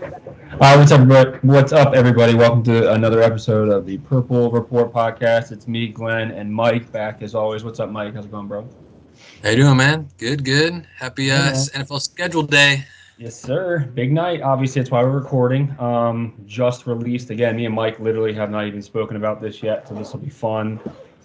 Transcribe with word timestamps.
Right, 0.00 0.76
what's 0.76 0.92
up, 0.92 1.42
what's 1.42 1.72
up, 1.72 1.92
everybody? 1.92 2.34
Welcome 2.34 2.62
to 2.64 2.92
another 2.92 3.20
episode 3.20 3.68
of 3.68 3.84
the 3.84 3.98
Purple 3.98 4.48
Report 4.48 4.92
podcast. 4.92 5.50
It's 5.50 5.66
me, 5.66 5.88
Glen, 5.88 6.30
and 6.30 6.54
Mike 6.54 6.92
back 6.92 7.20
as 7.20 7.34
always. 7.34 7.64
What's 7.64 7.80
up, 7.80 7.90
Mike? 7.90 8.14
How's 8.14 8.26
it 8.26 8.30
going, 8.30 8.46
bro? 8.46 8.68
How 9.42 9.50
you 9.50 9.56
doing, 9.56 9.76
man? 9.76 10.08
Good, 10.18 10.44
good. 10.44 10.86
Happy 10.96 11.32
uh, 11.32 11.46
Yeah. 11.46 11.52
NFL 11.52 12.00
schedule 12.00 12.44
day. 12.44 12.84
Yes, 13.16 13.40
sir. 13.40 13.90
Big 13.94 14.12
night. 14.12 14.40
Obviously, 14.40 14.80
that's 14.80 14.92
why 14.92 15.02
we're 15.02 15.10
recording. 15.10 15.74
Um, 15.80 16.34
just 16.46 16.86
released 16.86 17.30
again. 17.30 17.56
Me 17.56 17.66
and 17.66 17.74
Mike 17.74 17.98
literally 17.98 18.32
have 18.34 18.50
not 18.50 18.66
even 18.68 18.82
spoken 18.82 19.16
about 19.16 19.40
this 19.40 19.64
yet, 19.64 19.88
so 19.88 19.94
this 19.94 20.12
will 20.12 20.20
be 20.20 20.30
fun 20.30 20.78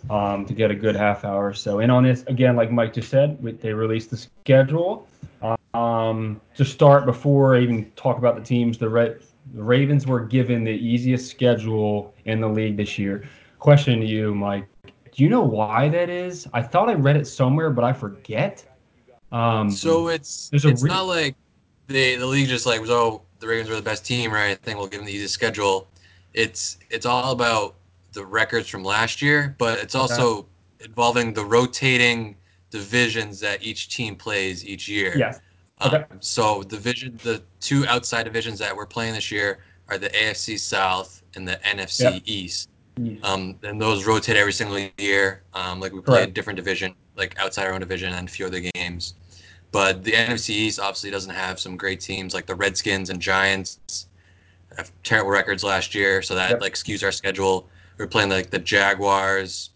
um, 0.09 0.45
to 0.47 0.53
get 0.55 0.71
a 0.71 0.75
good 0.75 0.95
half 0.95 1.23
hour. 1.25 1.53
So 1.53 1.79
in 1.79 1.91
on 1.91 2.03
this 2.03 2.23
again, 2.23 2.55
like 2.55 2.71
Mike 2.71 2.93
just 2.93 3.09
said, 3.09 3.37
we, 3.39 3.51
they 3.51 3.71
released 3.71 4.09
the 4.09 4.17
schedule. 4.17 5.07
Um, 5.73 6.39
to 6.55 6.63
start, 6.63 7.05
before 7.05 7.55
I 7.55 7.61
even 7.61 7.91
talk 7.95 8.17
about 8.17 8.35
the 8.35 8.43
teams, 8.43 8.77
the, 8.77 8.89
Ra- 8.89 9.15
the 9.53 9.63
Ravens 9.63 10.05
were 10.05 10.19
given 10.19 10.63
the 10.63 10.71
easiest 10.71 11.29
schedule 11.31 12.13
in 12.25 12.39
the 12.39 12.47
league 12.47 12.77
this 12.77 12.99
year. 12.99 13.27
Question 13.59 13.99
to 14.01 14.05
you, 14.05 14.35
Mike: 14.35 14.67
Do 14.83 15.23
you 15.23 15.29
know 15.29 15.41
why 15.41 15.89
that 15.89 16.09
is? 16.09 16.47
I 16.53 16.61
thought 16.61 16.89
I 16.89 16.93
read 16.93 17.15
it 17.15 17.25
somewhere, 17.25 17.69
but 17.69 17.83
I 17.83 17.93
forget. 17.93 18.63
Um, 19.31 19.69
So 19.71 20.09
it's 20.09 20.51
it's 20.53 20.83
re- 20.83 20.89
not 20.89 21.03
like 21.03 21.35
they 21.87 22.15
the 22.15 22.25
league 22.25 22.47
just 22.47 22.65
like 22.65 22.79
was 22.79 22.91
oh 22.91 23.23
the 23.39 23.47
Ravens 23.47 23.69
were 23.69 23.75
the 23.75 23.81
best 23.81 24.05
team 24.05 24.31
right? 24.31 24.51
I 24.51 24.55
think 24.55 24.77
we'll 24.77 24.87
give 24.87 24.99
them 24.99 25.07
the 25.07 25.13
easiest 25.13 25.33
schedule. 25.33 25.87
It's 26.33 26.77
it's 26.89 27.05
all 27.05 27.31
about 27.31 27.75
the 28.13 28.25
records 28.25 28.67
from 28.69 28.83
last 28.83 29.21
year, 29.21 29.55
but 29.57 29.79
it's 29.79 29.95
also 29.95 30.45
involving 30.81 31.33
the 31.33 31.43
rotating 31.43 32.35
divisions 32.69 33.39
that 33.39 33.63
each 33.63 33.89
team 33.95 34.15
plays 34.15 34.65
each 34.65 34.87
year. 34.87 35.13
yes. 35.17 35.39
Um, 35.83 35.93
Okay. 35.93 36.05
so 36.19 36.63
division 36.63 37.19
the 37.23 37.43
two 37.59 37.85
outside 37.87 38.23
divisions 38.23 38.57
that 38.59 38.75
we're 38.75 38.85
playing 38.85 39.13
this 39.13 39.31
year 39.31 39.59
are 39.89 39.97
the 39.97 40.09
AFC 40.09 40.57
South 40.57 41.23
and 41.35 41.47
the 41.47 41.57
NFC 41.65 41.99
Yep. 42.15 42.21
East. 42.25 42.69
Um, 43.23 43.57
and 43.63 43.81
those 43.81 44.05
rotate 44.05 44.35
every 44.37 44.53
single 44.53 44.87
year. 44.97 45.43
Um, 45.53 45.79
like 45.79 45.91
we 45.93 46.01
play 46.01 46.23
a 46.23 46.27
different 46.27 46.57
division, 46.57 46.93
like 47.17 47.37
outside 47.39 47.65
our 47.67 47.73
own 47.73 47.79
division, 47.79 48.13
and 48.13 48.27
a 48.27 48.31
few 48.31 48.45
other 48.45 48.61
games. 48.75 49.15
But 49.71 50.03
the 50.03 50.11
NFC 50.11 50.51
East 50.51 50.79
obviously 50.79 51.09
doesn't 51.09 51.33
have 51.33 51.59
some 51.59 51.75
great 51.75 51.99
teams 51.99 52.33
like 52.33 52.45
the 52.45 52.55
Redskins 52.55 53.09
and 53.09 53.19
Giants. 53.21 53.79
Have 54.77 54.91
terrible 55.03 55.31
records 55.31 55.63
last 55.63 55.93
year, 55.95 56.21
so 56.21 56.35
that 56.35 56.51
Yep. 56.51 56.61
like 56.61 56.73
skews 56.75 57.03
our 57.03 57.11
schedule. 57.11 57.67
We're 57.97 58.07
playing 58.07 58.29
like 58.29 58.49
the 58.49 58.59
Jaguars. 58.59 59.71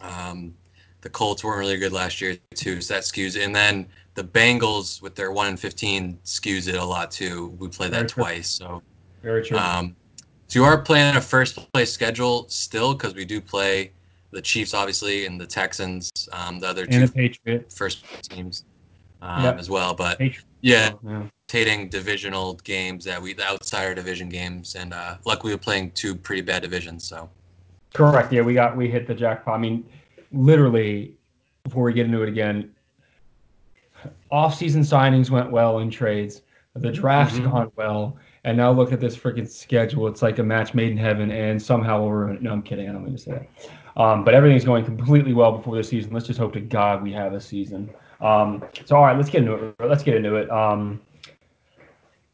Um, 0.00 0.54
the 1.00 1.10
Colts 1.10 1.42
weren't 1.44 1.58
really 1.58 1.78
good 1.78 1.92
last 1.92 2.20
year 2.20 2.38
too, 2.54 2.80
so 2.80 2.94
that 2.94 3.02
skews. 3.02 3.42
And 3.42 3.54
then 3.54 3.86
the 4.14 4.24
Bengals 4.24 5.00
with 5.00 5.14
their 5.14 5.32
one 5.32 5.48
and 5.48 5.58
fifteen 5.58 6.18
skews 6.24 6.68
it 6.68 6.74
a 6.76 6.84
lot 6.84 7.10
too. 7.10 7.56
We 7.58 7.68
play 7.68 7.88
Very 7.88 8.02
that 8.02 8.08
true. 8.10 8.22
twice, 8.24 8.48
so. 8.48 8.82
Very 9.22 9.42
true. 9.44 9.56
Um, 9.56 9.96
so 10.48 10.58
you 10.58 10.64
are 10.64 10.76
playing 10.78 11.16
a 11.16 11.20
first 11.20 11.72
place 11.72 11.92
schedule 11.92 12.46
still 12.48 12.92
because 12.92 13.14
we 13.14 13.24
do 13.24 13.40
play 13.40 13.92
the 14.32 14.42
Chiefs, 14.42 14.74
obviously, 14.74 15.26
and 15.26 15.40
the 15.40 15.46
Texans, 15.46 16.10
um, 16.32 16.58
the 16.58 16.66
other 16.68 16.82
and 16.82 16.92
two 16.92 17.06
the 17.06 17.12
Patriots. 17.12 17.74
first 17.76 18.04
teams 18.28 18.64
um, 19.22 19.44
Yep. 19.44 19.58
as 19.58 19.70
well. 19.70 19.94
But 19.94 20.18
Patriots. 20.18 20.44
yeah, 20.60 20.92
Yeah. 21.06 21.88
divisional 21.88 22.54
games 22.64 23.04
that 23.04 23.20
we, 23.22 23.34
the 23.34 23.46
outsider 23.46 23.94
division 23.94 24.28
games, 24.28 24.74
and 24.74 24.92
uh, 24.92 25.16
luckily 25.24 25.52
we're 25.52 25.58
playing 25.58 25.92
two 25.92 26.14
pretty 26.14 26.42
bad 26.42 26.62
divisions. 26.62 27.04
So 27.04 27.30
Correct. 27.94 28.32
Yeah, 28.32 28.42
we 28.42 28.54
got 28.54 28.76
we 28.76 28.88
hit 28.90 29.06
the 29.06 29.14
jackpot. 29.14 29.54
I 29.54 29.58
mean, 29.58 29.84
literally, 30.32 31.14
before 31.64 31.84
we 31.84 31.92
get 31.92 32.06
into 32.06 32.22
it 32.22 32.28
again, 32.28 32.74
off-season 34.30 34.82
signings 34.82 35.30
went 35.30 35.50
well 35.50 35.78
in 35.78 35.90
trades. 35.90 36.42
The 36.74 36.90
draft's 36.90 37.38
Mhm. 37.38 37.50
gone 37.50 37.72
well, 37.76 38.16
and 38.44 38.56
now 38.56 38.72
look 38.72 38.92
at 38.92 39.00
this 39.00 39.16
freaking 39.16 39.48
schedule. 39.48 40.06
It's 40.08 40.22
like 40.22 40.38
a 40.38 40.42
match 40.42 40.72
made 40.74 40.90
in 40.90 40.96
heaven, 40.96 41.30
and 41.30 41.60
somehow 41.60 42.00
we'll 42.00 42.12
ruin 42.12 42.36
it. 42.36 42.42
No, 42.42 42.52
I'm 42.52 42.62
kidding. 42.62 42.88
I 42.88 42.92
don't 42.92 43.04
mean 43.04 43.12
to 43.12 43.18
say 43.18 43.32
that. 43.32 44.00
Um, 44.00 44.24
but 44.24 44.32
everything's 44.32 44.64
going 44.64 44.84
completely 44.84 45.34
well 45.34 45.52
before 45.52 45.76
the 45.76 45.84
season. 45.84 46.12
Let's 46.12 46.26
just 46.26 46.38
hope 46.38 46.54
to 46.54 46.60
God 46.60 47.02
we 47.02 47.12
have 47.12 47.34
a 47.34 47.40
season. 47.40 47.90
Um, 48.22 48.64
so, 48.86 48.96
all 48.96 49.02
right, 49.02 49.16
let's 49.16 49.28
get 49.28 49.42
into 49.42 49.54
it. 49.54 49.74
Let's 49.80 50.02
get 50.02 50.14
into 50.16 50.36
it. 50.36 50.50
Um, 50.50 51.00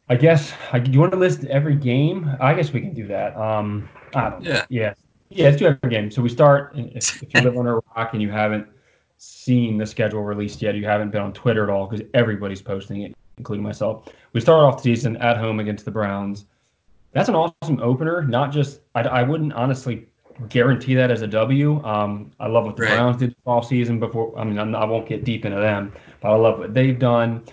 I 0.07 0.15
guess. 0.15 0.53
I, 0.71 0.77
you 0.77 0.99
want 0.99 1.11
to 1.11 1.19
list 1.19 1.43
every 1.45 1.75
game? 1.75 2.29
I 2.39 2.53
guess 2.53 2.71
we 2.71 2.79
can 2.79 2.93
do 2.93 3.05
that. 3.07 3.35
Um, 3.35 3.89
I 4.15 4.29
don't 4.29 4.43
know. 4.43 4.49
Yeah. 4.49 4.65
Yeah. 4.69 4.93
Yeah, 5.31 5.45
let's 5.45 5.57
do 5.57 5.67
every 5.67 5.89
game. 5.89 6.09
So 6.09 6.21
we 6.21 6.29
start. 6.29 6.73
If, 6.75 7.21
if 7.21 7.33
you 7.33 7.41
live 7.43 7.57
on 7.57 7.67
a 7.67 7.75
rock 7.75 8.13
and 8.13 8.21
you 8.21 8.31
haven't 8.31 8.67
seen 9.19 9.77
the 9.77 9.85
schedule 9.85 10.23
released 10.23 10.61
yet, 10.61 10.75
you 10.75 10.85
haven't 10.85 11.11
been 11.11 11.21
on 11.21 11.33
Twitter 11.33 11.63
at 11.63 11.69
all 11.69 11.85
because 11.85 12.05
everybody's 12.13 12.61
posting 12.61 13.01
it, 13.03 13.15
including 13.37 13.61
myself. 13.61 14.07
We 14.33 14.41
start 14.41 14.63
off 14.63 14.77
the 14.77 14.95
season 14.95 15.17
at 15.17 15.37
home 15.37 15.59
against 15.59 15.85
the 15.85 15.91
Browns. 15.91 16.45
That's 17.11 17.29
an 17.29 17.35
awesome 17.35 17.79
opener. 17.81 18.23
Not 18.23 18.51
just 18.51 18.79
I, 18.95 19.01
I 19.01 19.23
wouldn't 19.23 19.53
honestly 19.53 20.07
guarantee 20.47 20.95
that 20.95 21.11
as 21.11 21.21
a 21.21 21.27
W. 21.27 21.83
Um, 21.83 22.31
I 22.39 22.47
love 22.47 22.65
what 22.65 22.77
the 22.77 22.83
Right. 22.83 22.95
Browns 22.95 23.17
did 23.17 23.35
all 23.45 23.61
season 23.61 23.99
before. 23.99 24.37
I 24.39 24.45
mean, 24.45 24.55
not, 24.55 24.73
I 24.73 24.85
won't 24.85 25.07
get 25.07 25.25
deep 25.25 25.43
into 25.43 25.59
them, 25.59 25.91
but 26.21 26.29
I 26.29 26.35
love 26.35 26.59
what 26.59 26.73
they've 26.73 26.97
done. 26.97 27.43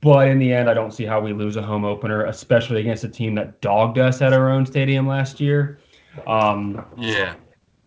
But 0.00 0.28
in 0.28 0.38
the 0.38 0.52
end, 0.52 0.68
I 0.68 0.74
don't 0.74 0.92
see 0.92 1.04
how 1.04 1.20
we 1.20 1.32
lose 1.32 1.56
a 1.56 1.62
home 1.62 1.84
opener, 1.84 2.24
especially 2.24 2.80
against 2.80 3.04
a 3.04 3.08
team 3.08 3.34
that 3.36 3.60
dogged 3.60 3.98
us 3.98 4.20
at 4.22 4.32
our 4.32 4.50
own 4.50 4.66
stadium 4.66 5.06
last 5.06 5.40
year. 5.40 5.78
Um, 6.26 6.84
yeah, 6.96 7.34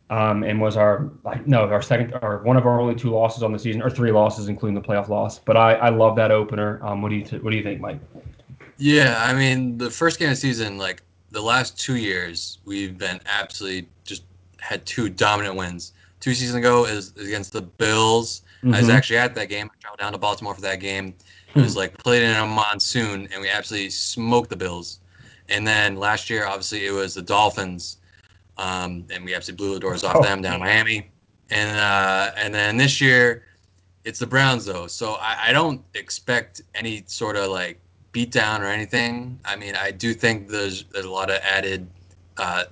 um, 0.09 0.43
and 0.43 0.59
was 0.61 0.77
our 0.77 1.09
like 1.23 1.45
no 1.47 1.63
our 1.69 1.81
second 1.81 2.13
or 2.21 2.41
one 2.43 2.55
of 2.57 2.65
our 2.65 2.79
only 2.79 2.95
two 2.95 3.09
losses 3.09 3.43
on 3.43 3.51
the 3.51 3.59
season 3.59 3.81
or 3.81 3.89
three 3.89 4.11
losses 4.11 4.47
including 4.47 4.75
the 4.79 4.87
playoff 4.87 5.09
loss. 5.09 5.39
But 5.39 5.57
I, 5.57 5.73
I 5.73 5.89
love 5.89 6.15
that 6.15 6.31
opener. 6.31 6.79
Um, 6.85 7.01
what 7.01 7.09
do 7.09 7.15
you 7.15 7.25
what 7.41 7.51
do 7.51 7.57
you 7.57 7.63
think, 7.63 7.81
Mike? 7.81 7.99
yeah. 8.77 9.23
I 9.25 9.33
mean, 9.33 9.77
the 9.77 9.89
first 9.89 10.19
game 10.19 10.29
of 10.29 10.35
the 10.35 10.39
season, 10.41 10.77
like 10.77 11.03
the 11.31 11.41
last 11.41 11.79
two 11.79 11.95
years, 11.97 12.59
we've 12.65 12.97
been 12.97 13.19
absolutely 13.25 13.89
just 14.05 14.23
had 14.59 14.85
two 14.85 15.09
dominant 15.09 15.55
wins. 15.55 15.93
Two 16.19 16.33
seasons 16.33 16.55
ago 16.55 16.85
is, 16.85 17.13
against 17.17 17.53
the 17.53 17.61
Bills. 17.61 18.41
I 18.63 18.67
was 18.69 18.87
Mhm. 18.87 18.93
actually 18.93 19.17
at 19.17 19.35
that 19.35 19.49
game. 19.49 19.69
I 19.71 19.75
traveled 19.79 19.99
down 19.99 20.11
to 20.13 20.17
Baltimore 20.17 20.55
for 20.55 20.61
that 20.61 20.79
game. 20.79 21.13
It 21.55 21.61
was 21.61 21.75
like 21.75 21.97
played 21.97 22.23
in 22.23 22.35
a 22.35 22.45
monsoon, 22.45 23.27
and 23.31 23.41
we 23.41 23.49
absolutely 23.49 23.91
smoked 23.91 24.49
the 24.49 24.55
Bills. 24.55 24.99
And 25.49 25.65
then 25.65 25.95
last 25.95 26.29
year, 26.29 26.45
obviously, 26.45 26.85
it 26.85 26.91
was 26.91 27.13
the 27.13 27.21
Dolphins, 27.21 27.97
um, 28.57 29.05
and 29.11 29.23
we 29.23 29.33
absolutely 29.35 29.65
blew 29.65 29.73
the 29.75 29.79
doors 29.79 30.03
off 30.03 30.17
Oh, 30.17 30.23
them 30.23 30.41
down 30.41 30.55
in 30.55 30.59
Miami. 30.61 31.09
And 31.49 31.79
uh, 31.79 32.31
and 32.35 32.53
then 32.53 32.77
this 32.77 32.99
year, 32.99 33.45
it's 34.03 34.19
the 34.19 34.27
Browns 34.27 34.65
though, 34.65 34.87
so 34.87 35.13
I, 35.13 35.47
I 35.47 35.51
don't 35.51 35.81
expect 35.93 36.61
any 36.75 37.03
sort 37.07 37.35
of 37.35 37.49
like 37.51 37.79
beatdown 38.13 38.59
or 38.59 38.65
anything. 38.65 39.39
I 39.45 39.55
mean, 39.55 39.75
I 39.75 39.91
do 39.91 40.13
think 40.13 40.49
there's 40.49 40.83
there's 40.85 41.05
a 41.05 41.11
lot 41.11 41.29
of 41.29 41.37
added, 41.43 41.87
uh, 42.37 42.65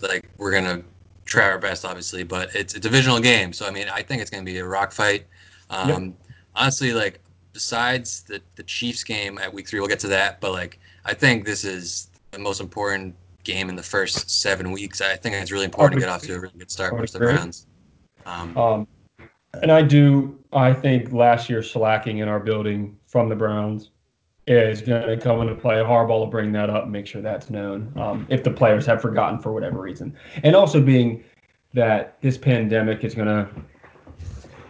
like 0.00 0.28
we're 0.38 0.52
gonna 0.52 0.82
try 1.24 1.44
our 1.50 1.58
best, 1.58 1.84
obviously, 1.84 2.22
but 2.22 2.54
it's 2.54 2.74
a 2.74 2.80
divisional 2.80 3.20
game, 3.20 3.52
so 3.52 3.66
I 3.66 3.70
mean, 3.70 3.88
I 3.88 4.02
think 4.02 4.22
it's 4.22 4.30
gonna 4.30 4.44
be 4.44 4.58
a 4.58 4.66
rock 4.66 4.92
fight. 4.92 5.26
Um, 5.70 6.14
Honestly, 6.54 6.92
like 6.92 7.20
besides 7.54 8.22
the 8.24 8.40
the 8.56 8.62
Chiefs 8.62 9.04
game 9.04 9.38
at 9.38 9.52
Week 9.52 9.66
Three, 9.66 9.80
we'll 9.80 9.88
get 9.88 10.00
to 10.00 10.08
that, 10.08 10.40
but 10.40 10.52
like 10.52 10.78
I 11.04 11.14
think 11.14 11.44
this 11.46 11.64
is 11.64 12.08
the 12.30 12.38
most 12.38 12.60
important 12.60 13.14
game 13.44 13.68
in 13.68 13.76
the 13.76 13.82
first 13.82 14.30
seven 14.30 14.70
weeks. 14.72 15.00
I 15.00 15.16
think 15.16 15.34
it's 15.34 15.50
really 15.50 15.64
important 15.64 16.00
to 16.00 16.06
get 16.06 16.08
off 16.08 16.22
to 16.22 16.34
a 16.34 16.40
really 16.40 16.58
good 16.58 16.70
start 16.70 16.94
versus 16.96 17.12
the. 17.12 17.18
Browns. 17.18 17.66
Um, 18.26 18.56
Um, 18.56 18.88
and 19.60 19.70
I 19.70 19.82
do. 19.82 20.38
I 20.52 20.72
think 20.72 21.12
last 21.12 21.50
year's 21.50 21.70
slacking 21.70 22.18
in 22.18 22.28
our 22.28 22.40
building 22.40 22.96
from 23.06 23.28
the 23.28 23.36
Browns 23.36 23.90
is 24.46 24.80
going 24.80 25.06
to 25.06 25.16
come 25.16 25.40
into 25.40 25.54
play. 25.54 25.76
Harbaugh 25.76 26.08
will 26.08 26.26
bring 26.26 26.52
that 26.52 26.70
up 26.70 26.84
and 26.84 26.92
make 26.92 27.06
sure 27.06 27.22
that's 27.22 27.50
known 27.50 27.92
um, 27.96 28.26
if 28.28 28.42
the 28.42 28.50
players 28.50 28.84
have 28.86 29.00
forgotten 29.00 29.38
for 29.38 29.52
whatever 29.52 29.80
reason. 29.80 30.16
And 30.42 30.56
also 30.56 30.80
being 30.80 31.22
that 31.74 32.20
this 32.22 32.36
pandemic 32.36 33.04
is 33.04 33.14
going 33.14 33.28
to 33.28 33.48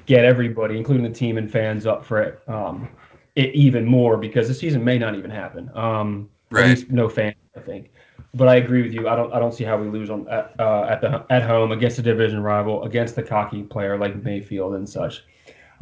get 0.06 0.24
everybody, 0.24 0.76
including 0.76 1.04
the 1.04 1.10
team 1.10 1.38
and 1.38 1.50
fans, 1.50 1.86
up 1.86 2.04
for 2.04 2.20
it, 2.20 2.42
um, 2.48 2.88
it 3.34 3.54
even 3.54 3.86
more 3.86 4.16
because 4.16 4.46
the 4.46 4.54
season 4.54 4.84
may 4.84 4.98
not 4.98 5.14
even 5.14 5.30
happen. 5.30 5.70
Um, 5.74 6.28
Right. 6.52 6.64
At 6.64 6.68
least 6.68 6.90
no 6.90 7.08
fans, 7.08 7.34
I 7.56 7.60
think. 7.60 7.90
But 8.34 8.48
I 8.48 8.56
agree 8.56 8.82
with 8.82 8.94
you. 8.94 9.08
I 9.08 9.16
don't. 9.16 9.32
I 9.32 9.38
don't 9.38 9.52
see 9.52 9.64
how 9.64 9.76
we 9.76 9.88
lose 9.88 10.08
on 10.08 10.26
at, 10.28 10.54
uh, 10.58 10.84
at 10.84 11.00
the 11.02 11.26
at 11.28 11.42
home 11.42 11.70
against 11.70 11.98
a 11.98 12.02
division 12.02 12.42
rival, 12.42 12.84
against 12.84 13.14
the 13.14 13.22
cocky 13.22 13.62
player 13.62 13.98
like 13.98 14.22
Mayfield 14.22 14.74
and 14.74 14.88
such. 14.88 15.24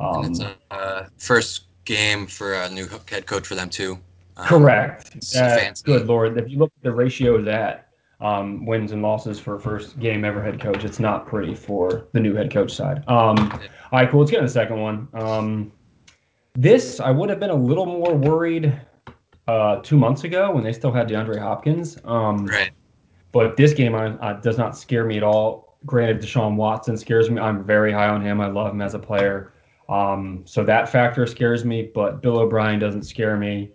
Um, 0.00 0.24
it's 0.24 0.40
a 0.40 0.56
uh, 0.72 1.06
first 1.16 1.66
game 1.84 2.26
for 2.26 2.54
a 2.54 2.68
new 2.68 2.88
head 3.08 3.26
coach 3.26 3.46
for 3.46 3.54
them 3.54 3.70
too. 3.70 3.98
Um, 4.36 4.46
correct. 4.46 5.34
Uh, 5.36 5.72
good 5.84 6.06
lord! 6.06 6.38
If 6.38 6.50
you 6.50 6.58
look 6.58 6.72
at 6.76 6.82
the 6.82 6.92
ratio 6.92 7.36
of 7.36 7.44
that 7.44 7.90
um, 8.20 8.66
wins 8.66 8.92
and 8.92 9.02
losses 9.02 9.38
for 9.38 9.58
first 9.58 10.00
game 10.00 10.24
ever 10.24 10.42
head 10.42 10.60
coach, 10.60 10.84
it's 10.84 10.98
not 10.98 11.26
pretty 11.26 11.54
for 11.54 12.08
the 12.12 12.20
new 12.20 12.34
head 12.34 12.50
coach 12.50 12.74
side. 12.74 13.04
Um, 13.06 13.38
all 13.38 13.60
right, 13.92 14.10
cool. 14.10 14.20
Let's 14.20 14.30
get 14.30 14.38
to 14.38 14.42
the 14.42 14.48
second 14.48 14.80
one. 14.80 15.08
Um, 15.14 15.72
this 16.54 17.00
I 17.00 17.10
would 17.10 17.30
have 17.30 17.38
been 17.38 17.50
a 17.50 17.54
little 17.54 17.86
more 17.86 18.14
worried 18.14 18.76
uh, 19.50 19.80
two 19.82 19.96
months 19.96 20.24
ago 20.24 20.50
when 20.52 20.62
they 20.62 20.72
still 20.72 20.92
had 20.92 21.08
DeAndre 21.08 21.38
Hopkins. 21.38 21.98
Um, 22.04 22.46
Right. 22.46 22.70
But 23.32 23.56
this 23.56 23.72
game 23.72 23.92
does 24.42 24.58
not 24.58 24.76
scare 24.76 25.04
me 25.04 25.16
at 25.16 25.22
all. 25.22 25.76
Granted, 25.86 26.20
Deshaun 26.20 26.56
Watson 26.56 26.96
scares 26.96 27.30
me. 27.30 27.40
I'm 27.40 27.64
very 27.64 27.92
high 27.92 28.08
on 28.08 28.20
him. 28.20 28.40
I 28.40 28.48
love 28.48 28.72
him 28.72 28.82
as 28.82 28.94
a 28.94 28.98
player. 28.98 29.52
Um, 29.88 30.42
so 30.46 30.64
that 30.64 30.88
factor 30.88 31.24
scares 31.26 31.64
me, 31.64 31.90
but 31.94 32.22
Bill 32.22 32.38
O'Brien 32.40 32.80
doesn't 32.80 33.04
scare 33.04 33.36
me. 33.36 33.70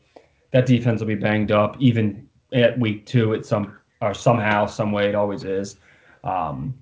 That 0.51 0.65
defense 0.65 0.99
will 0.99 1.07
be 1.07 1.15
banged 1.15 1.51
up. 1.53 1.77
Even 1.79 2.27
at 2.51 2.77
week 2.77 3.05
two 3.05 3.33
at 3.33 3.45
some 3.45 3.77
or 4.01 4.13
somehow, 4.13 4.65
some 4.65 4.91
way. 4.91 5.07
It 5.07 5.15
always 5.15 5.45
is. 5.45 5.77
Um, 6.25 6.73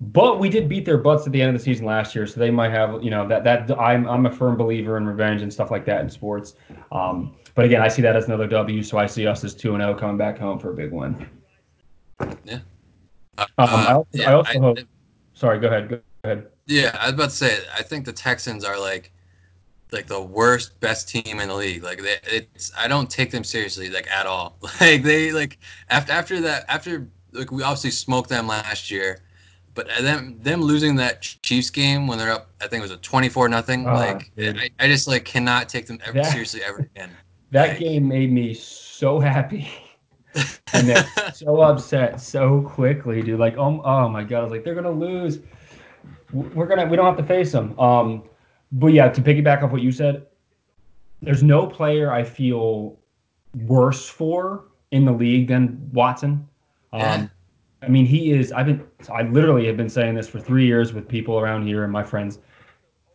but 0.00 0.40
we 0.40 0.48
did 0.48 0.68
beat 0.68 0.84
their 0.84 0.98
butts 0.98 1.26
at 1.26 1.32
the 1.32 1.40
end 1.40 1.54
of 1.54 1.60
the 1.60 1.64
season 1.64 1.86
last 1.86 2.14
year, 2.14 2.26
so 2.26 2.40
they 2.40 2.50
might 2.50 2.72
have 2.72 3.02
you 3.02 3.10
know 3.10 3.26
that 3.28 3.44
that 3.44 3.70
I'm 3.78 4.06
I'm 4.08 4.26
a 4.26 4.32
firm 4.32 4.56
believer 4.56 4.96
in 4.96 5.06
revenge 5.06 5.42
and 5.42 5.52
stuff 5.52 5.70
like 5.70 5.84
that 5.86 6.00
in 6.00 6.10
sports. 6.10 6.54
Um, 6.90 7.36
but 7.54 7.64
again, 7.64 7.82
I 7.82 7.88
see 7.88 8.02
that 8.02 8.16
as 8.16 8.26
another 8.26 8.46
W, 8.46 8.82
so 8.82 8.98
I 8.98 9.06
see 9.06 9.26
us 9.26 9.44
as 9.44 9.54
two 9.54 9.74
and 9.74 9.82
zero 9.82 9.94
coming 9.94 10.16
back 10.16 10.38
home 10.38 10.58
for 10.58 10.70
a 10.70 10.74
big 10.74 10.92
win. 10.92 11.26
Yeah. 12.44 12.60
Um, 13.38 13.46
I 13.58 13.92
also, 13.92 14.08
yeah, 14.12 14.30
I 14.30 14.32
also 14.34 14.52
I- 14.58 14.62
hope. 14.62 14.78
Sorry, 15.34 15.58
go 15.58 15.66
ahead. 15.66 15.88
Go 15.88 16.00
ahead. 16.22 16.46
Yeah, 16.66 16.96
I 16.98 17.06
was 17.06 17.14
about 17.14 17.30
to 17.30 17.36
say. 17.36 17.58
I 17.76 17.82
think 17.82 18.04
the 18.04 18.12
Texans 18.12 18.64
are 18.64 18.78
like, 18.78 19.12
like 19.90 20.06
the 20.06 20.22
worst, 20.22 20.78
best 20.80 21.08
team 21.08 21.40
in 21.40 21.48
the 21.48 21.54
league. 21.54 21.82
Like 21.82 22.00
they, 22.00 22.16
it's. 22.24 22.72
I 22.76 22.88
don't 22.88 23.10
take 23.10 23.30
them 23.30 23.44
seriously, 23.44 23.90
like 23.90 24.10
at 24.10 24.26
all. 24.26 24.56
Like 24.80 25.02
they, 25.02 25.32
like 25.32 25.58
after 25.90 26.12
after 26.12 26.40
that, 26.42 26.64
after 26.68 27.08
like 27.32 27.50
we 27.50 27.62
obviously 27.62 27.90
smoked 27.90 28.28
them 28.30 28.46
last 28.46 28.90
year, 28.90 29.18
but 29.74 29.88
them 30.00 30.38
them 30.40 30.62
losing 30.62 30.94
that 30.96 31.20
Chiefs 31.20 31.70
game 31.70 32.06
when 32.06 32.16
they're 32.18 32.32
up, 32.32 32.50
I 32.62 32.68
think 32.68 32.80
it 32.80 32.82
was 32.82 32.92
a 32.92 32.96
twenty 32.98 33.28
four 33.28 33.48
nothing. 33.48 33.86
Ah, 33.86 33.94
Like. 33.94 34.30
I, 34.38 34.70
I 34.78 34.86
just 34.86 35.08
like 35.08 35.24
cannot 35.24 35.68
take 35.68 35.86
them 35.86 35.98
ever 36.06 36.22
seriously 36.24 36.62
ever 36.62 36.78
again. 36.78 37.10
That 37.54 37.78
game 37.78 38.08
made 38.08 38.32
me 38.32 38.52
so 38.52 39.20
happy 39.20 39.68
and 40.72 40.88
then 40.88 41.06
so 41.32 41.60
upset 41.60 42.20
so 42.20 42.62
quickly, 42.62 43.22
dude. 43.22 43.38
Like, 43.38 43.56
oh, 43.56 43.80
oh 43.84 44.08
my 44.08 44.24
god, 44.24 44.40
I 44.40 44.42
was 44.42 44.50
like, 44.50 44.64
they're 44.64 44.74
gonna 44.74 44.90
lose. 44.90 45.38
We're 46.32 46.66
gonna, 46.66 46.86
we 46.86 46.96
don't 46.96 47.06
have 47.06 47.16
to 47.16 47.22
face 47.22 47.52
them. 47.52 47.78
Um, 47.78 48.24
but 48.72 48.88
yeah, 48.88 49.08
to 49.08 49.20
piggyback 49.22 49.62
off 49.62 49.70
what 49.70 49.82
you 49.82 49.92
said, 49.92 50.26
there's 51.22 51.44
no 51.44 51.64
player 51.64 52.12
I 52.12 52.24
feel 52.24 52.98
worse 53.54 54.08
for 54.08 54.64
in 54.90 55.04
the 55.04 55.12
league 55.12 55.46
than 55.46 55.90
Watson. 55.92 56.48
Um, 56.92 57.00
Yeah. 57.00 57.28
I 57.82 57.88
mean, 57.88 58.04
he 58.04 58.32
is. 58.32 58.50
I've 58.50 58.66
been. 58.66 58.84
I 59.12 59.22
literally 59.22 59.66
have 59.68 59.76
been 59.76 59.88
saying 59.88 60.16
this 60.16 60.26
for 60.26 60.40
three 60.40 60.66
years 60.66 60.92
with 60.92 61.06
people 61.06 61.38
around 61.38 61.68
here 61.68 61.84
and 61.84 61.92
my 61.92 62.02
friends. 62.02 62.40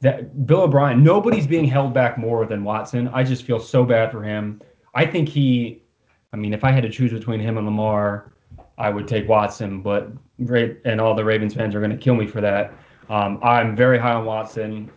That 0.01 0.46
Bill 0.46 0.62
O'Brien, 0.62 1.04
nobody's 1.04 1.46
being 1.46 1.66
held 1.66 1.94
back 1.94 2.18
more 2.18 2.46
than 2.46 2.63
Watson. 2.63 3.10
I 3.10 3.24
just 3.24 3.44
feel 3.44 3.60
so 3.60 3.84
bad 3.84 4.12
for 4.12 4.24
him. 4.24 4.62
I 4.96 5.06
think 5.06 5.28
he. 5.30 5.84
I 6.31 6.38
mean, 6.38 6.54
if 6.54 6.63
I 6.63 6.72
had 6.72 6.84
to 6.84 6.90
choose 6.90 7.12
between 7.12 7.40
him 7.40 7.57
and 7.57 7.66
Lamar, 7.66 8.34
I 8.78 8.90
would 8.90 9.07
take 9.07 9.28
Watson. 9.28 9.81
But 9.81 10.12
Ra- 10.38 10.75
and 10.86 11.01
all 11.01 11.16
the 11.16 11.25
Ravens 11.25 11.54
fans 11.54 11.75
are 11.75 11.80
going 11.80 11.92
to 11.92 11.98
kill 11.98 12.16
me 12.16 12.28
for 12.28 12.40
that. 12.42 12.74
Um, 13.10 13.40
I'm 13.44 13.75
very 13.75 13.98
high 13.98 14.13
on 14.13 14.25
Watson. 14.25 14.90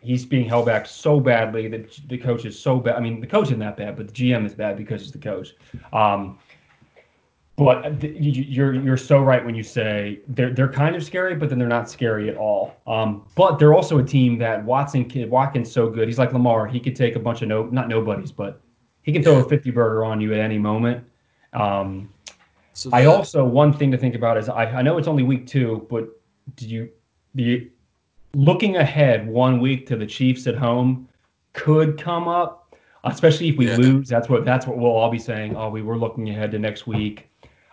He's 0.00 0.24
being 0.24 0.48
held 0.48 0.66
back 0.66 0.86
so 0.86 1.18
badly 1.18 1.66
that 1.68 1.98
the 2.06 2.18
coach 2.18 2.44
is 2.44 2.56
so 2.56 2.78
bad. 2.78 2.94
I 2.94 3.00
mean, 3.00 3.20
the 3.20 3.26
coach 3.26 3.46
isn't 3.46 3.58
that 3.58 3.76
bad, 3.76 3.96
but 3.96 4.06
the 4.08 4.12
GM 4.12 4.46
is 4.46 4.54
bad 4.54 4.76
because 4.76 5.02
he's 5.02 5.10
the 5.10 5.18
coach. 5.18 5.54
Um, 5.92 6.38
but 7.56 8.02
you- 8.02 8.42
you're 8.42 8.74
you're 8.74 8.96
so 8.98 9.22
right 9.22 9.44
when 9.44 9.54
you 9.54 9.62
say 9.62 10.20
they're 10.28 10.50
they're 10.52 10.68
kind 10.68 10.94
of 10.94 11.02
scary, 11.02 11.34
but 11.34 11.48
then 11.48 11.58
they're 11.58 11.68
not 11.68 11.88
scary 11.90 12.28
at 12.28 12.36
all. 12.36 12.74
Um, 12.86 13.22
but 13.34 13.58
they're 13.58 13.72
also 13.74 13.98
a 13.98 14.02
team 14.04 14.38
that 14.38 14.64
Watson 14.64 15.04
can 15.06 15.28
Watkins 15.30 15.72
so 15.72 15.88
good. 15.88 16.06
He's 16.06 16.18
like 16.18 16.32
Lamar. 16.32 16.66
He 16.66 16.78
could 16.78 16.94
take 16.94 17.16
a 17.16 17.18
bunch 17.18 17.40
of 17.42 17.48
no 17.48 17.64
not 17.64 17.88
nobodies, 17.88 18.30
but 18.30 18.60
he 19.02 19.12
can 19.12 19.22
throw 19.22 19.36
a 19.38 19.44
fifty 19.48 19.70
burger 19.70 20.04
on 20.04 20.20
you 20.20 20.34
at 20.34 20.40
any 20.40 20.58
moment. 20.58 21.04
Um, 21.54 22.10
So 22.74 22.90
I 22.92 23.06
also 23.06 23.42
one 23.44 23.72
thing 23.72 23.90
to 23.90 23.96
think 23.96 24.14
about 24.14 24.36
is 24.36 24.50
I, 24.50 24.66
I 24.66 24.82
know 24.82 24.98
it's 24.98 25.08
only 25.08 25.22
week 25.22 25.46
two, 25.46 25.86
but 25.88 26.08
do 26.56 26.68
you 26.68 26.90
the 27.34 27.70
looking 28.34 28.76
ahead 28.76 29.26
one 29.26 29.60
week 29.60 29.86
to 29.86 29.96
the 29.96 30.04
Chiefs 30.06 30.46
at 30.46 30.56
home 30.56 31.08
could 31.54 31.96
come 31.98 32.28
up, 32.28 32.76
especially 33.04 33.48
if 33.48 33.56
we 33.56 33.66
Yeah. 33.68 33.76
lose. 33.78 34.10
That's 34.10 34.28
what 34.28 34.44
that's 34.44 34.66
what 34.66 34.76
we'll 34.76 34.90
all 34.92 35.10
be 35.10 35.18
saying. 35.18 35.56
Oh, 35.56 35.70
we 35.70 35.80
were 35.80 35.96
looking 35.96 36.28
ahead 36.28 36.50
to 36.50 36.58
next 36.58 36.86
week. 36.86 37.30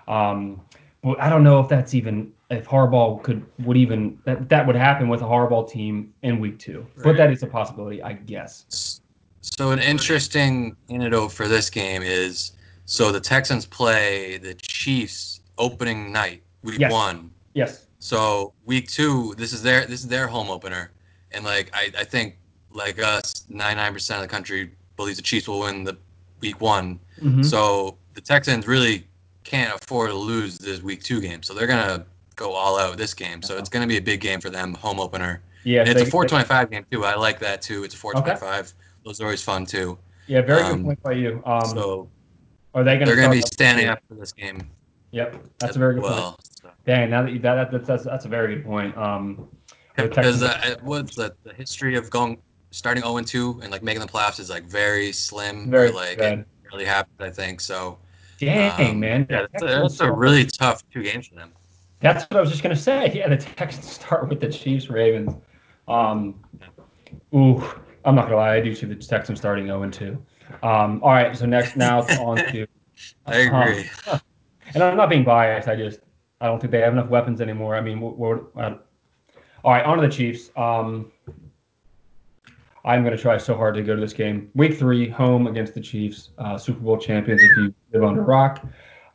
Um, 0.07 0.61
but 1.03 1.19
I 1.19 1.29
don't 1.29 1.43
know 1.43 1.59
if 1.59 1.67
that's 1.67 1.93
even 1.93 2.31
if 2.49 2.67
Harbaugh 2.67 3.21
could 3.23 3.45
would 3.65 3.77
even 3.77 4.17
that 4.25 4.47
that 4.49 4.65
would 4.65 4.75
happen 4.75 5.09
with 5.09 5.21
a 5.21 5.25
Harbaugh 5.25 5.69
team 5.69 6.13
in 6.23 6.39
week 6.39 6.59
two. 6.59 6.85
But 7.03 7.17
that 7.17 7.31
is 7.31 7.43
a 7.43 7.47
possibility, 7.47 8.01
I 8.01 8.13
guess. 8.13 8.99
So 9.41 9.71
an 9.71 9.79
interesting 9.79 10.75
anecdote 10.89 11.29
for 11.29 11.47
this 11.47 11.69
game 11.69 12.01
is 12.01 12.53
so 12.85 13.11
the 13.11 13.19
Texans 13.19 13.65
play 13.65 14.37
the 14.37 14.53
Chiefs 14.53 15.41
opening 15.57 16.11
night, 16.11 16.43
week 16.63 16.79
Yes. 16.79 16.91
one. 16.91 17.31
Yes. 17.53 17.87
So 17.99 18.53
week 18.65 18.89
two, 18.89 19.35
this 19.37 19.53
is 19.53 19.61
their 19.61 19.85
this 19.85 20.01
is 20.01 20.07
their 20.07 20.27
home 20.27 20.49
opener, 20.49 20.91
and 21.31 21.43
like 21.43 21.69
I, 21.73 21.91
I 21.97 22.03
think 22.03 22.37
like 22.71 23.01
us, 23.01 23.45
ninety 23.49 23.75
nine 23.75 23.93
percent 23.93 24.21
of 24.21 24.27
the 24.27 24.31
country 24.33 24.71
believes 24.95 25.17
the 25.17 25.23
Chiefs 25.23 25.47
will 25.47 25.59
win 25.59 25.83
the 25.83 25.97
week 26.39 26.59
one. 26.61 26.99
Mhm. 27.21 27.43
So 27.43 27.97
the 28.13 28.21
Texans 28.21 28.67
really 28.67 29.07
can't 29.43 29.73
afford 29.73 30.09
to 30.09 30.15
lose 30.15 30.57
this 30.57 30.81
week 30.81 31.03
two 31.03 31.21
game, 31.21 31.43
so 31.43 31.53
they're 31.53 31.67
gonna 31.67 32.05
go 32.35 32.53
all 32.53 32.79
out 32.79 32.97
this 32.97 33.13
game. 33.13 33.41
So 33.41 33.57
it's 33.57 33.69
gonna 33.69 33.87
be 33.87 33.97
a 33.97 34.01
big 34.01 34.21
game 34.21 34.39
for 34.39 34.49
them, 34.49 34.73
home 34.73 34.99
opener. 34.99 35.41
yeah. 35.63 35.81
And 35.81 35.89
it's 35.89 36.01
they- 36.01 36.07
a 36.07 36.11
425 36.11 36.71
game 36.71 36.85
too. 36.91 37.05
I 37.05 37.15
like 37.15 37.39
that 37.39 37.61
too. 37.61 37.83
It's 37.83 37.95
a 37.95 37.97
425. 37.97 38.73
Those 39.05 39.19
are 39.21 39.25
always 39.25 39.41
fun 39.41 39.65
too. 39.65 39.97
yeah. 40.27 40.41
Very 40.41 40.63
good 40.63 40.71
um, 40.71 40.83
point 40.85 41.03
by 41.03 41.11
you. 41.13 41.41
Um, 41.45 41.65
so 41.65 42.09
are 42.73 42.83
they 42.83 42.97
gonna? 42.97 43.05
they're 43.13 43.23
to 43.23 43.29
be 43.29 43.41
standing 43.41 43.87
up 43.87 43.99
for 44.07 44.15
this 44.15 44.31
game. 44.31 44.69
Yep, 45.11 45.43
that's 45.59 45.75
a 45.75 45.79
very 45.79 45.95
good 45.95 46.03
point. 46.03 46.15
So, 46.15 46.71
Dang, 46.85 47.09
now 47.11 47.21
that 47.21 47.31
you, 47.31 47.39
that, 47.39 47.71
that 47.71 47.85
that's 47.85 48.03
that's 48.03 48.25
a 48.25 48.27
very 48.27 48.55
good 48.55 48.65
point. 48.65 48.97
Um, 48.97 49.47
because 49.95 50.41
uh, 50.41 50.75
what's 50.81 51.15
the, 51.15 51.35
the 51.43 51.53
history 51.53 51.95
of 51.95 52.09
going 52.09 52.39
starting 52.71 53.03
0 53.03 53.21
2 53.21 53.59
and 53.61 53.71
like 53.71 53.83
making 53.83 54.01
the 54.01 54.07
playoffs 54.07 54.39
is 54.39 54.49
like 54.49 54.63
very 54.63 55.11
slim. 55.11 55.69
Very 55.69 55.89
or, 55.89 55.93
like 55.93 56.17
bad. 56.17 56.39
it 56.39 56.47
really 56.71 56.85
happened. 56.85 57.15
I 57.19 57.29
think 57.29 57.61
so. 57.61 57.99
Dang 58.39 58.91
um, 58.93 58.99
man, 58.99 59.27
Yeah, 59.29 59.45
that's 59.51 59.63
a, 59.63 59.65
that's 59.81 59.99
a 59.99 60.11
really 60.11 60.45
tough 60.45 60.83
two 60.91 61.03
games 61.03 61.27
for 61.27 61.35
them. 61.35 61.51
That's 61.99 62.23
what 62.25 62.37
I 62.37 62.41
was 62.41 62.49
just 62.49 62.63
gonna 62.63 62.75
say. 62.75 63.11
Yeah, 63.13 63.29
the 63.29 63.37
Texans 63.37 63.89
start 63.91 64.29
with 64.29 64.39
the 64.39 64.49
Chiefs 64.49 64.89
Ravens. 64.89 65.33
Um, 65.87 66.43
ooh, 67.33 67.63
I'm 68.05 68.15
not 68.15 68.25
gonna 68.25 68.37
lie, 68.37 68.55
I 68.55 68.61
do 68.61 68.75
see 68.75 68.85
the 68.85 68.95
Texans 68.95 69.39
starting 69.39 69.67
0 69.67 69.89
2. 69.89 70.17
Um, 70.61 71.01
all 71.03 71.11
right, 71.11 71.35
so 71.35 71.45
next 71.45 71.75
now 71.75 71.99
it's 72.01 72.11
on 72.11 72.43
to 72.51 72.67
I 73.25 73.41
Uh-huh. 73.41 73.63
agree. 73.63 73.89
and 74.75 74.83
I'm 74.83 74.97
not 74.97 75.09
being 75.09 75.23
biased. 75.23 75.67
I 75.67 75.75
just 75.75 75.99
I 76.41 76.47
don't 76.47 76.59
think 76.59 76.71
they 76.71 76.81
have 76.81 76.93
enough 76.93 77.09
weapons 77.09 77.39
anymore. 77.39 77.75
I 77.75 77.81
mean, 77.81 78.01
what, 78.01 78.17
what, 78.17 78.43
uh, 78.57 78.75
all 79.63 79.71
right, 79.71 79.85
on 79.85 79.97
to 79.97 80.05
the 80.07 80.13
Chiefs. 80.13 80.51
Um, 80.57 81.11
I'm 82.85 83.03
going 83.03 83.15
to 83.15 83.21
try 83.21 83.37
so 83.37 83.55
hard 83.55 83.75
to 83.75 83.81
go 83.81 83.95
to 83.95 84.01
this 84.01 84.13
game. 84.13 84.49
Week 84.55 84.77
three, 84.77 85.07
home 85.09 85.47
against 85.47 85.73
the 85.73 85.81
Chiefs, 85.81 86.31
uh, 86.37 86.57
Super 86.57 86.79
Bowl 86.81 86.97
champions. 86.97 87.41
If 87.41 87.55
you 87.55 87.73
live 87.93 88.03
under 88.03 88.21
a 88.21 88.25
rock, 88.25 88.65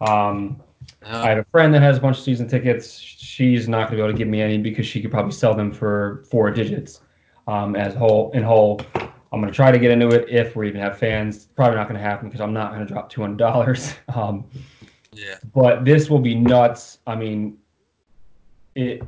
um, 0.01 0.61
Uh, 1.05 1.19
I 1.19 1.29
have 1.31 1.39
a 1.39 1.45
friend 1.45 1.75
that 1.75 1.83
has 1.83 1.99
a 1.99 2.01
bunch 2.01 2.17
of 2.17 2.23
season 2.25 2.49
tickets. 2.49 2.99
She's 2.99 3.69
not 3.69 3.89
going 3.89 3.91
to 3.91 3.97
be 3.97 4.03
able 4.03 4.13
to 4.13 4.17
give 4.19 4.29
me 4.29 4.41
any 4.41 4.57
because 4.57 4.87
she 4.87 5.03
could 5.03 5.11
probably 5.11 5.33
sell 5.33 5.55
them 5.55 5.71
for 5.71 6.25
four 6.31 6.51
digits 6.51 7.03
um, 7.47 7.77
as 7.77 7.95
whole 7.95 8.31
in 8.33 8.43
whole. 8.43 8.81
I'm 8.95 9.41
going 9.41 9.53
to 9.53 9.55
try 9.55 9.71
to 9.71 9.79
get 9.79 9.91
into 9.91 10.09
it 10.09 10.31
if 10.31 10.57
we 10.57 10.69
even 10.69 10.81
have 10.81 10.97
fans. 10.97 11.49
Probably 11.55 11.77
not 11.77 11.89
going 11.89 12.01
to 12.01 12.07
happen 12.07 12.29
because 12.29 12.41
I'm 12.41 12.55
not 12.55 12.73
going 12.73 12.87
to 12.87 12.91
drop 12.91 13.11
two 13.11 13.21
hundred 13.21 13.39
dollars. 13.39 13.93
Um, 14.15 14.47
yeah. 15.13 15.35
but 15.55 15.85
this 15.85 16.09
will 16.09 16.21
be 16.21 16.35
nuts. 16.35 16.99
I 17.07 17.15
mean, 17.17 17.59
it. 18.75 19.03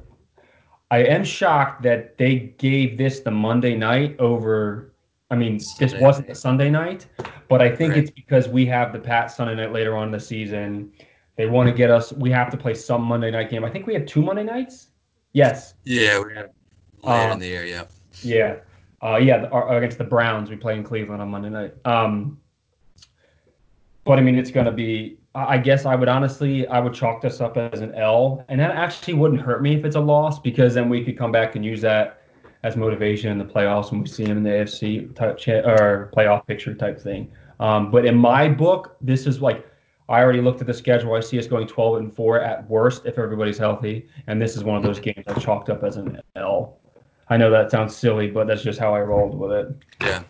I 0.90 0.98
am 1.04 1.22
shocked 1.24 1.82
that 1.82 2.18
they 2.18 2.52
gave 2.58 2.98
this 2.98 3.20
the 3.20 3.30
Monday 3.30 3.76
night 3.76 4.16
over. 4.18 4.92
I 5.30 5.36
mean, 5.36 5.58
this 5.78 5.94
wasn't 6.00 6.26
night. 6.26 6.34
the 6.34 6.40
Sunday 6.40 6.70
night, 6.70 7.06
but 7.48 7.62
I 7.62 7.74
think 7.74 7.92
Right. 7.94 8.02
it's 8.02 8.10
because 8.10 8.48
we 8.48 8.66
have 8.66 8.92
the 8.92 8.98
Pat 8.98 9.30
Sunday 9.30 9.54
night 9.54 9.72
later 9.72 9.96
on 9.96 10.08
in 10.08 10.10
the 10.12 10.18
season. 10.18 10.90
They 11.36 11.46
want 11.46 11.68
to 11.68 11.74
get 11.74 11.90
us. 11.90 12.12
We 12.12 12.30
have 12.32 12.50
to 12.50 12.56
play 12.56 12.74
some 12.74 13.02
Monday 13.02 13.30
night 13.30 13.48
game. 13.50 13.64
I 13.64 13.70
think 13.70 13.86
we 13.86 13.94
had 13.94 14.08
two 14.08 14.22
Monday 14.22 14.42
nights. 14.42 14.88
Yes. 15.32 15.74
Yeah, 15.84 16.18
we're 16.18 16.30
gonna 16.34 16.48
later 17.04 17.30
Uh, 17.30 17.32
in 17.34 17.38
the 17.38 17.46
year. 17.46 17.64
Yeah. 17.64 17.84
Yeah. 18.22 18.56
Uh, 19.00 19.16
yeah, 19.16 19.38
the- 19.38 19.54
uh, 19.54 19.68
against 19.76 19.96
the 19.98 20.04
Browns, 20.04 20.50
we 20.50 20.56
play 20.56 20.74
in 20.76 20.82
Cleveland 20.82 21.22
on 21.22 21.30
Monday 21.30 21.48
night. 21.50 21.74
Um, 21.84 22.38
but 24.04 24.18
I 24.18 24.22
mean, 24.22 24.36
it's 24.36 24.50
going 24.50 24.66
to 24.66 24.72
be. 24.72 25.16
I 25.34 25.58
guess 25.58 25.86
I 25.86 25.94
would 25.94 26.08
honestly, 26.08 26.66
I 26.66 26.80
would 26.80 26.92
chalk 26.92 27.20
this 27.20 27.40
up 27.40 27.56
as 27.56 27.80
an 27.80 27.94
L, 27.94 28.44
and 28.48 28.58
that 28.60 28.72
actually 28.72 29.14
wouldn't 29.14 29.40
hurt 29.40 29.62
me 29.62 29.76
if 29.76 29.84
it's 29.84 29.94
a 29.94 30.00
loss 30.00 30.40
because 30.40 30.74
then 30.74 30.88
we 30.88 31.04
could 31.04 31.16
come 31.16 31.30
back 31.30 31.54
and 31.54 31.64
use 31.64 31.80
that 31.82 32.22
as 32.64 32.76
motivation 32.76 33.30
in 33.30 33.38
the 33.38 33.44
playoffs 33.44 33.92
when 33.92 34.00
we 34.00 34.08
see 34.08 34.24
them 34.24 34.38
in 34.38 34.42
the 34.42 34.50
AFC 34.50 35.14
type 35.14 35.38
or 35.64 36.10
playoff 36.16 36.46
picture 36.46 36.74
type 36.74 37.00
thing. 37.00 37.30
Um, 37.60 37.90
but 37.90 38.04
in 38.04 38.16
my 38.16 38.48
book, 38.48 38.96
this 39.00 39.26
is 39.26 39.40
like 39.40 39.66
I 40.08 40.20
already 40.20 40.40
looked 40.40 40.60
at 40.60 40.66
the 40.66 40.74
schedule. 40.74 41.14
I 41.14 41.20
see 41.20 41.38
us 41.38 41.46
going 41.46 41.68
12 41.68 41.96
and 41.98 42.16
four 42.16 42.40
at 42.40 42.68
worst 42.68 43.06
if 43.06 43.16
everybody's 43.16 43.58
healthy, 43.58 44.08
and 44.26 44.42
this 44.42 44.56
is 44.56 44.64
one 44.64 44.76
of 44.76 44.82
those 44.82 44.98
games 44.98 45.24
I 45.28 45.34
chalked 45.34 45.70
up 45.70 45.84
as 45.84 45.96
an 45.96 46.20
L. 46.34 46.78
I 47.28 47.36
know 47.36 47.50
that 47.52 47.70
sounds 47.70 47.94
silly, 47.94 48.28
but 48.28 48.48
that's 48.48 48.62
just 48.62 48.80
how 48.80 48.92
I 48.92 49.00
rolled 49.00 49.38
with 49.38 49.52
it. 49.52 49.76
Yeah. 50.00 50.22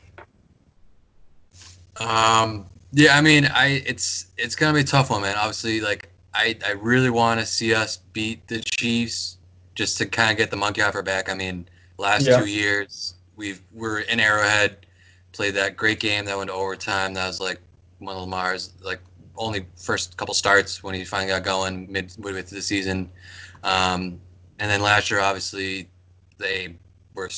Um. 1.97 2.67
Yeah. 2.93 3.17
I 3.17 3.21
mean, 3.21 3.47
I 3.47 3.83
it's 3.87 4.27
it's 4.37 4.55
gonna 4.55 4.75
be 4.75 4.81
a 4.81 4.85
tough 4.85 5.11
one, 5.11 5.23
man. 5.23 5.37
Obviously, 5.37 5.81
like 5.81 6.09
I 6.35 6.57
I 6.67 6.73
really 6.73 7.11
want 7.11 7.41
to 7.41 7.47
see 7.47 7.75
us 7.75 7.99
beat 8.13 8.47
the 8.49 8.61
Chiefs 8.61 9.39
just 9.75 9.99
to 9.99 10.07
kind 10.07 10.31
of 10.33 10.37
get 10.37 10.51
the 10.51 10.57
monkey 10.57 10.83
off 10.83 10.95
our 10.95 11.03
back. 11.03 11.29
I 11.31 11.35
mean, 11.35 11.69
last 11.99 12.27
Yeah. 12.27 12.39
two 12.41 12.47
years 12.47 13.15
we've 13.37 13.63
we're 13.73 14.01
in 14.01 14.21
Arrowhead, 14.21 14.87
played 15.33 15.55
that 15.55 15.77
great 15.77 16.01
game 16.01 16.25
that 16.27 16.37
went 16.37 16.49
to 16.51 16.55
overtime. 16.55 17.15
That 17.15 17.27
was 17.27 17.41
like 17.41 17.61
one 17.99 18.15
of 18.17 18.23
Lamar's 18.23 18.71
like 18.83 19.01
only 19.37 19.67
first 19.77 20.17
couple 20.17 20.35
starts 20.35 20.83
when 20.83 20.95
he 20.95 21.05
finally 21.05 21.29
got 21.31 21.45
going 21.45 21.91
mid 21.91 22.13
midway 22.19 22.43
through 22.43 22.59
the 22.59 22.63
season. 22.63 23.11
Um, 23.63 24.21
and 24.59 24.71
then 24.71 24.83
last 24.83 25.11
year, 25.11 25.21
obviously, 25.21 25.89
they 26.39 26.77
were 27.15 27.31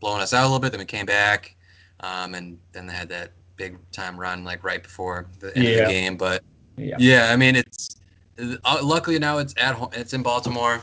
blowing 0.00 0.22
us 0.22 0.32
out 0.32 0.42
a 0.42 0.46
little 0.46 0.58
bit. 0.60 0.72
Then 0.72 0.78
we 0.80 0.86
came 0.86 1.06
back, 1.06 1.54
um, 2.00 2.34
and 2.34 2.58
then 2.72 2.86
they 2.86 2.94
had 2.94 3.08
that 3.10 3.32
big 3.60 3.76
time 3.92 4.18
run 4.18 4.42
like 4.42 4.64
right 4.64 4.82
before 4.82 5.26
the 5.38 5.54
end 5.54 5.66
Yeah. 5.66 5.72
of 5.72 5.88
the 5.88 5.92
game. 5.92 6.16
But 6.16 6.42
Yeah. 6.76 6.96
yeah, 6.98 7.30
I 7.30 7.36
mean, 7.36 7.56
it's 7.56 7.96
uh, 8.64 8.78
luckily 8.82 9.18
now 9.18 9.36
it's 9.38 9.54
at 9.58 9.74
home. 9.74 9.90
It's 9.92 10.14
in 10.14 10.22
Baltimore, 10.22 10.80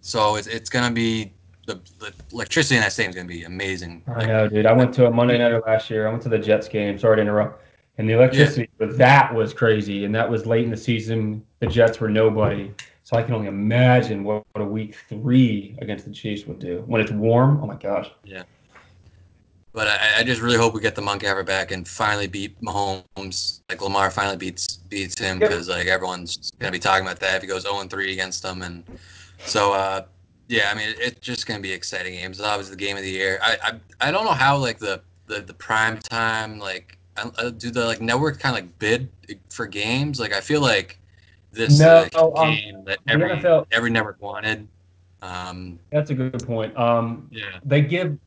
so 0.00 0.34
it's 0.34 0.48
it's 0.48 0.68
gonna 0.68 0.92
be 0.92 1.32
the, 1.66 1.80
the 2.00 2.12
electricity 2.32 2.74
in 2.74 2.80
that 2.82 2.92
stadium 2.92 3.10
is 3.10 3.16
gonna 3.16 3.28
be 3.28 3.44
amazing. 3.44 4.02
I 4.08 4.26
know, 4.26 4.48
dude. 4.48 4.66
I 4.66 4.72
went 4.72 4.92
to 4.94 5.06
a 5.06 5.10
Monday 5.10 5.38
nighter 5.38 5.62
last 5.64 5.88
year. 5.88 6.08
I 6.08 6.10
went 6.10 6.22
to 6.24 6.28
the 6.28 6.38
Jets 6.38 6.68
game. 6.68 6.98
Sorry 6.98 7.16
to 7.16 7.22
interrupt. 7.22 7.62
And 7.98 8.08
the 8.08 8.14
electricity, 8.14 8.68
but 8.78 8.96
that 8.96 9.32
was 9.32 9.52
crazy. 9.52 10.04
And 10.04 10.14
that 10.14 10.28
was 10.28 10.46
late 10.46 10.64
in 10.64 10.70
the 10.70 10.76
season. 10.76 11.44
The 11.60 11.66
Jets 11.66 12.00
were 12.00 12.08
nobody. 12.08 12.72
So 13.04 13.16
I 13.16 13.22
can 13.22 13.34
only 13.34 13.48
imagine 13.48 14.24
what, 14.24 14.42
what 14.52 14.62
a 14.62 14.64
week 14.64 14.96
three 15.08 15.76
against 15.82 16.06
the 16.06 16.12
Chiefs 16.12 16.46
would 16.46 16.58
do. 16.58 16.82
When 16.86 17.00
it's 17.00 17.10
warm, 17.10 17.60
oh 17.62 17.66
my 17.66 17.74
gosh. 17.76 18.10
But 19.72 19.86
I, 19.86 20.18
I 20.18 20.22
just 20.24 20.40
really 20.40 20.56
hope 20.56 20.74
we 20.74 20.80
get 20.80 20.96
the 20.96 21.02
monkey 21.02 21.26
ever 21.26 21.44
back 21.44 21.70
and 21.70 21.86
finally 21.86 22.26
beat 22.26 22.60
Mahomes. 22.60 23.60
Like 23.68 23.80
Lamar 23.80 24.10
finally 24.10 24.36
beats 24.36 24.76
beats 24.76 25.18
him 25.18 25.40
Yep. 25.40 25.48
because 25.48 25.68
like 25.68 25.86
everyone's 25.86 26.50
gonna 26.58 26.72
be 26.72 26.78
talking 26.80 27.06
about 27.06 27.20
that 27.20 27.36
if 27.36 27.42
he 27.42 27.48
goes 27.48 27.62
0 27.62 27.84
3 27.84 28.12
against 28.12 28.42
them. 28.42 28.62
And 28.62 28.82
so 29.46 29.72
uh, 29.72 30.02
yeah, 30.48 30.70
I 30.72 30.74
mean 30.74 30.94
it's 30.98 31.20
just 31.20 31.46
gonna 31.46 31.60
be 31.60 31.70
exciting 31.72 32.14
games. 32.14 32.38
It's 32.40 32.48
obviously 32.48 32.74
the 32.74 32.84
game 32.84 32.96
of 32.96 33.02
the 33.04 33.10
year. 33.10 33.38
I 33.42 33.56
I, 34.00 34.08
I 34.08 34.10
don't 34.10 34.24
know 34.24 34.32
how 34.32 34.56
like 34.56 34.78
the 34.78 35.02
the, 35.26 35.40
the 35.40 35.54
prime 35.54 35.98
time 35.98 36.58
like 36.58 36.98
I, 37.16 37.30
I, 37.38 37.50
do 37.50 37.70
the 37.70 37.86
like 37.86 38.00
network 38.00 38.40
kind 38.40 38.56
of 38.56 38.64
like 38.64 38.78
bid 38.80 39.08
for 39.50 39.66
games. 39.66 40.18
Like 40.18 40.32
I 40.32 40.40
feel 40.40 40.60
like 40.60 40.98
this 41.52 41.78
No, 41.78 42.02
is 42.02 42.10
um, 42.14 42.32
game 42.34 42.84
that 42.86 42.98
every 43.08 43.28
NFL 43.30 43.66
every 43.70 43.90
network 43.90 44.20
wanted. 44.20 44.66
Um, 45.22 45.78
That's 45.92 46.10
a 46.10 46.14
good 46.14 46.44
point. 46.46 46.76
Um, 46.76 47.28
yeah. 47.30 47.58
they 47.64 47.82
give 47.82 48.18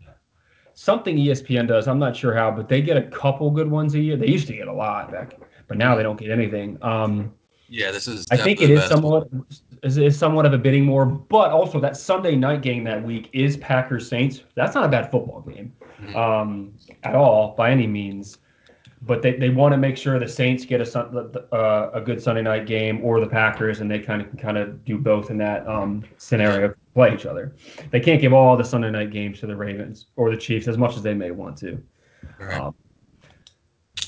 something 0.83 1.15
ESPN 1.15 1.65
does. 1.65 1.87
I'm 1.87 1.97
not 1.99 2.13
sure 2.13 2.33
how, 2.33 2.51
but 2.51 2.67
they 2.67 2.81
get 2.81 2.97
a 2.97 3.03
couple 3.03 3.49
good 3.49 3.71
ones 3.71 3.95
a 3.95 3.99
year. 3.99 4.17
They 4.17 4.27
used 4.27 4.47
to 4.47 4.53
get 4.53 4.67
a 4.67 4.73
lot 4.73 5.11
back, 5.11 5.37
but 5.69 5.77
now 5.77 5.95
they 5.95 6.03
don't 6.03 6.19
get 6.19 6.29
anything. 6.29 6.77
Um, 6.81 7.31
Yeah, 7.69 7.91
this 7.91 8.05
is. 8.07 8.27
I 8.31 8.35
think 8.37 8.61
it 8.61 8.69
is 8.69 8.83
somewhat 8.89 9.29
is, 9.81 9.97
is 9.97 10.17
somewhat 10.19 10.45
of 10.45 10.51
a 10.53 10.57
bidding 10.57 10.85
war, 10.87 11.05
but 11.05 11.51
also 11.51 11.79
that 11.79 11.95
Sunday 11.95 12.35
night 12.35 12.61
game 12.61 12.83
that 12.83 13.01
week 13.01 13.29
is 13.31 13.55
Packers 13.57 14.09
Saints. 14.09 14.43
That's 14.55 14.75
not 14.75 14.83
a 14.83 14.89
bad 14.89 15.09
football 15.09 15.41
game 15.41 15.71
Mhm. 16.01 16.15
um, 16.15 16.73
at 17.03 17.15
all 17.15 17.55
by 17.55 17.71
any 17.71 17.87
means. 17.87 18.39
But 19.05 19.21
they, 19.21 19.33
they 19.37 19.49
want 19.49 19.71
to 19.73 19.77
make 19.77 19.95
sure 19.97 20.17
the 20.19 20.27
Saints 20.27 20.65
get 20.65 20.81
a 20.81 20.99
uh, 20.99 21.91
a 21.93 22.01
good 22.01 22.21
Sunday 22.21 22.41
night 22.41 22.65
game 22.65 22.99
or 23.03 23.21
the 23.21 23.27
Packers, 23.27 23.79
and 23.79 23.89
they 23.89 23.99
kind 23.99 24.21
of 24.21 24.27
kind 24.37 24.57
of 24.57 24.83
do 24.83 24.97
both 24.97 25.29
in 25.29 25.37
that 25.37 25.65
um, 25.67 26.03
scenario, 26.17 26.73
play 26.93 27.13
each 27.13 27.25
other. 27.25 27.55
They 27.91 28.00
can't 28.00 28.21
give 28.21 28.33
all 28.33 28.55
the 28.55 28.63
Sunday 28.63 28.91
night 28.91 29.12
games 29.12 29.39
to 29.39 29.47
the 29.47 29.55
Ravens 29.55 30.07
or 30.15 30.29
the 30.31 30.38
Chiefs 30.38 30.67
as 30.67 30.77
much 30.77 30.95
as 30.95 31.03
they 31.03 31.13
may 31.13 31.31
want 31.31 31.57
to. 31.59 31.81
Right. 32.39 32.59
Um, 32.59 32.75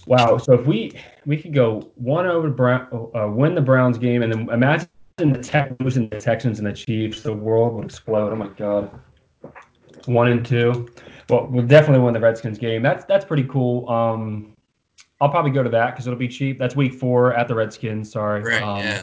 wow. 0.06 0.38
So 0.38 0.54
if 0.54 0.66
we 0.66 0.94
we 1.26 1.38
could 1.38 1.54
go 1.54 1.92
one 1.96 2.26
over 2.26 2.50
Brown, 2.50 2.88
uh, 3.16 3.28
win 3.28 3.56
the 3.56 3.62
Browns 3.62 3.98
game, 3.98 4.24
and 4.24 4.32
then 4.32 4.50
imagine 4.50 4.88
the 5.18 5.40
Tex 5.42 5.74
losing 5.80 6.10
the 6.10 6.20
Texans 6.20 6.60
and 6.60 6.68
the 6.68 6.74
Chiefs, 6.74 7.22
the 7.22 7.34
world 7.34 7.74
would 7.76 7.86
explode. 7.86 8.32
Oh 8.32 8.36
my 8.36 8.48
god. 8.50 8.92
One 10.06 10.28
and 10.28 10.46
two. 10.46 10.88
Well, 11.30 11.48
we'll 11.48 11.66
definitely 11.66 12.04
win 12.04 12.14
the 12.14 12.20
Redskins 12.20 12.60
game. 12.60 12.84
That's 12.84 13.06
that's 13.06 13.26
pretty 13.26 13.46
cool. 13.46 13.90
Um, 13.90 14.56
I'll 15.22 15.30
probably 15.30 15.52
go 15.52 15.64
to 15.64 15.70
that 15.70 15.92
because 15.92 16.06
it'll 16.06 16.20
be 16.20 16.28
cheap. 16.28 16.60
That's 16.60 16.76
week 16.76 16.94
four 16.94 17.34
at 17.34 17.48
the 17.48 17.56
Redskins. 17.56 18.12
Sorry. 18.12 18.44
Right. 18.44 18.62
Um, 18.62 18.80
yeah. 18.80 19.02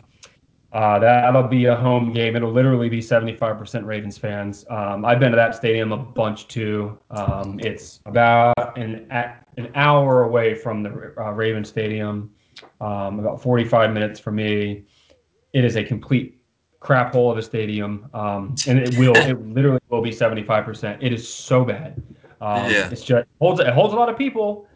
Uh, 0.72 0.98
that'll 0.98 1.42
be 1.48 1.66
a 1.66 1.76
home 1.76 2.12
game. 2.12 2.34
It'll 2.34 2.50
literally 2.50 2.88
be 2.88 3.00
75% 3.00 3.84
Ravens 3.84 4.16
fans. 4.16 4.64
Um, 4.70 5.04
I've 5.04 5.20
been 5.20 5.30
to 5.30 5.36
that 5.36 5.54
stadium 5.54 5.92
a 5.92 5.98
bunch 5.98 6.48
too. 6.48 6.98
Um, 7.10 7.60
it's 7.62 8.00
about 8.06 8.78
an 8.78 9.06
an 9.10 9.70
hour 9.74 10.22
away 10.22 10.54
from 10.54 10.82
the 10.82 11.14
uh, 11.18 11.30
Ravens 11.32 11.68
Stadium, 11.68 12.30
um, 12.80 13.18
about 13.18 13.42
45 13.42 13.92
minutes 13.92 14.18
for 14.18 14.32
me. 14.32 14.84
It 15.52 15.62
is 15.62 15.76
a 15.76 15.84
complete 15.84 16.40
crap 16.80 17.12
hole 17.12 17.30
of 17.30 17.36
a 17.36 17.42
stadium, 17.42 18.08
um, 18.14 18.54
and 18.66 18.78
it 18.78 18.96
will 18.96 19.14
it 19.14 19.38
literally 19.46 19.80
will 19.90 20.00
be 20.00 20.10
75%. 20.10 20.96
It 21.02 21.12
is 21.12 21.28
so 21.28 21.66
bad. 21.66 22.02
Um, 22.40 22.70
Yeah. 22.70 22.88
It's 22.90 23.04
just 23.04 23.26
holds 23.40 23.60
it 23.60 23.68
holds 23.68 23.92
a 23.92 23.96
lot 23.96 24.08
of 24.08 24.16
people. 24.16 24.66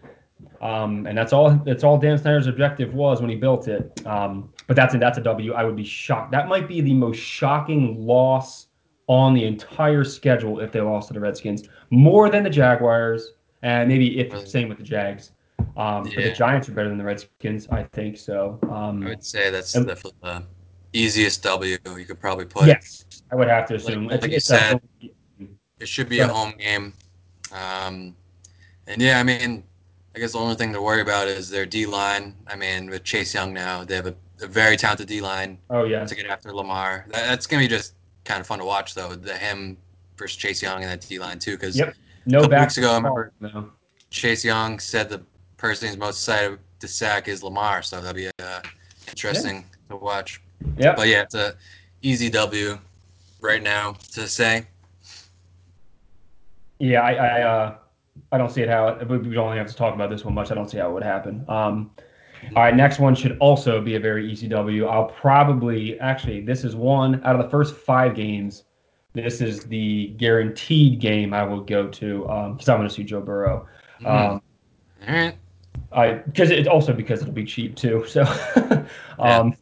Um, 0.60 1.06
and 1.06 1.16
that's 1.16 1.32
all. 1.32 1.50
That's 1.64 1.84
all 1.84 1.98
Dan 1.98 2.18
Snyder's 2.18 2.46
objective 2.46 2.92
was 2.92 3.20
when 3.20 3.30
he 3.30 3.36
built 3.36 3.68
it. 3.68 4.06
But 4.66 4.76
that's 4.76 4.94
a, 4.94 4.98
that's 4.98 5.18
a 5.18 5.20
W. 5.20 5.52
I 5.52 5.64
would 5.64 5.76
be 5.76 5.84
shocked. 5.84 6.32
That 6.32 6.48
might 6.48 6.66
be 6.66 6.80
the 6.80 6.94
most 6.94 7.18
shocking 7.18 8.04
loss 8.04 8.66
on 9.06 9.34
the 9.34 9.44
entire 9.44 10.02
schedule 10.02 10.58
if 10.60 10.72
they 10.72 10.80
lost 10.80 11.08
to 11.08 11.14
the 11.14 11.20
Redskins, 11.20 11.68
more 11.90 12.28
than 12.28 12.42
the 12.42 12.50
Jaguars, 12.50 13.32
and 13.62 13.88
maybe 13.88 14.18
if 14.18 14.32
Really? 14.32 14.46
same 14.46 14.68
with 14.68 14.78
the 14.78 14.84
Jags. 14.84 15.30
Um, 15.76 16.02
But 16.04 16.14
the 16.16 16.32
Giants 16.32 16.68
are 16.68 16.72
better 16.72 16.88
than 16.88 16.98
the 16.98 17.04
Redskins, 17.04 17.68
I 17.70 17.84
think. 17.92 18.16
So 18.18 18.58
um, 18.64 19.04
I 19.06 19.10
would 19.10 19.24
say 19.24 19.50
that's 19.50 19.74
and- 19.76 19.86
definitely 19.86 20.18
the 20.22 20.42
easiest 20.92 21.42
W 21.44 21.76
you 21.96 22.04
could 22.04 22.18
probably 22.18 22.46
put. 22.46 22.66
yes, 22.66 23.04
I 23.30 23.36
would 23.36 23.48
have 23.48 23.66
to 23.68 23.76
assume. 23.76 24.06
like 24.08 24.24
It's- 24.24 24.32
you 24.32 24.40
said, 24.40 24.80
It 25.78 25.86
should 25.86 26.08
be 26.08 26.20
a 26.20 26.26
home 26.28 26.54
game. 26.58 26.92
Um, 27.52 28.16
and 28.88 29.00
yeah, 29.00 29.20
I 29.20 29.22
mean, 29.22 29.62
I 30.14 30.18
guess 30.18 30.32
the 30.32 30.38
only 30.38 30.54
thing 30.56 30.72
to 30.72 30.80
worry 30.82 31.02
about 31.02 31.28
is 31.28 31.50
their 31.50 31.66
D 31.66 31.86
line. 31.86 32.34
I 32.48 32.56
mean, 32.56 32.88
with 32.90 33.04
Chase 33.04 33.34
Young 33.34 33.52
now, 33.52 33.84
they 33.84 33.94
have 33.94 34.06
a, 34.06 34.14
a 34.42 34.46
very 34.46 34.76
talented 34.76 35.08
D 35.08 35.20
line 35.20 35.58
oh 35.70 35.84
yeah, 35.84 36.04
to 36.04 36.14
get 36.14 36.26
after 36.26 36.52
Lamar. 36.54 37.06
That, 37.10 37.26
that's 37.26 37.46
gonna 37.46 37.62
be 37.62 37.68
just 37.68 37.94
kind 38.24 38.40
of 38.40 38.46
fun 38.46 38.58
to 38.58 38.64
watch, 38.64 38.94
though. 38.94 39.14
The 39.14 39.36
him 39.36 39.76
versus 40.16 40.36
Chase 40.36 40.62
Young 40.62 40.82
and 40.82 40.90
that 40.90 41.00
D 41.00 41.18
line 41.18 41.38
too, 41.38 41.52
because 41.52 41.76
Yep. 41.78 41.94
no 42.26 42.38
couple 42.40 42.50
back. 42.50 42.60
weeks 42.62 42.78
ago, 42.78 42.92
I 42.92 42.96
remember- 42.96 43.32
No. 43.40 43.70
Chase 44.10 44.44
Young 44.44 44.78
said 44.78 45.08
the 45.08 45.22
person 45.56 45.88
he's 45.88 45.96
most 45.96 46.16
excited 46.18 46.58
to 46.80 46.88
sack 46.88 47.28
is 47.28 47.42
Lamar, 47.42 47.82
so 47.82 48.00
that'll 48.00 48.14
be 48.14 48.30
uh, 48.38 48.60
interesting 49.08 49.64
to 49.90 49.96
watch. 49.96 50.40
Yeah. 50.78 50.94
But 50.94 51.08
yeah, 51.08 51.22
it's 51.22 51.34
a 51.34 51.54
easy 52.02 52.30
W 52.30 52.78
right 53.40 53.62
now 53.62 53.92
to 54.12 54.28
say. 54.28 54.66
Yeah, 56.78 57.00
I 57.02 57.12
I, 57.12 57.42
uh, 57.42 57.74
I 58.32 58.38
don't 58.38 58.50
see 58.50 58.62
it 58.62 58.68
how 58.68 58.94
we 59.08 59.34
don't 59.34 59.56
have 59.56 59.66
to 59.68 59.74
talk 59.74 59.94
about 59.94 60.10
this 60.10 60.24
one 60.24 60.34
much. 60.34 60.50
I 60.50 60.54
don't 60.54 60.68
see 60.70 60.78
how 60.78 60.90
it 60.90 60.92
would 60.94 61.02
happen. 61.02 61.44
Um, 61.48 61.90
all 62.54 62.62
right, 62.62 62.74
next 62.74 62.98
one 62.98 63.14
should 63.14 63.38
also 63.38 63.80
be 63.80 63.96
a 63.96 64.00
very 64.00 64.30
easy 64.30 64.48
W. 64.48 64.86
I'll 64.86 65.06
probably 65.06 65.98
actually 66.00 66.40
this 66.40 66.64
is 66.64 66.76
one 66.76 67.22
out 67.24 67.36
of 67.36 67.42
the 67.42 67.50
first 67.50 67.74
five 67.76 68.14
games. 68.14 68.64
This 69.12 69.40
is 69.40 69.64
the 69.64 70.08
guaranteed 70.18 71.00
game 71.00 71.32
I 71.32 71.42
will 71.42 71.62
go 71.62 71.88
to 71.88 72.18
because 72.52 72.68
I'm 72.68 72.76
going 72.78 72.88
to 72.88 72.94
see 72.94 73.04
Joe 73.04 73.20
Burrow. 73.20 73.66
Hmm. 74.00 74.06
Um, 74.06 74.42
All 75.08 75.14
right. 75.14 75.38
I 75.92 76.12
because 76.14 76.50
it's 76.50 76.68
also 76.68 76.92
because 76.92 77.22
it'll 77.22 77.32
be 77.32 77.44
cheap 77.44 77.76
too. 77.76 78.04
So 78.06 78.22
Yeah. 78.56 78.86
um, 79.18 79.54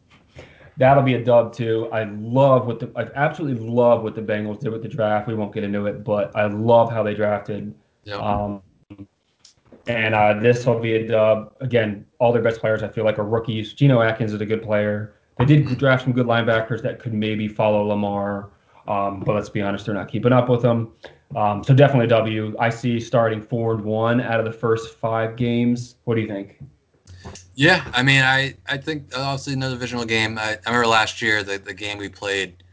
that'll 0.77 1.03
be 1.03 1.13
a 1.15 1.23
dub 1.23 1.53
too. 1.53 1.89
I 1.91 2.03
love 2.03 2.67
what 2.67 2.79
the 2.79 2.91
I 2.95 3.07
absolutely 3.15 3.65
love 3.67 4.03
what 4.03 4.15
the 4.15 4.21
Bengals 4.21 4.59
did 4.59 4.71
with 4.71 4.81
the 4.81 4.89
draft. 4.89 5.27
We 5.27 5.35
won't 5.35 5.53
get 5.53 5.63
into 5.63 5.85
it, 5.87 6.03
but 6.03 6.35
I 6.35 6.47
love 6.47 6.91
how 6.91 7.03
they 7.03 7.13
drafted. 7.13 7.73
Yep. 8.03 8.19
Um, 8.19 8.61
and 9.87 10.15
uh, 10.15 10.33
this 10.39 10.65
will 10.65 10.79
be 10.79 10.93
a 10.95 11.07
dub. 11.07 11.53
Again, 11.61 12.05
all 12.19 12.31
their 12.33 12.41
best 12.41 12.59
players 12.59 12.83
I 12.83 12.87
feel 12.87 13.03
like 13.05 13.19
are 13.19 13.23
rookies. 13.25 13.73
Geno 13.73 14.01
Atkins 14.01 14.33
is 14.33 14.41
a 14.41 14.45
good 14.45 14.63
player. 14.63 15.13
They 15.37 15.45
did 15.45 15.65
Mhm. 15.65 15.77
draft 15.77 16.03
some 16.03 16.13
good 16.13 16.27
linebackers 16.27 16.81
that 16.83 16.99
could 16.99 17.13
maybe 17.13 17.47
follow 17.47 17.83
Lamar, 17.83 18.49
um, 18.87 19.19
but 19.19 19.35
let's 19.35 19.49
be 19.49 19.61
honest, 19.61 19.85
they're 19.85 19.95
not 19.95 20.07
keeping 20.07 20.31
up 20.31 20.49
with 20.49 20.61
them. 20.61 20.91
Um, 21.35 21.63
so 21.63 21.73
definitely 21.73 22.05
a 22.05 22.09
W. 22.09 22.55
I 22.59 22.69
see 22.69 22.99
starting 22.99 23.41
four 23.41 23.73
and 23.73 23.83
one 23.83 24.21
out 24.21 24.39
of 24.39 24.45
the 24.45 24.53
first 24.53 24.95
five 24.95 25.35
games. 25.35 25.95
What 26.05 26.15
do 26.15 26.21
you 26.21 26.27
think? 26.27 26.57
Yeah, 27.55 27.83
I 27.93 28.03
mean, 28.03 28.21
I, 28.21 28.55
I 28.67 28.77
think 28.77 29.11
obviously 29.15 29.53
another 29.53 29.75
divisional 29.75 30.05
game. 30.05 30.37
I, 30.37 30.57
I 30.65 30.69
remember 30.69 30.87
last 30.87 31.21
year 31.21 31.43
the, 31.43 31.57
the 31.57 31.73
game 31.73 31.97
we 31.97 32.07
played 32.09 32.63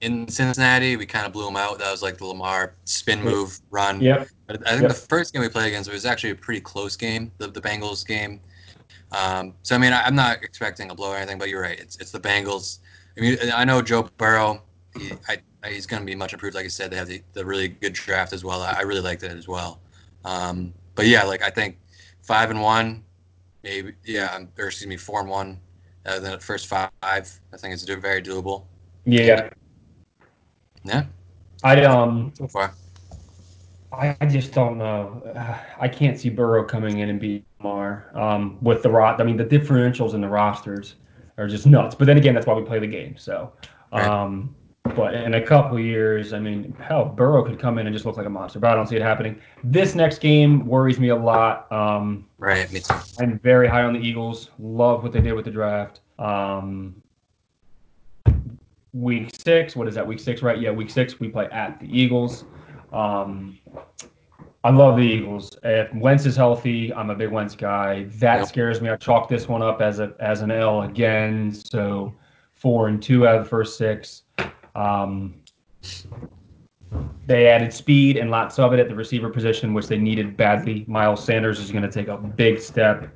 in 0.00 0.28
Cincinnati, 0.28 0.96
we 0.96 1.06
kind 1.06 1.24
of 1.26 1.32
blew 1.32 1.46
them 1.46 1.56
out. 1.56 1.78
That 1.78 1.90
was 1.90 2.02
like 2.02 2.18
the 2.18 2.26
Lamar 2.26 2.74
spin 2.84 3.22
move 3.22 3.58
run. 3.70 4.00
Yep. 4.00 4.28
But 4.46 4.66
I 4.66 4.70
think 4.70 4.82
Yep. 4.82 4.90
the 4.90 4.94
first 4.94 5.32
game 5.32 5.42
we 5.42 5.48
played 5.48 5.68
against 5.68 5.90
was 5.90 6.06
actually 6.06 6.30
a 6.30 6.34
pretty 6.34 6.60
close 6.60 6.96
game, 6.96 7.32
the, 7.38 7.48
the 7.48 7.60
Bengals 7.60 8.06
game. 8.06 8.40
Um, 9.12 9.54
so 9.62 9.74
I 9.74 9.78
mean, 9.78 9.92
I, 9.92 10.02
I'm 10.02 10.14
not 10.14 10.42
expecting 10.42 10.90
a 10.90 10.94
blow 10.94 11.10
or 11.10 11.16
anything, 11.16 11.38
but 11.38 11.48
you're 11.48 11.62
right. 11.62 11.78
It's 11.78 11.96
it's 11.96 12.10
the 12.10 12.20
Bengals. 12.20 12.78
I 13.16 13.20
mean, 13.20 13.38
I 13.54 13.64
know 13.64 13.82
Joe 13.82 14.08
Burrow. 14.18 14.62
He, 14.96 15.12
I, 15.28 15.38
he's 15.68 15.86
going 15.86 16.00
to 16.00 16.06
be 16.06 16.14
much 16.14 16.32
improved. 16.32 16.54
Like 16.54 16.64
I 16.64 16.68
said, 16.68 16.90
they 16.90 16.96
have 16.96 17.08
the, 17.08 17.22
the 17.32 17.44
really 17.44 17.68
good 17.68 17.92
draft 17.92 18.32
as 18.32 18.44
well. 18.44 18.62
I, 18.62 18.76
I 18.78 18.80
really 18.82 19.00
like 19.00 19.18
that 19.20 19.32
as 19.32 19.48
well. 19.48 19.80
Um, 20.24 20.72
but 20.94 21.06
yeah, 21.06 21.24
like 21.24 21.42
I 21.42 21.50
think 21.50 21.78
five 22.22 22.50
and 22.50 22.60
one, 22.60 23.04
maybe 23.62 23.94
yeah, 24.04 24.34
um, 24.34 24.48
or 24.58 24.66
excuse 24.66 24.88
me, 24.88 24.96
four 24.96 25.20
and 25.20 25.28
one. 25.28 25.60
Uh, 26.04 26.20
then 26.20 26.32
the 26.32 26.38
first 26.38 26.68
five, 26.68 26.90
I 27.02 27.20
think 27.20 27.74
it's 27.74 27.82
very 27.82 28.22
doable. 28.22 28.64
Yeah. 29.04 29.50
Yeah, 30.84 31.04
I 31.64 31.82
um 31.84 32.32
so 32.36 32.46
far. 32.46 32.72
I 33.96 34.26
just 34.26 34.52
don't 34.52 34.78
know. 34.78 35.22
I 35.80 35.88
can't 35.88 36.18
see 36.18 36.28
Burrow 36.28 36.64
coming 36.64 36.98
in 36.98 37.08
and 37.08 37.20
beat 37.20 37.44
Lamar 37.60 38.10
um, 38.14 38.58
with 38.60 38.82
the 38.82 38.90
rot. 38.90 39.20
I 39.20 39.24
mean, 39.24 39.36
the 39.36 39.44
differentials 39.44 40.14
in 40.14 40.20
the 40.20 40.28
rosters 40.28 40.96
are 41.38 41.46
just 41.46 41.66
nuts. 41.66 41.94
But 41.94 42.06
then 42.06 42.16
again, 42.16 42.34
that's 42.34 42.46
why 42.46 42.54
we 42.54 42.62
play 42.62 42.78
the 42.78 42.86
game. 42.86 43.16
So, 43.18 43.52
um, 43.92 44.54
but 44.94 45.14
in 45.14 45.34
a 45.34 45.42
couple 45.44 45.78
years, 45.78 46.32
I 46.32 46.38
mean, 46.38 46.74
hell, 46.80 47.04
Burrow 47.04 47.44
could 47.44 47.58
come 47.58 47.78
in 47.78 47.86
and 47.86 47.94
just 47.94 48.06
look 48.06 48.16
like 48.16 48.26
a 48.26 48.30
monster. 48.30 48.58
But 48.58 48.70
I 48.70 48.74
don't 48.74 48.86
see 48.86 48.96
it 48.96 49.02
happening. 49.02 49.40
This 49.64 49.94
next 49.94 50.18
game 50.18 50.66
worries 50.66 50.98
me 51.00 51.08
a 51.08 51.16
lot. 51.16 51.70
Um, 51.72 52.26
right, 52.38 52.70
me 52.72 52.80
too. 52.80 52.94
I'm 53.18 53.38
very 53.40 53.68
high 53.68 53.82
on 53.82 53.94
the 53.94 54.00
Eagles. 54.00 54.50
Love 54.58 55.02
what 55.02 55.12
they 55.12 55.20
did 55.20 55.32
with 55.32 55.44
the 55.44 55.50
draft. 55.50 56.00
Um, 56.18 57.02
week 58.92 59.30
six, 59.34 59.76
what 59.76 59.88
is 59.88 59.94
that? 59.94 60.06
Week 60.06 60.20
six, 60.20 60.42
right? 60.42 60.58
Yeah, 60.58 60.70
week 60.70 60.90
six, 60.90 61.20
we 61.20 61.28
play 61.28 61.46
at 61.50 61.80
the 61.80 61.86
Eagles. 61.86 62.44
Um, 62.96 63.58
I 64.64 64.70
love 64.70 64.96
the 64.96 65.02
Eagles. 65.02 65.56
If 65.62 65.94
Wentz 65.94 66.26
is 66.26 66.34
healthy, 66.34 66.92
I'm 66.92 67.10
a 67.10 67.14
big 67.14 67.30
Wentz 67.30 67.54
guy. 67.54 68.04
That 68.14 68.38
yep. 68.38 68.48
scares 68.48 68.80
me. 68.80 68.88
I 68.88 68.96
chalk 68.96 69.28
this 69.28 69.48
one 69.48 69.62
up 69.62 69.80
as 69.80 70.00
a 70.00 70.14
as 70.18 70.40
an 70.40 70.50
L 70.50 70.82
again. 70.82 71.52
So 71.52 72.12
four 72.54 72.88
and 72.88 73.00
two 73.02 73.28
out 73.28 73.36
of 73.36 73.44
the 73.44 73.48
first 73.48 73.78
six. 73.78 74.22
Um, 74.74 75.34
they 77.26 77.46
added 77.46 77.72
speed 77.72 78.16
and 78.16 78.30
lots 78.30 78.58
of 78.58 78.72
it 78.72 78.80
at 78.80 78.88
the 78.88 78.94
receiver 78.94 79.28
position, 79.28 79.74
which 79.74 79.88
they 79.88 79.98
needed 79.98 80.36
badly. 80.36 80.84
Miles 80.88 81.22
Sanders 81.22 81.60
is 81.60 81.70
going 81.70 81.82
to 81.84 81.90
take 81.90 82.08
a 82.08 82.16
big 82.16 82.58
step. 82.58 83.08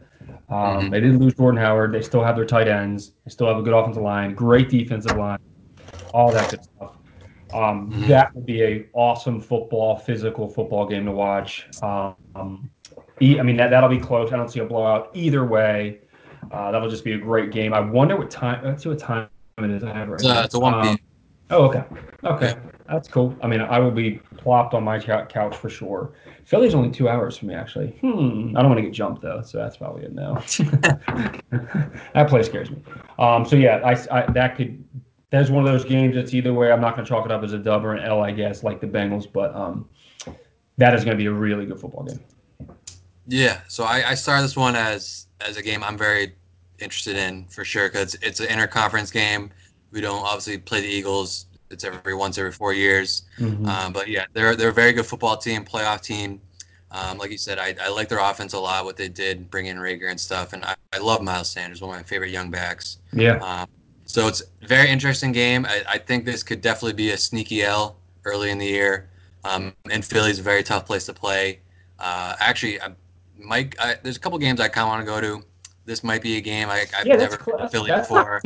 Um, 0.50 0.56
mm-hmm. 0.56 0.90
They 0.90 1.00
didn't 1.00 1.18
lose 1.18 1.34
Jordan 1.34 1.60
Howard. 1.60 1.92
They 1.92 2.02
still 2.02 2.22
have 2.22 2.36
their 2.36 2.44
tight 2.44 2.68
ends. 2.68 3.12
They 3.24 3.30
still 3.30 3.48
have 3.48 3.56
a 3.56 3.62
good 3.62 3.72
offensive 3.72 4.02
line, 4.02 4.34
great 4.34 4.68
defensive 4.68 5.16
line, 5.16 5.38
all 6.12 6.30
that 6.32 6.50
good 6.50 6.62
stuff. 6.64 6.99
Um, 7.52 7.90
mm-hmm. 7.90 8.08
That 8.08 8.34
would 8.34 8.46
be 8.46 8.62
a 8.62 8.86
awesome 8.92 9.40
football, 9.40 9.96
physical 9.96 10.48
football 10.48 10.86
game 10.86 11.04
to 11.06 11.12
watch. 11.12 11.66
Um, 11.82 12.70
I 13.20 13.42
mean, 13.42 13.56
that, 13.56 13.70
that'll 13.70 13.88
be 13.88 13.98
close. 13.98 14.32
I 14.32 14.36
don't 14.36 14.50
see 14.50 14.60
a 14.60 14.64
blowout 14.64 15.10
either 15.14 15.44
way. 15.44 16.00
Uh, 16.50 16.72
that'll 16.72 16.88
just 16.88 17.04
be 17.04 17.12
a 17.12 17.18
great 17.18 17.50
game. 17.50 17.74
I 17.74 17.80
wonder 17.80 18.16
what 18.16 18.30
time. 18.30 18.64
Let's 18.64 18.82
see 18.82 18.88
what 18.88 18.98
time 18.98 19.28
it 19.58 19.70
is. 19.70 19.84
I 19.84 19.92
have 19.92 20.08
right 20.08 20.20
it's, 20.20 20.24
uh, 20.24 20.42
it's 20.44 20.54
a 20.54 20.58
one 20.58 20.82
p.m. 20.82 20.88
Um, 20.88 20.98
oh, 21.50 21.64
okay, 21.64 21.84
okay, 22.24 22.54
that's 22.88 23.08
cool. 23.08 23.36
I 23.42 23.46
mean, 23.46 23.60
I 23.60 23.78
will 23.78 23.90
be 23.90 24.20
plopped 24.38 24.72
on 24.72 24.82
my 24.82 24.98
couch 24.98 25.56
for 25.56 25.68
sure. 25.68 26.12
Philly's 26.44 26.74
only 26.74 26.90
two 26.90 27.08
hours 27.08 27.36
from 27.36 27.48
me, 27.48 27.54
actually. 27.54 27.88
Hmm. 28.00 28.56
I 28.56 28.62
don't 28.62 28.70
want 28.70 28.78
to 28.78 28.82
get 28.82 28.92
jumped 28.92 29.22
though, 29.22 29.42
so 29.42 29.58
that's 29.58 29.76
probably 29.76 30.06
a 30.06 30.08
no. 30.08 30.34
that 32.14 32.26
place 32.28 32.46
scares 32.46 32.70
me. 32.70 32.82
Um. 33.18 33.44
So 33.44 33.56
yeah, 33.56 33.76
I, 33.84 33.92
I 34.10 34.32
that 34.32 34.56
could 34.56 34.82
that's 35.30 35.48
one 35.48 35.66
of 35.66 35.72
those 35.72 35.84
games 35.84 36.14
that's 36.14 36.34
either 36.34 36.52
way. 36.52 36.72
I'm 36.72 36.80
not 36.80 36.96
going 36.96 37.04
to 37.04 37.08
chalk 37.08 37.24
it 37.24 37.32
up 37.32 37.42
as 37.42 37.52
a 37.52 37.58
dub 37.58 37.84
or 37.84 37.94
an 37.94 38.04
L, 38.04 38.22
I 38.22 38.32
guess, 38.32 38.62
like 38.62 38.80
the 38.80 38.86
Bengals, 38.86 39.30
but 39.32 39.54
um, 39.54 39.88
that 40.76 40.94
is 40.94 41.04
going 41.04 41.16
to 41.16 41.22
be 41.22 41.26
a 41.26 41.32
really 41.32 41.66
good 41.66 41.80
football 41.80 42.04
game. 42.04 42.20
Yeah, 43.26 43.60
so 43.68 43.84
I, 43.84 44.10
I 44.10 44.14
started 44.14 44.42
this 44.42 44.56
one 44.56 44.74
as 44.74 45.26
as 45.40 45.56
a 45.56 45.62
game 45.62 45.84
I'm 45.84 45.96
very 45.96 46.34
interested 46.80 47.16
in 47.16 47.46
for 47.46 47.64
sure 47.64 47.88
because 47.88 48.16
it's 48.22 48.40
an 48.40 48.48
interconference 48.48 49.12
game. 49.12 49.50
We 49.92 50.00
don't 50.00 50.24
obviously 50.24 50.58
play 50.58 50.80
the 50.80 50.88
Eagles. 50.88 51.46
It's 51.70 51.84
every 51.84 52.14
once 52.14 52.36
every 52.38 52.50
four 52.50 52.72
years. 52.72 53.22
Mm-hmm. 53.38 53.66
Um, 53.66 53.92
but 53.92 54.08
yeah, 54.08 54.24
they're 54.32 54.56
they're 54.56 54.70
a 54.70 54.72
very 54.72 54.92
good 54.92 55.06
football 55.06 55.36
team, 55.36 55.64
playoff 55.64 56.00
team. 56.00 56.40
Um, 56.90 57.18
like 57.18 57.30
you 57.30 57.38
said, 57.38 57.60
I, 57.60 57.76
I 57.80 57.88
like 57.88 58.08
their 58.08 58.18
offense 58.18 58.52
a 58.52 58.58
lot. 58.58 58.84
What 58.84 58.96
they 58.96 59.08
did, 59.08 59.48
bring 59.48 59.66
in 59.66 59.76
Reagor 59.76 60.10
and 60.10 60.18
stuff, 60.18 60.52
and 60.54 60.64
I, 60.64 60.74
I 60.92 60.98
love 60.98 61.22
Miles 61.22 61.48
Sanders, 61.48 61.80
one 61.80 61.90
of 61.90 61.96
my 61.96 62.02
favorite 62.02 62.30
young 62.30 62.50
backs. 62.50 62.98
Yeah. 63.12 63.36
Um, 63.36 63.68
so 64.10 64.26
it's 64.26 64.42
a 64.62 64.66
very 64.66 64.88
interesting 64.90 65.32
game. 65.32 65.64
I, 65.66 65.82
I, 65.88 65.98
think 65.98 66.24
this 66.24 66.42
could 66.42 66.60
definitely 66.60 66.94
be 66.94 67.10
a 67.10 67.16
sneaky 67.16 67.62
L 67.62 67.96
early 68.24 68.50
in 68.50 68.58
the 68.58 68.66
year. 68.66 69.08
Um, 69.44 69.72
and 69.90 70.04
Philly's 70.04 70.38
a 70.38 70.42
very 70.42 70.62
tough 70.62 70.84
place 70.84 71.06
to 71.06 71.14
play. 71.14 71.60
Uh, 71.98 72.34
actually, 72.40 72.80
I, 72.80 72.90
Mike, 73.38 73.76
I, 73.78 73.96
there's 74.02 74.16
a 74.16 74.20
couple 74.20 74.38
games 74.38 74.60
I 74.60 74.68
kind 74.68 74.84
of 74.84 74.88
want 74.88 75.00
to 75.00 75.06
go 75.06 75.20
to. 75.20 75.46
This 75.84 76.04
might 76.04 76.22
be 76.22 76.36
a 76.36 76.40
game 76.40 76.68
I, 76.68 76.84
have 76.92 77.06
yeah, 77.06 77.16
never 77.16 77.38
been 77.38 77.58
to 77.58 77.68
Philly 77.68 77.90
before. 77.90 78.40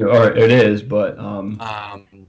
Or 0.00 0.32
it 0.36 0.50
is, 0.50 0.82
but 0.82 1.16
um, 1.18 1.60
um, 1.60 2.26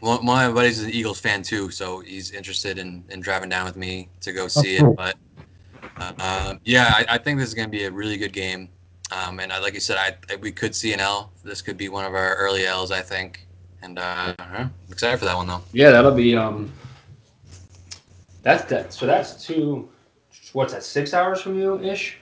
one, 0.00 0.18
of 0.18 0.24
my 0.24 0.50
buddies 0.50 0.80
is 0.80 0.84
an 0.86 0.90
Eagles 0.90 1.20
fan 1.20 1.42
too, 1.42 1.70
so 1.70 2.00
he's 2.00 2.32
interested 2.32 2.76
in, 2.78 3.04
in 3.08 3.20
driving 3.20 3.48
down 3.48 3.64
with 3.64 3.76
me 3.76 4.08
to 4.20 4.32
go 4.32 4.48
see 4.48 4.78
cool. 4.78 4.90
it. 4.90 4.96
But 4.96 5.16
uh, 5.96 6.12
uh, 6.18 6.54
yeah, 6.64 6.92
I, 6.96 7.14
I, 7.14 7.18
think 7.18 7.38
this 7.38 7.48
is 7.48 7.54
going 7.54 7.68
to 7.68 7.70
be 7.70 7.84
a 7.84 7.90
really 7.90 8.16
good 8.16 8.32
game. 8.32 8.68
Um, 9.14 9.38
and 9.40 9.52
I, 9.52 9.58
like 9.58 9.74
you 9.74 9.80
said, 9.80 9.96
I, 9.98 10.36
we 10.36 10.50
could 10.50 10.74
see 10.74 10.92
an 10.92 11.00
L. 11.00 11.30
This 11.44 11.62
could 11.62 11.76
be 11.76 11.88
one 11.88 12.04
of 12.04 12.14
our 12.14 12.34
early 12.36 12.66
L's, 12.66 12.90
I 12.90 13.00
think. 13.00 13.46
And 13.82 13.98
uh, 13.98 14.34
I'm 14.38 14.74
excited 14.90 15.18
for 15.18 15.26
that 15.26 15.36
one 15.36 15.46
though. 15.46 15.62
Yeah, 15.72 15.90
that'll 15.90 16.14
be. 16.14 16.34
Um, 16.34 16.72
that's 18.42 18.64
that. 18.64 18.92
So 18.92 19.06
that's 19.06 19.44
two. 19.44 19.88
What's 20.52 20.72
that? 20.72 20.82
Six 20.82 21.14
hours 21.14 21.40
from 21.40 21.58
you 21.58 21.80
ish. 21.80 22.18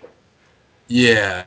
Yeah. 0.88 1.44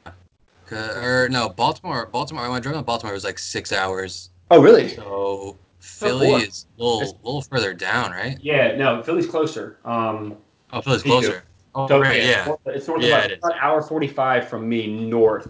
Or 0.71 1.27
no, 1.29 1.49
Baltimore. 1.49 2.07
Baltimore. 2.07 2.43
When 2.43 2.57
I 2.57 2.59
drove 2.59 2.75
to 2.75 2.81
Baltimore, 2.81 3.13
it 3.13 3.15
was 3.15 3.25
like 3.25 3.37
six 3.37 3.71
hours. 3.71 4.29
Oh, 4.51 4.61
really? 4.61 4.89
So 4.89 5.57
Philly 5.79 6.31
oh, 6.31 6.37
is 6.37 6.65
a 6.79 6.83
little, 6.83 7.19
little 7.23 7.41
further 7.41 7.73
down, 7.73 8.11
right? 8.11 8.37
Yeah. 8.41 8.75
No, 8.77 9.03
Philly's 9.03 9.27
closer. 9.27 9.77
Um, 9.85 10.37
oh, 10.71 10.81
Philly's 10.81 11.03
closer. 11.03 11.43
Oh, 11.75 11.87
so, 11.89 11.99
right, 11.99 12.23
yeah. 12.23 12.55
It's 12.67 12.87
north 12.87 13.03
yeah, 13.03 13.25
of 13.25 13.31
about 13.37 13.51
an 13.51 13.59
hour 13.59 13.81
45 13.81 14.47
from 14.47 14.67
me 14.67 14.87
north. 14.87 15.49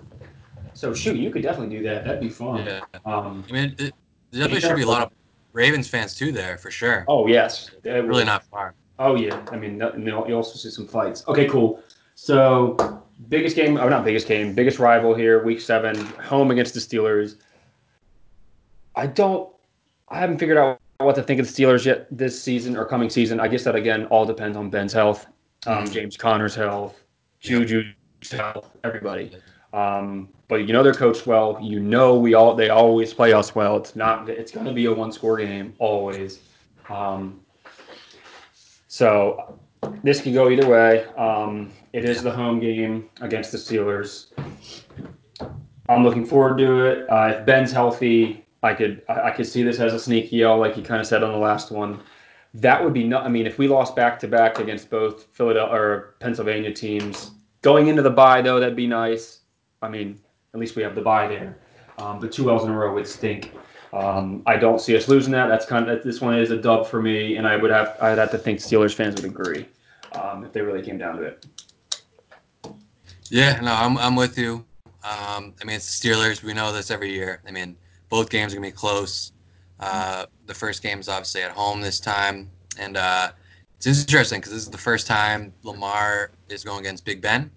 So, 0.73 0.91
shoot, 0.91 1.17
you 1.17 1.29
could 1.29 1.43
definitely 1.43 1.77
do 1.77 1.83
that. 1.83 2.03
That'd 2.03 2.19
be 2.19 2.29
fun. 2.29 2.65
Yeah. 2.65 2.81
Um, 3.05 3.45
I 3.47 3.51
mean, 3.51 3.75
it, 3.77 3.93
there 4.31 4.41
definitely 4.41 4.61
should 4.61 4.75
be 4.75 4.81
a 4.81 4.88
lot 4.88 5.03
of 5.03 5.11
Ravens 5.53 5.88
fans, 5.88 6.15
too, 6.15 6.31
there, 6.31 6.57
for 6.57 6.71
sure. 6.71 7.05
Oh, 7.07 7.27
yes. 7.27 7.69
It 7.83 7.91
really 7.91 8.25
not 8.25 8.43
far. 8.45 8.73
Oh, 8.97 9.15
yeah. 9.15 9.39
I 9.51 9.57
mean, 9.57 9.79
you 9.97 10.35
also 10.35 10.57
see 10.57 10.71
some 10.71 10.88
fights. 10.88 11.23
Okay, 11.27 11.47
cool. 11.47 11.79
So, 12.15 13.03
biggest 13.29 13.55
game, 13.55 13.77
oh, 13.77 13.88
not 13.88 14.03
biggest 14.03 14.27
game, 14.27 14.55
biggest 14.55 14.79
rival 14.79 15.13
here, 15.13 15.43
week 15.43 15.61
seven, 15.61 15.95
home 15.95 16.49
against 16.49 16.73
the 16.73 16.79
Steelers. 16.79 17.35
I 18.95 19.05
don't, 19.05 19.47
I 20.09 20.17
haven't 20.19 20.39
figured 20.39 20.57
out 20.57 20.79
what 20.97 21.13
to 21.15 21.23
think 21.23 21.39
of 21.39 21.45
the 21.45 21.53
Steelers 21.53 21.85
yet 21.85 22.07
this 22.09 22.41
season 22.41 22.75
or 22.75 22.85
coming 22.85 23.11
season. 23.11 23.39
I 23.39 23.47
guess 23.47 23.63
that, 23.65 23.75
again, 23.75 24.05
all 24.07 24.25
depends 24.25 24.57
on 24.57 24.71
Ben's 24.71 24.91
health 24.91 25.27
um, 25.67 25.89
James 25.89 26.17
Conner's 26.17 26.56
health, 26.56 26.95
Juju's 27.41 27.93
health, 28.32 28.71
everybody. 28.84 29.38
Um, 29.73 30.30
but 30.47 30.67
you 30.67 30.73
know 30.73 30.84
they're 30.84 30.93
coached 30.93 31.28
well. 31.28 31.58
You 31.62 31.80
know 31.80 32.15
we 32.17 32.34
all 32.34 32.56
they 32.56 32.69
always 32.69 33.13
play 33.13 33.34
us 33.34 33.56
well. 33.56 33.78
It's 33.78 33.95
not 33.95 34.30
it's 34.30 34.51
going 34.51 34.65
to 34.65 34.73
be 34.73 34.86
a 34.86 34.93
one 34.93 35.12
score 35.12 35.38
game 35.38 35.73
always. 35.80 36.39
Um, 36.89 37.41
so 38.88 39.60
this 40.04 40.21
could 40.21 40.34
go 40.34 40.49
either 40.49 40.67
way. 40.67 41.06
Um, 41.17 41.71
it 41.93 42.06
is 42.06 42.23
the 42.23 42.32
home 42.32 42.60
game 42.60 43.10
against 43.21 43.51
the 43.51 43.58
Steelers. 43.58 44.28
I'm 45.89 46.04
looking 46.04 46.25
forward 46.25 46.58
to 46.60 46.86
it. 46.86 47.10
Uh, 47.10 47.34
if 47.36 47.45
Ben's 47.45 47.71
healthy, 47.71 48.45
I 48.63 48.73
could 48.73 49.01
I, 49.10 49.21
I 49.21 49.32
could 49.32 49.45
see 49.45 49.63
this 49.63 49.80
as 49.80 49.93
a 49.93 49.99
sneaky 49.99 50.43
L, 50.43 50.58
like 50.58 50.78
you 50.78 50.84
kind 50.84 51.01
of 51.01 51.08
said 51.08 51.23
on 51.23 51.32
the 51.32 51.38
last 51.38 51.71
one 51.71 51.99
that 52.55 52.83
would 52.83 52.93
be 52.93 53.03
not. 53.03 53.25
I 53.25 53.29
mean, 53.29 53.45
if 53.45 53.57
we 53.57 53.67
lost 53.67 53.95
back 53.95 54.19
to 54.19 54.27
back 54.27 54.59
against 54.59 54.89
both 54.89 55.25
Philadelphia 55.33 55.75
or 55.75 56.15
Pennsylvania 56.19 56.73
teams 56.73 57.31
going 57.61 57.87
into 57.87 58.01
the 58.01 58.09
bye, 58.09 58.41
though, 58.41 58.59
that'd 58.59 58.75
be 58.75 58.87
nice. 58.87 59.41
I 59.81 59.89
mean, 59.89 60.19
at 60.53 60.59
least 60.59 60.75
we 60.75 60.83
have 60.83 60.95
the 60.95 61.01
bye 61.01 61.27
there. 61.27 61.57
Um, 61.97 62.19
but 62.19 62.31
two 62.31 62.49
L's 62.49 62.63
in 62.63 62.69
a 62.69 62.77
row 62.77 62.93
would 62.93 63.07
stink. 63.07 63.51
Um, 63.93 64.41
I 64.45 64.57
don't 64.57 64.79
see 64.79 64.95
us 64.95 65.07
losing 65.07 65.31
that. 65.33 65.47
That's 65.47 65.65
kind 65.65 65.89
of 65.89 66.03
this 66.03 66.21
one 66.21 66.37
is 66.37 66.51
a 66.51 66.57
dub 66.57 66.87
for 66.87 67.01
me, 67.01 67.37
and 67.37 67.47
I 67.47 67.55
would 67.55 67.71
have 67.71 67.97
I'd 68.01 68.17
have 68.17 68.31
to 68.31 68.37
think 68.37 68.59
Steelers 68.59 68.93
fans 68.93 69.15
would 69.15 69.25
agree 69.25 69.67
um, 70.13 70.43
if 70.43 70.51
they 70.51 70.61
really 70.61 70.81
came 70.81 70.97
down 70.97 71.17
to 71.17 71.23
it. 71.23 71.45
Yeah, 73.29 73.59
no, 73.61 73.73
I'm 73.73 73.97
I'm 73.97 74.15
with 74.15 74.37
you. 74.37 74.65
Um, 75.03 75.53
I 75.61 75.65
mean, 75.65 75.75
it's 75.75 75.99
the 75.99 76.09
Steelers. 76.09 76.43
We 76.43 76.53
know 76.53 76.73
this 76.73 76.91
every 76.91 77.11
year. 77.11 77.41
I 77.47 77.51
mean, 77.51 77.77
both 78.09 78.29
games 78.29 78.53
are 78.53 78.57
gonna 78.57 78.67
be 78.67 78.71
close. 78.71 79.31
Uh, 79.79 80.25
the 80.45 80.53
first 80.53 80.81
game 80.81 80.99
is 80.99 81.09
obviously 81.09 81.41
at 81.41 81.51
home 81.51 81.81
this 81.81 81.99
time, 81.99 82.49
and 82.79 82.97
uh, 82.97 83.31
it's 83.77 83.88
interesting 83.88 84.39
because 84.39 84.53
this 84.53 84.63
is 84.63 84.69
the 84.69 84.77
first 84.77 85.07
time 85.07 85.53
Lamar 85.63 86.31
is 86.49 86.63
going 86.63 86.79
against 86.79 87.05
Big 87.05 87.21
Ben. 87.21 87.51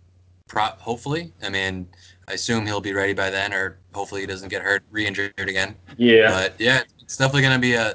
Prop, 0.46 0.80
hopefully, 0.80 1.32
I 1.42 1.48
mean, 1.48 1.86
I 2.28 2.32
assume 2.32 2.66
he'll 2.66 2.80
be 2.80 2.92
ready 2.92 3.12
by 3.14 3.30
then, 3.30 3.52
or 3.52 3.78
hopefully 3.94 4.22
he 4.22 4.26
doesn't 4.26 4.48
get 4.48 4.62
hurt, 4.62 4.82
re-injured 4.90 5.32
again. 5.38 5.74
Yeah. 5.96 6.30
But 6.30 6.54
yeah, 6.58 6.82
it's 7.00 7.16
definitely 7.16 7.42
going 7.42 7.54
to 7.54 7.60
be 7.60 7.74
a. 7.74 7.90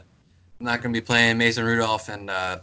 I'm 0.59 0.65
not 0.65 0.81
going 0.81 0.93
to 0.93 0.99
be 0.99 1.05
playing 1.05 1.37
Mason 1.37 1.65
Rudolph 1.65 2.09
and 2.09 2.29
uh, 2.29 2.59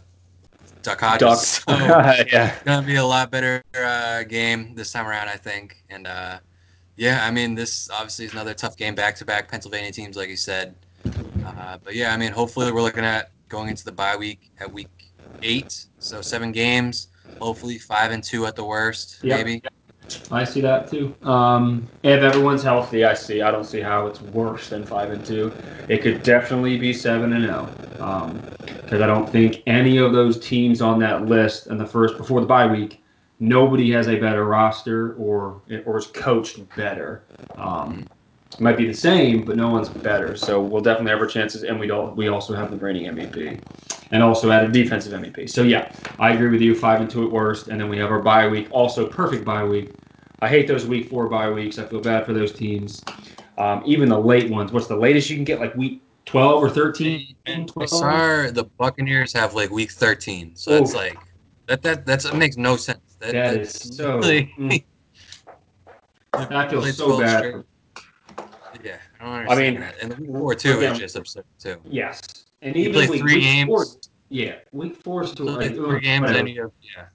Duck 0.81 0.99
Hodges. 1.01 1.19
Duck. 1.19 1.37
So 1.37 1.63
yeah. 2.31 2.55
It's 2.55 2.63
going 2.63 2.81
to 2.81 2.87
be 2.87 2.95
a 2.95 3.05
lot 3.05 3.31
better 3.31 3.63
uh, 3.77 4.23
game 4.23 4.73
this 4.75 4.91
time 4.91 5.07
around, 5.07 5.29
I 5.29 5.35
think. 5.35 5.83
And 5.89 6.07
uh, 6.07 6.39
yeah, 6.95 7.25
I 7.25 7.31
mean, 7.31 7.55
this 7.55 7.89
obviously 7.89 8.25
is 8.25 8.33
another 8.33 8.53
tough 8.53 8.75
game, 8.77 8.95
back-to-back 8.95 9.49
Pennsylvania 9.49 9.91
teams, 9.91 10.17
like 10.17 10.29
you 10.29 10.37
said. 10.37 10.75
Uh, 11.57 11.77
but 11.83 11.95
yeah, 11.95 12.13
I 12.13 12.17
mean, 12.17 12.31
hopefully 12.31 12.71
we're 12.71 12.81
looking 12.81 13.05
at 13.05 13.31
going 13.49 13.69
into 13.69 13.85
the 13.85 13.91
bye 13.91 14.15
week 14.15 14.51
at 14.59 14.71
week 14.71 14.87
eight, 15.43 15.85
so 15.99 16.21
seven 16.21 16.51
games. 16.51 17.07
Hopefully 17.39 17.77
five 17.77 18.11
and 18.11 18.23
two 18.23 18.45
at 18.45 18.55
the 18.55 18.63
worst, 18.63 19.19
yep. 19.23 19.37
maybe. 19.37 19.63
I 20.29 20.43
see 20.43 20.61
that 20.61 20.89
too. 20.89 21.15
Um, 21.23 21.87
if 22.03 22.21
everyone's 22.21 22.63
healthy, 22.63 23.05
I 23.05 23.13
see. 23.13 23.41
I 23.41 23.51
don't 23.51 23.63
see 23.63 23.79
how 23.79 24.07
it's 24.07 24.21
worse 24.21 24.69
than 24.69 24.85
five 24.85 25.11
and 25.11 25.25
two. 25.25 25.53
It 25.87 26.01
could 26.01 26.23
definitely 26.23 26.77
be 26.77 26.93
seven 26.93 27.33
and 27.33 27.45
zero. 27.45 27.69
Oh. 27.99 28.03
Um, 28.03 28.41
because 28.81 29.01
I 29.01 29.07
don't 29.07 29.29
think 29.29 29.63
any 29.67 29.97
of 29.97 30.11
those 30.11 30.37
teams 30.39 30.81
on 30.81 30.99
that 30.99 31.27
list 31.27 31.67
in 31.67 31.77
the 31.77 31.85
first 31.85 32.17
before 32.17 32.41
the 32.41 32.47
bye 32.47 32.67
week, 32.67 33.01
nobody 33.39 33.89
has 33.91 34.09
a 34.09 34.17
better 34.17 34.45
roster 34.45 35.13
or 35.13 35.61
or 35.85 35.97
is 35.97 36.07
coached 36.07 36.59
better. 36.75 37.23
Um, 37.55 38.05
might 38.61 38.77
be 38.77 38.87
the 38.87 38.93
same, 38.93 39.43
but 39.43 39.57
no 39.57 39.69
one's 39.69 39.89
better. 39.89 40.35
So 40.35 40.61
we'll 40.61 40.81
definitely 40.81 41.11
have 41.11 41.19
our 41.19 41.27
chances, 41.27 41.63
and 41.63 41.79
we 41.79 41.87
don't. 41.87 42.15
We 42.15 42.27
also 42.27 42.53
have 42.53 42.71
the 42.71 42.77
reigning 42.77 43.11
MVP, 43.13 43.59
and 44.11 44.23
also 44.23 44.51
added 44.51 44.71
defensive 44.71 45.19
MVP. 45.19 45.49
So 45.49 45.63
yeah, 45.63 45.91
I 46.19 46.33
agree 46.33 46.49
with 46.49 46.61
you. 46.61 46.75
Five 46.75 47.01
and 47.01 47.09
two 47.09 47.25
at 47.25 47.31
worst, 47.31 47.67
and 47.67 47.81
then 47.81 47.89
we 47.89 47.97
have 47.97 48.11
our 48.11 48.21
bye 48.21 48.47
week. 48.47 48.67
Also 48.71 49.07
perfect 49.07 49.43
bye 49.43 49.63
week. 49.63 49.91
I 50.41 50.47
hate 50.47 50.67
those 50.67 50.85
week 50.85 51.09
four 51.09 51.27
bye 51.27 51.49
weeks. 51.49 51.79
I 51.79 51.85
feel 51.85 52.01
bad 52.01 52.25
for 52.25 52.33
those 52.33 52.51
teams. 52.51 53.03
Um, 53.57 53.83
even 53.85 54.09
the 54.09 54.19
late 54.19 54.49
ones. 54.49 54.71
What's 54.71 54.87
the 54.87 54.95
latest 54.95 55.29
you 55.29 55.35
can 55.35 55.45
get? 55.45 55.59
Like 55.59 55.75
week 55.75 56.01
twelve 56.25 56.63
or 56.63 56.69
thirteen? 56.69 57.35
I 57.47 57.85
saw 57.85 58.51
the 58.51 58.65
Buccaneers 58.77 59.33
have 59.33 59.55
like 59.55 59.71
week 59.71 59.91
thirteen, 59.91 60.55
so 60.55 60.71
it's 60.73 60.93
like 60.93 61.17
that. 61.65 61.81
That 61.81 62.05
that's, 62.05 62.25
that 62.25 62.35
makes 62.35 62.57
no 62.57 62.75
sense. 62.77 62.99
That, 63.19 63.33
that 63.33 63.57
is 63.57 63.73
so. 63.73 64.17
Really, 64.17 64.53
mm. 64.57 64.83
I 66.33 66.67
feel 66.69 66.85
so 66.85 67.19
bad. 67.19 67.39
Straight. 67.39 67.65
Yeah, 68.83 68.97
I 69.19 69.23
don't 69.23 69.33
understand 69.33 69.59
I 69.59 69.71
mean, 69.71 69.79
that. 69.79 69.95
And 70.01 70.11
the 70.11 70.15
week 70.15 70.31
four 70.31 70.55
too 70.55 70.77
again, 70.77 70.93
is 70.93 70.99
just 70.99 71.15
absurd 71.15 71.45
too. 71.59 71.77
Yes, 71.85 72.21
and 72.61 72.75
even 72.75 72.93
you 72.93 73.07
play 73.07 73.19
three 73.19 73.35
week 73.35 73.43
games. 73.43 73.67
Four, 73.67 73.85
yeah, 74.29 74.55
week 74.71 74.95
four 74.97 75.23
is 75.23 75.31
too 75.33 75.43
like, 75.45 75.75
three 75.75 75.99
games, 75.99 76.29
and 76.31 76.49
you 76.49 76.61
have, 76.63 76.71
yeah. 76.81 77.05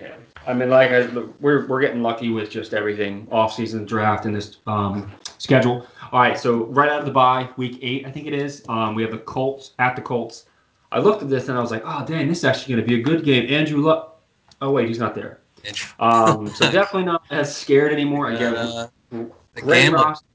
Yeah, 0.00 0.14
I 0.46 0.54
mean, 0.54 0.70
like 0.70 0.90
I, 0.92 1.08
we're 1.40 1.66
we're 1.66 1.80
getting 1.80 2.02
lucky 2.02 2.30
with 2.30 2.50
just 2.50 2.72
everything 2.72 3.28
off 3.30 3.52
season 3.52 3.84
draft 3.84 4.24
and 4.24 4.34
this 4.34 4.56
um, 4.66 5.12
schedule. 5.36 5.86
All 6.10 6.20
right, 6.20 6.38
so 6.38 6.64
right 6.66 6.88
out 6.88 7.00
of 7.00 7.04
the 7.04 7.12
bye, 7.12 7.50
week 7.56 7.78
eight, 7.82 8.06
I 8.06 8.10
think 8.10 8.26
it 8.26 8.32
is. 8.32 8.64
Um, 8.68 8.94
we 8.94 9.02
have 9.02 9.12
the 9.12 9.18
Colts 9.18 9.72
at 9.78 9.96
the 9.96 10.02
Colts. 10.02 10.46
I 10.90 10.98
looked 11.00 11.22
at 11.22 11.28
this 11.28 11.48
and 11.48 11.58
I 11.58 11.60
was 11.60 11.70
like, 11.70 11.82
oh 11.84 12.04
dang, 12.06 12.28
this 12.28 12.38
is 12.38 12.44
actually 12.44 12.74
going 12.74 12.86
to 12.86 12.88
be 12.88 13.00
a 13.00 13.02
good 13.02 13.24
game. 13.24 13.52
Andrew 13.52 13.80
Luck. 13.80 14.20
Oh 14.62 14.70
wait, 14.70 14.88
he's 14.88 14.98
not 14.98 15.14
there. 15.14 15.40
Um, 15.98 16.48
so 16.48 16.70
definitely 16.72 17.04
not 17.04 17.22
as 17.30 17.54
scared 17.54 17.92
anymore. 17.92 18.30
Again, 18.30 18.54
uh, 18.54 18.88
great 19.54 19.92
roster. 19.92 20.26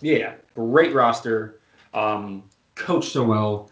Yeah, 0.00 0.34
great 0.54 0.94
roster. 0.94 1.60
Um, 1.94 2.44
coached 2.74 3.12
so 3.12 3.24
well. 3.24 3.70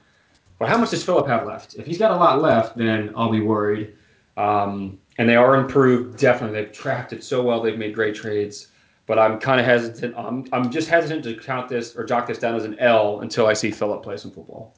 But 0.58 0.68
how 0.68 0.78
much 0.78 0.90
does 0.90 1.04
Philip 1.04 1.26
have 1.26 1.46
left? 1.46 1.74
If 1.74 1.86
he's 1.86 1.98
got 1.98 2.12
a 2.12 2.16
lot 2.16 2.40
left, 2.40 2.76
then 2.76 3.12
I'll 3.14 3.30
be 3.30 3.40
worried. 3.40 3.94
Um, 4.36 4.98
and 5.18 5.28
they 5.28 5.36
are 5.36 5.56
improved. 5.56 6.18
Definitely, 6.18 6.60
they've 6.60 6.72
tracked 6.72 7.12
it 7.12 7.22
so 7.22 7.42
well. 7.42 7.62
They've 7.62 7.78
made 7.78 7.94
great 7.94 8.14
trades. 8.14 8.68
But 9.06 9.18
I'm 9.18 9.38
kind 9.38 9.60
of 9.60 9.66
hesitant. 9.66 10.14
I'm, 10.16 10.46
I'm 10.52 10.70
just 10.70 10.88
hesitant 10.88 11.22
to 11.24 11.36
count 11.36 11.68
this 11.68 11.94
or 11.94 12.04
jot 12.04 12.26
this 12.26 12.38
down 12.38 12.56
as 12.56 12.64
an 12.64 12.76
L 12.78 13.20
until 13.20 13.46
I 13.46 13.52
see 13.52 13.70
Philip 13.70 14.02
play 14.02 14.16
some 14.16 14.32
football. 14.32 14.76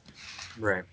Right. 0.59 0.83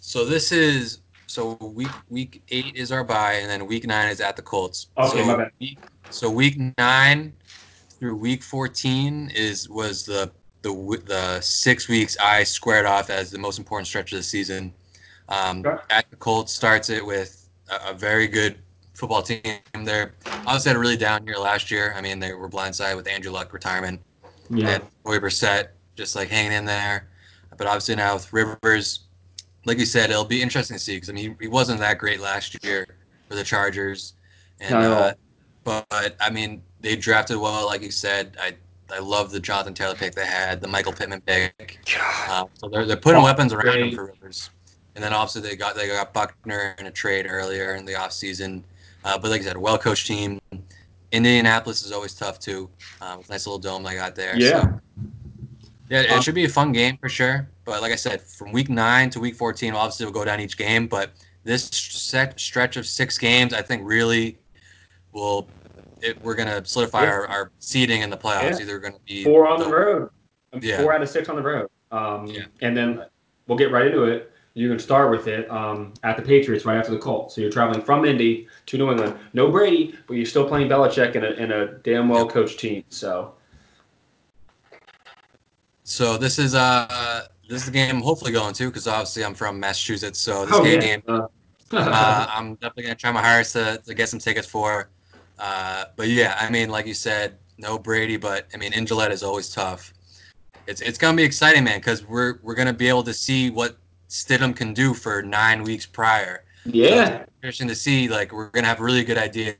So 0.00 0.24
this 0.24 0.50
is 0.52 1.00
so 1.26 1.54
week 1.60 1.90
week 2.08 2.42
eight 2.48 2.76
is 2.76 2.92
our 2.92 3.04
bye, 3.04 3.34
and 3.34 3.50
then 3.50 3.66
week 3.66 3.86
nine 3.86 4.08
is 4.08 4.20
at 4.20 4.36
the 4.36 4.42
Colts. 4.42 4.86
Okay, 4.96 5.18
so 5.18 5.24
my 5.26 5.36
bad. 5.36 5.50
Week, 5.60 5.78
so 6.10 6.30
week 6.30 6.56
nine 6.78 7.34
through 7.98 8.16
week 8.16 8.42
fourteen 8.42 9.30
is 9.34 9.68
was 9.68 10.04
the 10.04 10.30
the 10.62 11.02
the 11.06 11.40
six 11.40 11.88
weeks 11.88 12.16
I 12.22 12.44
squared 12.44 12.86
off 12.86 13.10
as 13.10 13.30
the 13.30 13.38
most 13.38 13.58
important 13.58 13.86
stretch 13.86 14.12
of 14.12 14.18
the 14.18 14.22
season. 14.22 14.72
Um, 15.28 15.64
okay. 15.64 15.82
At 15.90 16.10
the 16.10 16.16
Colts 16.16 16.52
starts 16.52 16.90
it 16.90 17.04
with 17.04 17.48
a, 17.70 17.90
a 17.90 17.94
very 17.94 18.26
good 18.26 18.58
football 18.94 19.22
team 19.22 19.40
there. 19.84 20.14
Obviously, 20.26 20.70
had 20.70 20.76
a 20.76 20.78
really 20.78 20.96
down 20.96 21.26
year 21.26 21.38
last 21.38 21.70
year. 21.70 21.94
I 21.96 22.00
mean, 22.00 22.18
they 22.18 22.32
were 22.32 22.48
blindsided 22.48 22.96
with 22.96 23.08
Andrew 23.08 23.32
Luck 23.32 23.52
retirement. 23.52 24.00
Yeah. 24.50 24.68
And 24.68 24.84
Boy 25.04 25.18
Brissett 25.18 25.68
just 25.96 26.16
like 26.16 26.28
hanging 26.28 26.52
in 26.52 26.64
there. 26.64 27.08
But 27.56 27.66
obviously 27.66 27.96
now 27.96 28.14
with 28.14 28.32
Rivers, 28.32 29.00
like 29.64 29.78
you 29.78 29.86
said, 29.86 30.10
it'll 30.10 30.24
be 30.24 30.42
interesting 30.42 30.76
to 30.76 30.82
see 30.82 30.96
because 30.96 31.08
I 31.08 31.12
mean 31.12 31.36
he 31.40 31.48
wasn't 31.48 31.80
that 31.80 31.98
great 31.98 32.20
last 32.20 32.62
year 32.64 32.86
for 33.28 33.34
the 33.34 33.44
Chargers, 33.44 34.14
and 34.60 34.74
uh, 34.74 35.14
but, 35.62 35.86
but 35.88 36.16
I 36.20 36.30
mean 36.30 36.62
they 36.84 36.96
drafted 36.96 37.38
well, 37.38 37.66
like 37.66 37.82
you 37.82 37.90
said. 37.90 38.36
I 38.40 38.54
I 38.92 38.98
love 38.98 39.30
the 39.30 39.40
Jonathan 39.40 39.72
Taylor 39.72 39.94
pick 39.94 40.14
they 40.14 40.26
had, 40.26 40.60
the 40.60 40.68
Michael 40.68 40.92
Pittman 40.92 41.22
pick. 41.22 41.80
Um, 42.30 42.48
so 42.54 42.68
they're 42.68 42.84
they're 42.84 42.96
putting 42.96 43.22
oh, 43.22 43.24
weapons 43.24 43.52
around 43.52 43.64
great. 43.64 43.88
him 43.88 43.94
for 43.94 44.06
Rivers. 44.06 44.50
And 44.94 45.02
then 45.02 45.12
obviously 45.12 45.40
they 45.40 45.56
got 45.56 45.74
they 45.74 45.88
got 45.88 46.12
Buckner 46.12 46.76
in 46.78 46.86
a 46.86 46.90
trade 46.90 47.26
earlier 47.28 47.74
in 47.74 47.84
the 47.84 47.94
offseason. 47.94 48.62
Uh, 49.04 49.18
but 49.18 49.30
like 49.30 49.40
I 49.40 49.44
said, 49.44 49.56
a 49.56 49.60
well 49.60 49.78
coached 49.78 50.06
team. 50.06 50.40
Indianapolis 51.12 51.84
is 51.84 51.92
always 51.92 52.14
tough 52.14 52.38
too. 52.38 52.68
Um, 53.00 53.20
nice 53.30 53.46
little 53.46 53.58
dome 53.58 53.82
they 53.82 53.94
got 53.94 54.14
there. 54.14 54.36
Yeah. 54.36 54.62
So, 54.62 54.80
yeah, 55.88 56.00
it 56.02 56.10
um, 56.10 56.20
should 56.22 56.34
be 56.34 56.44
a 56.44 56.48
fun 56.48 56.72
game 56.72 56.96
for 56.98 57.08
sure. 57.08 57.48
But 57.64 57.82
like 57.82 57.92
I 57.92 57.96
said, 57.96 58.20
from 58.20 58.52
week 58.52 58.68
nine 58.68 59.10
to 59.10 59.20
week 59.20 59.36
14, 59.36 59.74
obviously 59.74 60.06
we'll 60.06 60.12
go 60.12 60.24
down 60.24 60.40
each 60.40 60.56
game. 60.56 60.86
But 60.86 61.12
this 61.44 61.64
set 61.64 62.38
stretch 62.38 62.76
of 62.76 62.86
six 62.86 63.16
games, 63.16 63.54
I 63.54 63.62
think 63.62 63.82
really 63.84 64.38
will 65.12 65.48
it, 66.04 66.22
we're 66.22 66.34
going 66.34 66.48
to 66.48 66.64
solidify 66.68 67.04
yeah. 67.04 67.10
our, 67.10 67.26
our 67.28 67.52
seeding 67.58 68.02
in 68.02 68.10
the 68.10 68.16
playoffs. 68.16 68.58
Yeah. 68.58 68.62
Either 68.62 68.78
going 68.78 68.94
to 68.94 69.00
be 69.00 69.24
four 69.24 69.48
on 69.48 69.58
the, 69.58 69.64
the 69.64 69.72
road, 69.72 70.10
yeah. 70.60 70.82
four 70.82 70.92
out 70.92 71.02
of 71.02 71.08
six 71.08 71.28
on 71.28 71.36
the 71.36 71.42
road. 71.42 71.68
Um, 71.90 72.26
yeah. 72.26 72.44
And 72.60 72.76
then 72.76 73.04
we'll 73.46 73.58
get 73.58 73.70
right 73.70 73.86
into 73.86 74.04
it 74.04 74.30
you 74.54 74.68
can 74.68 74.78
start 74.78 75.10
with 75.10 75.26
it 75.26 75.50
um, 75.50 75.92
at 76.04 76.16
the 76.16 76.22
Patriots 76.22 76.64
right 76.64 76.78
after 76.78 76.92
the 76.92 76.98
Colts. 76.98 77.34
So 77.34 77.40
you're 77.40 77.50
traveling 77.50 77.82
from 77.82 78.04
Indy 78.04 78.46
to 78.66 78.78
New 78.78 78.90
England. 78.90 79.16
No 79.32 79.50
Brady, 79.50 79.94
but 80.06 80.14
you're 80.14 80.26
still 80.26 80.46
playing 80.46 80.68
Belichick 80.68 81.16
in 81.16 81.24
a, 81.24 81.30
in 81.30 81.50
a 81.50 81.72
damn 81.78 82.08
well 82.08 82.28
coached 82.28 82.60
team. 82.60 82.84
So. 82.88 83.34
So 85.82 86.16
this 86.16 86.38
is 86.38 86.54
uh 86.54 87.26
this 87.46 87.60
is 87.60 87.66
the 87.66 87.72
game 87.72 87.96
I'm 87.96 88.00
hopefully 88.00 88.32
going 88.32 88.54
to 88.54 88.68
because 88.68 88.86
obviously 88.86 89.24
I'm 89.24 89.34
from 89.34 89.60
Massachusetts. 89.60 90.18
So 90.18 90.46
this 90.46 90.54
oh, 90.54 90.64
game 90.64 91.02
yeah. 91.06 91.26
uh, 91.72 92.26
I'm 92.30 92.54
definitely 92.54 92.84
gonna 92.84 92.94
try 92.94 93.10
my 93.12 93.20
hardest 93.20 93.52
to, 93.54 93.82
to 93.84 93.92
get 93.92 94.08
some 94.08 94.20
tickets 94.20 94.46
for. 94.46 94.88
Uh, 95.38 95.86
but 95.96 96.08
yeah, 96.08 96.36
I 96.40 96.50
mean, 96.50 96.70
like 96.70 96.86
you 96.86 96.94
said, 96.94 97.38
no 97.58 97.78
Brady, 97.78 98.16
but 98.16 98.46
I 98.54 98.56
mean, 98.56 98.72
in 98.72 98.86
Gillette 98.86 99.12
is 99.12 99.22
always 99.22 99.50
tough. 99.50 99.92
It's 100.66 100.80
it's 100.80 100.98
gonna 100.98 101.16
be 101.16 101.24
exciting, 101.24 101.64
man, 101.64 101.78
because 101.78 102.06
we're 102.06 102.38
we're 102.42 102.54
gonna 102.54 102.72
be 102.72 102.88
able 102.88 103.02
to 103.04 103.14
see 103.14 103.50
what 103.50 103.76
Stidham 104.08 104.54
can 104.54 104.72
do 104.72 104.94
for 104.94 105.22
nine 105.22 105.62
weeks 105.62 105.86
prior. 105.86 106.44
Yeah. 106.64 107.18
So 107.18 107.24
interesting 107.42 107.68
to 107.68 107.74
see. 107.74 108.08
Like 108.08 108.32
we're 108.32 108.48
gonna 108.48 108.66
have 108.66 108.80
a 108.80 108.84
really 108.84 109.04
good 109.04 109.18
idea 109.18 109.56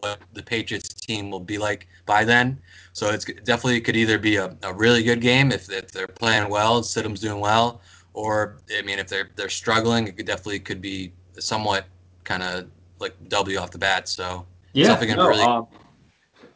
what 0.00 0.20
the 0.34 0.42
Patriots 0.42 0.88
team 0.88 1.30
will 1.30 1.40
be 1.40 1.58
like 1.58 1.88
by 2.04 2.24
then. 2.24 2.60
So 2.92 3.10
it's 3.10 3.24
definitely 3.24 3.80
could 3.80 3.96
either 3.96 4.18
be 4.18 4.36
a, 4.36 4.56
a 4.62 4.72
really 4.72 5.02
good 5.02 5.20
game 5.20 5.52
if, 5.52 5.70
if 5.70 5.90
they're 5.90 6.06
playing 6.06 6.48
well, 6.48 6.82
Stidham's 6.82 7.20
doing 7.20 7.40
well, 7.40 7.80
or 8.14 8.58
I 8.76 8.82
mean 8.82 8.98
if 8.98 9.08
they're 9.08 9.30
they're 9.36 9.48
struggling, 9.48 10.06
it 10.06 10.16
could 10.16 10.26
definitely 10.26 10.60
could 10.60 10.80
be 10.80 11.12
somewhat 11.38 11.86
kind 12.24 12.42
of 12.42 12.66
like 12.98 13.14
W 13.28 13.58
off 13.58 13.70
the 13.70 13.78
bat. 13.78 14.08
So 14.08 14.46
yeah, 14.76 15.14
no, 15.14 15.28
really- 15.28 15.42
um, 15.42 15.66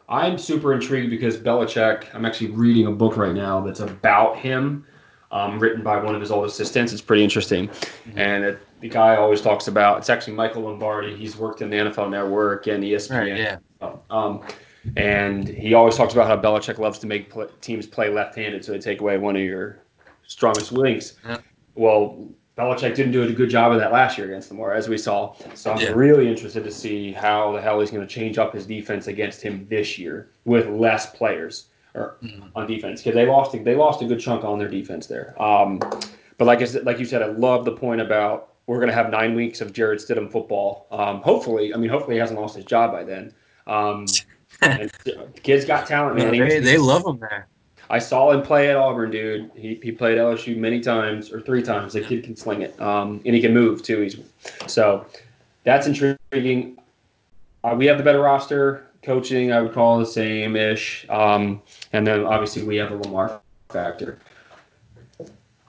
I'm 0.09 0.38
super 0.38 0.74
intrigued 0.74 1.09
because 1.11 1.37
Belichick. 1.37 2.12
I'm 2.12 2.24
actually 2.24 2.50
reading 2.50 2.87
a 2.87 2.90
book 2.90 3.16
right 3.16 3.33
now 3.33 3.61
that's 3.61 3.78
about 3.78 4.37
him 4.37 4.85
um, 5.30 5.61
written 5.61 5.83
by 5.83 6.02
one 6.02 6.16
of 6.16 6.20
his 6.20 6.33
old 6.33 6.46
assistants. 6.46 6.92
It's 6.92 7.00
pretty 7.00 7.22
interesting. 7.22 7.68
Mm-hmm. 7.68 8.18
And 8.18 8.44
it, 8.44 8.59
the 8.80 8.88
guy 8.88 9.16
always 9.16 9.40
talks 9.40 9.68
about 9.68 9.98
it's 9.98 10.11
actually 10.11 10.33
Michael 10.33 10.62
Lombardi. 10.62 11.16
He's 11.16 11.37
worked 11.37 11.62
in 11.62 11.70
the 11.70 11.76
NFL 11.76 12.11
Network 12.11 12.66
and 12.66 12.83
ESPN. 12.83 13.18
Right, 13.18 13.38
yeah. 13.38 13.96
Um, 14.11 14.42
and 14.96 15.46
he 15.46 15.74
always 15.74 15.94
talks 15.94 16.14
about 16.14 16.26
how 16.26 16.37
Belichick 16.37 16.78
loves 16.78 16.98
to 17.00 17.06
make 17.06 17.30
pl- 17.30 17.50
teams 17.61 17.87
play 17.87 18.09
left-handed, 18.09 18.64
so 18.64 18.72
they 18.72 18.78
take 18.78 19.00
away 19.00 19.18
one 19.18 19.37
of 19.37 19.42
your 19.42 19.85
strongest 20.26 20.72
links. 20.72 21.14
Yeah. 21.24 21.38
Well, 21.74 22.28
Belichick 22.61 22.94
didn't 22.94 23.12
do 23.12 23.23
a 23.23 23.33
good 23.33 23.51
job 23.51 23.73
of 23.73 23.79
that 23.79 23.92
last 23.92 24.18
year 24.18 24.27
against 24.27 24.53
or 24.53 24.75
as 24.75 24.88
we 24.88 24.99
saw. 24.99 25.35
So 25.55 25.73
I'm 25.73 25.81
yeah. 25.81 25.90
really 25.90 26.29
interested 26.29 26.62
to 26.64 26.70
see 26.70 27.12
how 27.12 27.53
the 27.53 27.61
hell 27.61 27.81
he's 27.81 27.90
going 27.90 28.07
to 28.07 28.12
change 28.12 28.38
up 28.38 28.55
his 28.55 28.66
defense 28.66 29.07
against 29.07 29.42
him 29.42 29.66
this 29.70 29.99
year 29.99 30.31
with 30.44 30.68
less 30.68 31.07
players 31.07 31.66
or 31.94 32.16
mm-hmm. 32.23 32.46
on 32.55 32.66
defense 32.66 33.03
because 33.03 33.14
they 33.14 33.27
lost 33.27 33.53
they 33.64 33.75
lost 33.75 34.03
a 34.03 34.07
good 34.07 34.20
chunk 34.20 34.44
on 34.44 34.59
their 34.59 34.68
defense 34.68 35.07
there. 35.07 35.40
Um, 35.42 35.79
but 36.38 36.44
like 36.46 36.61
I 36.61 36.64
said, 36.64 36.85
like 36.85 36.99
you 36.99 37.05
said, 37.05 37.23
I 37.23 37.27
love 37.27 37.64
the 37.64 37.73
point 37.73 38.01
about 38.01 38.51
we're 38.66 38.79
going 38.79 38.88
to 38.88 38.94
have 38.94 39.11
nine 39.11 39.35
weeks 39.35 39.61
of 39.61 39.73
Jarrett 39.73 40.01
Stidham 40.01 40.31
football. 40.31 40.87
Um, 40.90 41.20
hopefully, 41.23 41.75
I 41.75 41.77
mean, 41.77 41.90
hopefully 41.90 42.16
he 42.16 42.20
hasn't 42.20 42.40
lost 42.40 42.55
his 42.55 42.64
job 42.64 42.92
by 42.92 43.03
then. 43.03 43.35
Um, 43.66 44.07
the 44.61 45.29
kid's 45.42 45.64
got 45.64 45.87
talent, 45.87 46.16
man. 46.16 46.31
They, 46.31 46.61
they 46.61 46.79
love 46.79 47.05
him 47.05 47.18
there. 47.18 47.49
I 47.90 47.98
saw 47.98 48.31
him 48.31 48.42
play 48.42 48.70
at 48.70 48.76
Auburn, 48.76 49.11
dude. 49.11 49.50
He, 49.55 49.79
he 49.83 49.92
played 49.92 50.16
LSU 50.16 50.57
many 50.57 50.81
times 50.81 51.33
or 51.33 51.40
three 51.40 51.62
times. 51.62 51.92
The 51.92 52.00
kid 52.00 52.24
can 52.24 52.37
sling 52.37 52.62
it, 52.62 52.81
um, 52.81 53.20
and 53.26 53.35
he 53.35 53.40
can 53.40 53.53
move 53.53 53.83
too. 53.83 54.00
He's 54.00 54.16
so 54.66 55.05
that's 55.64 55.87
intriguing. 55.87 56.79
Uh, 57.62 57.74
we 57.76 57.87
have 57.87 57.98
the 57.98 58.05
better 58.05 58.20
roster 58.20 58.87
coaching, 59.03 59.53
I 59.53 59.61
would 59.61 59.72
call 59.72 59.98
the 59.98 60.07
same 60.07 60.57
ish. 60.57 61.07
Um, 61.09 61.62
and 61.92 62.07
then 62.07 62.24
obviously 62.24 62.62
we 62.62 62.76
have 62.76 62.90
a 62.90 62.96
Lamar 62.96 63.40
factor. 63.68 64.18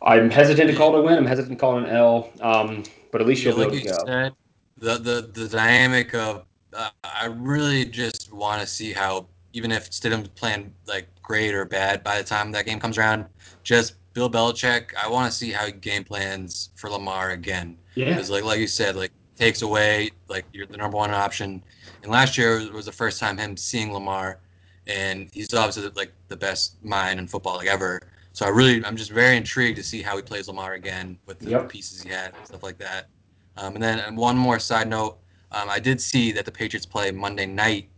I'm 0.01 0.29
hesitant 0.29 0.69
to 0.69 0.75
call 0.75 0.95
it 0.95 0.99
a 0.99 1.01
win. 1.01 1.17
I'm 1.17 1.25
hesitant 1.25 1.57
to 1.57 1.59
call 1.59 1.77
it 1.77 1.83
an 1.83 1.89
L. 1.89 2.29
Um, 2.41 2.83
but 3.11 3.21
at 3.21 3.27
least 3.27 3.43
you'll 3.43 3.57
yeah, 3.57 3.65
like 3.65 3.73
you 3.73 3.89
go. 3.89 4.05
Said, 4.05 4.33
the, 4.77 4.97
the, 4.97 5.29
the 5.33 5.47
dynamic 5.47 6.15
of 6.15 6.45
uh, 6.73 6.89
I 7.03 7.25
really 7.25 7.85
just 7.85 8.31
want 8.31 8.61
to 8.61 8.67
see 8.67 8.93
how 8.93 9.27
even 9.53 9.71
if 9.71 9.89
Stidham's 9.91 10.29
playing 10.29 10.73
like 10.87 11.07
great 11.31 11.53
or 11.53 11.63
bad 11.63 12.03
by 12.03 12.17
the 12.17 12.23
time 12.25 12.51
that 12.51 12.65
game 12.65 12.77
comes 12.77 12.97
around, 12.97 13.25
just 13.63 13.93
Bill 14.13 14.29
Belichick, 14.29 14.89
I 15.01 15.07
want 15.07 15.31
to 15.31 15.37
see 15.37 15.49
how 15.51 15.65
he 15.65 15.71
game 15.71 16.03
plans 16.03 16.69
for 16.75 16.89
Lamar 16.89 17.29
again. 17.31 17.77
Yeah. 17.95 18.09
Because 18.09 18.29
like 18.29 18.43
like 18.43 18.59
you 18.59 18.67
said, 18.67 18.97
like 18.97 19.13
takes 19.37 19.61
away 19.61 20.11
like 20.27 20.45
you're 20.51 20.67
the 20.67 20.75
number 20.75 20.97
one 20.97 21.11
option. 21.11 21.63
And 22.03 22.11
last 22.11 22.37
year 22.37 22.69
was 22.73 22.85
the 22.85 22.91
first 22.91 23.17
time 23.17 23.37
him 23.37 23.55
seeing 23.55 23.93
Lamar, 23.93 24.39
and 24.87 25.29
he's 25.31 25.53
obviously 25.53 25.89
like 25.95 26.11
the 26.27 26.35
best 26.35 26.83
mind 26.83 27.17
in 27.19 27.27
football 27.27 27.55
like 27.57 27.69
ever. 27.69 28.01
So 28.33 28.45
I 28.45 28.49
really, 28.49 28.83
I'm 28.83 28.97
just 28.97 29.11
very 29.11 29.37
intrigued 29.37 29.77
to 29.77 29.83
see 29.83 30.01
how 30.01 30.17
he 30.17 30.21
plays 30.23 30.49
Lamar 30.49 30.73
again 30.73 31.17
with 31.27 31.39
the 31.39 31.51
Yep. 31.51 31.69
pieces 31.69 32.01
he 32.01 32.09
had 32.09 32.33
and 32.35 32.45
stuff 32.45 32.63
like 32.63 32.77
that. 32.79 33.07
Um, 33.55 33.75
and 33.75 33.83
then 33.83 33.99
and 33.99 34.17
one 34.17 34.37
more 34.37 34.59
side 34.59 34.89
note, 34.89 35.17
um, 35.51 35.69
I 35.69 35.79
did 35.79 36.01
see 36.01 36.33
that 36.33 36.43
the 36.43 36.51
Patriots 36.51 36.85
play 36.85 37.11
Monday 37.11 37.45
night, 37.45 37.89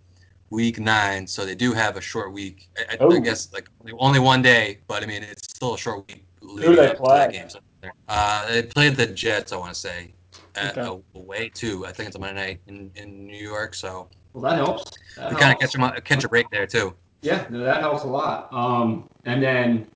week 0.54 0.80
nine, 0.80 1.26
so 1.26 1.46
they 1.46 1.56
do 1.56 1.74
have 1.74 1.98
a 1.98 2.02
short 2.02 2.32
week. 2.32 2.70
I, 2.78 2.94
I, 2.94 2.98
Oh. 3.02 3.12
I 3.12 3.20
guess 3.20 3.52
like 3.52 3.68
only 3.98 4.20
one 4.20 4.42
day, 4.42 4.80
but 4.88 5.04
I 5.04 5.06
mean 5.08 5.24
it's 5.24 5.48
still 5.56 5.74
a 5.74 5.78
short 5.78 6.08
week. 6.08 6.24
do 6.42 6.48
leading 6.48 6.76
they 6.76 6.94
play? 6.94 7.30
game. 7.32 7.50
So, 7.50 7.60
uh, 8.08 8.48
they 8.52 8.64
played 8.64 8.96
the 8.96 9.08
Jets, 9.08 9.52
I 9.52 9.58
want 9.58 9.74
to 9.74 9.80
say, 9.80 10.14
at, 10.56 10.78
Okay. 10.78 11.02
away 11.16 11.50
too. 11.50 11.86
I 11.86 11.92
think 11.92 12.08
it's 12.08 12.16
a 12.16 12.20
Monday 12.20 12.42
night 12.42 12.60
in, 12.68 12.92
in 12.96 13.26
New 13.26 13.44
York, 13.54 13.74
so 13.74 14.08
Well, 14.34 14.44
that 14.44 14.56
helps. 14.58 14.84
That 15.18 15.32
we 15.32 15.36
kind 15.38 15.54
of 15.54 15.60
catch 15.60 15.74
them 15.74 15.92
catch 16.06 16.24
a 16.24 16.30
break 16.30 16.48
there 16.52 16.68
too. 16.68 16.94
Yeah, 17.24 17.46
no, 17.50 17.60
that 17.64 17.80
helps 17.82 18.04
a 18.04 18.08
lot. 18.08 18.52
Um, 18.54 19.08
and 19.26 19.42
then 19.42 19.88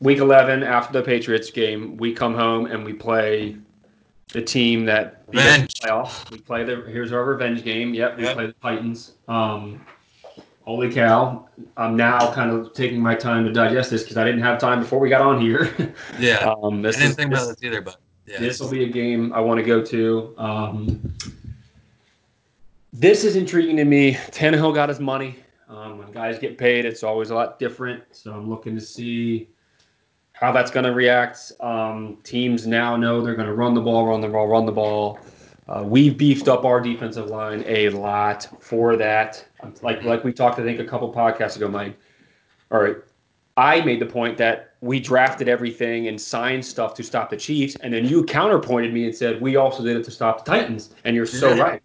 week 0.00 0.18
11, 0.18 0.62
after 0.62 0.92
the 0.92 1.02
Patriots 1.04 1.50
game, 1.50 1.96
we 1.96 2.12
come 2.12 2.34
home 2.34 2.66
and 2.66 2.84
we 2.84 2.92
play 2.92 3.56
the 4.32 4.42
team 4.42 4.84
that 4.86 5.30
beat 5.30 5.40
us 5.40 5.58
the 5.58 5.68
playoffs. 5.68 6.30
We 6.30 6.38
play 6.38 6.64
the 6.64 6.76
here's 6.86 7.12
our 7.12 7.24
revenge 7.24 7.62
game. 7.64 7.94
Yep, 7.94 8.16
we 8.16 8.24
Yep. 8.24 8.34
play 8.34 8.46
the 8.46 8.54
Titans. 8.54 9.12
Um, 9.28 9.84
holy 10.62 10.92
cow! 10.92 11.48
I'm 11.76 11.96
now 11.96 12.32
kind 12.32 12.50
of 12.50 12.72
taking 12.74 13.00
my 13.00 13.14
time 13.14 13.44
to 13.44 13.52
digest 13.52 13.90
this 13.90 14.02
because 14.02 14.16
I 14.16 14.24
didn't 14.24 14.42
have 14.42 14.58
time 14.58 14.80
before 14.80 14.98
we 14.98 15.08
got 15.08 15.20
on 15.20 15.40
here. 15.40 15.94
Yeah, 16.18 16.54
um, 16.62 16.80
I 16.80 16.82
this 16.82 16.96
didn't 16.96 17.10
is 17.10 17.16
think 17.16 17.32
about 17.32 17.48
this 17.48 17.62
either, 17.62 17.80
but 17.80 17.96
yeah, 18.26 18.40
this 18.40 18.60
will 18.60 18.70
be 18.70 18.84
a 18.84 18.88
game 18.88 19.32
I 19.32 19.40
want 19.40 19.58
to 19.58 19.64
go 19.64 19.82
to. 19.84 20.34
Um, 20.38 21.14
this 22.92 23.24
is 23.24 23.36
intriguing 23.36 23.76
to 23.76 23.84
me. 23.84 24.14
Tannehill 24.14 24.74
got 24.74 24.88
his 24.88 25.00
money. 25.00 25.36
Um, 25.68 25.98
when 25.98 26.12
guys 26.12 26.38
get 26.38 26.58
paid, 26.58 26.84
it's 26.84 27.02
always 27.02 27.30
a 27.30 27.34
lot 27.34 27.58
different. 27.58 28.02
So 28.12 28.32
I'm 28.32 28.48
looking 28.50 28.74
to 28.74 28.80
see 28.80 29.48
how 30.32 30.52
that's 30.52 30.70
going 30.70 30.84
to 30.84 30.92
react. 30.92 31.52
Um, 31.60 32.18
teams 32.24 32.66
now 32.66 32.96
know 32.96 33.20
they're 33.20 33.34
going 33.34 33.46
to 33.46 33.54
run 33.54 33.74
the 33.74 33.80
ball, 33.80 34.06
run 34.06 34.20
the 34.20 34.28
ball, 34.28 34.48
run 34.48 34.66
the 34.66 34.72
ball. 34.72 35.18
Uh, 35.68 35.82
we've 35.84 36.18
beefed 36.18 36.48
up 36.48 36.64
our 36.64 36.80
defensive 36.80 37.28
line 37.28 37.62
a 37.66 37.88
lot 37.90 38.48
for 38.60 38.96
that. 38.96 39.44
Like 39.80 40.02
like 40.02 40.24
we 40.24 40.32
talked, 40.32 40.58
I 40.58 40.64
think 40.64 40.80
a 40.80 40.84
couple 40.84 41.12
podcasts 41.14 41.56
ago, 41.56 41.68
Mike. 41.68 41.96
All 42.72 42.82
right, 42.82 42.96
I 43.56 43.80
made 43.82 44.00
the 44.00 44.06
point 44.06 44.36
that 44.38 44.74
we 44.80 44.98
drafted 44.98 45.48
everything 45.48 46.08
and 46.08 46.20
signed 46.20 46.64
stuff 46.64 46.94
to 46.94 47.02
stop 47.04 47.30
the 47.30 47.36
Chiefs, 47.36 47.76
and 47.80 47.94
then 47.94 48.04
you 48.04 48.24
counterpointed 48.24 48.92
me 48.92 49.04
and 49.04 49.14
said 49.14 49.40
we 49.40 49.54
also 49.56 49.84
did 49.84 49.96
it 49.96 50.04
to 50.04 50.10
stop 50.10 50.44
the 50.44 50.50
Titans, 50.50 50.94
and 51.04 51.14
you're 51.14 51.26
so 51.26 51.56
right. 51.56 51.82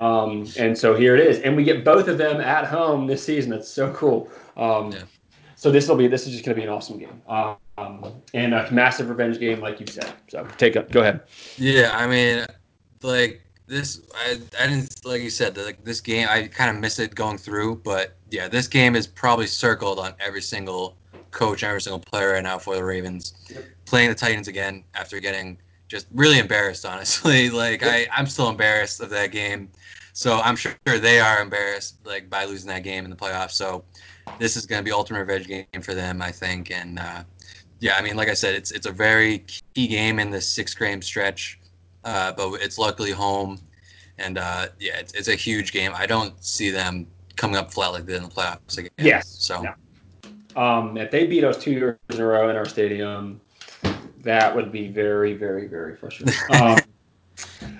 Um, 0.00 0.46
and 0.56 0.78
so 0.78 0.94
here 0.94 1.16
it 1.16 1.26
is, 1.26 1.40
and 1.40 1.56
we 1.56 1.64
get 1.64 1.84
both 1.84 2.06
of 2.06 2.16
them 2.16 2.40
at 2.40 2.64
home 2.64 3.08
this 3.08 3.24
season. 3.24 3.50
That's 3.50 3.68
so 3.68 3.92
cool. 3.92 4.30
Um, 4.56 4.92
Yeah. 4.92 5.02
So 5.56 5.70
this 5.70 5.88
will 5.88 5.96
be 5.96 6.06
this 6.06 6.26
is 6.26 6.32
just 6.32 6.42
going 6.42 6.54
to 6.54 6.58
be 6.58 6.66
an 6.66 6.72
awesome 6.72 6.98
game, 6.98 7.20
um, 7.80 8.22
and 8.34 8.54
a 8.54 8.70
massive 8.70 9.08
revenge 9.08 9.38
game, 9.38 9.60
like 9.60 9.80
you 9.80 9.86
said. 9.86 10.12
So 10.28 10.46
take 10.56 10.76
it. 10.76 10.90
Go 10.90 11.00
ahead. 11.00 11.20
yeah. 11.56 11.90
I 11.94 12.06
mean, 12.06 12.46
like 13.02 13.40
this, 13.66 14.00
I, 14.14 14.38
I 14.60 14.66
didn't 14.66 14.94
like 15.04 15.22
you 15.22 15.30
said 15.30 15.56
like 15.56 15.82
this 15.84 16.00
game. 16.00 16.26
I 16.30 16.46
kind 16.48 16.74
of 16.74 16.80
missed 16.80 16.98
it 16.98 17.14
going 17.14 17.38
through, 17.38 17.76
but 17.84 18.16
yeah, 18.30 18.48
this 18.48 18.66
game 18.68 18.96
is 18.96 19.06
probably 19.06 19.46
circled 19.46 19.98
on 19.98 20.14
every 20.20 20.42
single 20.42 20.96
coach, 21.30 21.62
every 21.62 21.80
single 21.80 22.00
player 22.00 22.32
right 22.32 22.42
now 22.42 22.58
for 22.58 22.74
the 22.74 22.84
Ravens, 22.84 23.34
Yep. 23.48 23.64
playing 23.86 24.08
the 24.08 24.14
Titans 24.14 24.48
again 24.48 24.84
after 24.94 25.20
getting 25.20 25.58
just 25.88 26.06
really 26.14 26.38
embarrassed. 26.38 26.84
Honestly, 26.84 27.50
like 27.64 27.82
Yep. 27.82 27.90
I, 27.90 28.06
I'm 28.16 28.26
still 28.26 28.48
embarrassed 28.48 29.00
of 29.00 29.10
that 29.10 29.28
game. 29.32 29.70
So 30.12 30.40
I'm 30.40 30.56
sure 30.56 30.74
they 30.84 31.20
are 31.20 31.40
embarrassed 31.40 32.04
like 32.04 32.28
by 32.28 32.44
losing 32.44 32.68
that 32.68 32.82
game 32.82 33.04
in 33.04 33.10
the 33.10 33.16
playoffs. 33.16 33.52
So 33.52 33.84
this 34.38 34.56
is 34.56 34.66
going 34.66 34.80
to 34.80 34.84
be 34.84 34.90
ultimate 34.92 35.20
revenge 35.20 35.46
game 35.46 35.82
for 35.82 35.94
them, 35.94 36.20
I 36.20 36.32
think. 36.32 36.70
And 36.72 36.98
uh, 36.98 37.22
yeah, 37.80 37.96
I 37.96 38.02
mean, 38.02 38.16
like 38.16 38.28
I 38.28 38.34
said, 38.34 38.54
it's 38.54 38.70
it's 38.70 38.86
a 38.86 38.92
very 38.92 39.44
key 39.74 39.86
game 39.86 40.18
in 40.18 40.30
this 40.30 40.50
six 40.50 40.74
game 40.74 41.02
stretch, 41.02 41.58
uh, 42.04 42.32
but 42.32 42.52
it's 42.60 42.78
luckily 42.78 43.10
home, 43.10 43.58
and 44.18 44.38
uh, 44.38 44.68
yeah, 44.78 44.98
it's, 44.98 45.14
it's 45.14 45.28
a 45.28 45.34
huge 45.34 45.72
game. 45.72 45.92
I 45.94 46.06
don't 46.06 46.42
see 46.44 46.70
them 46.70 47.06
coming 47.36 47.56
up 47.56 47.72
flat 47.72 47.88
like 47.88 48.04
they 48.04 48.12
did 48.12 48.22
in 48.22 48.28
the 48.28 48.34
playoffs 48.34 48.78
again. 48.78 48.90
Yes. 48.98 49.28
So 49.28 49.62
Yeah. 49.62 49.74
Um, 50.56 50.96
if 50.96 51.10
they 51.10 51.26
beat 51.26 51.44
us 51.44 51.56
two 51.56 51.70
years 51.70 51.96
in 52.10 52.20
a 52.20 52.26
row 52.26 52.50
in 52.50 52.56
our 52.56 52.66
stadium, 52.66 53.40
that 54.22 54.54
would 54.54 54.72
be 54.72 54.88
very, 54.88 55.32
very, 55.32 55.66
very 55.66 55.96
frustrating. 55.96 56.34
um, 56.60 56.78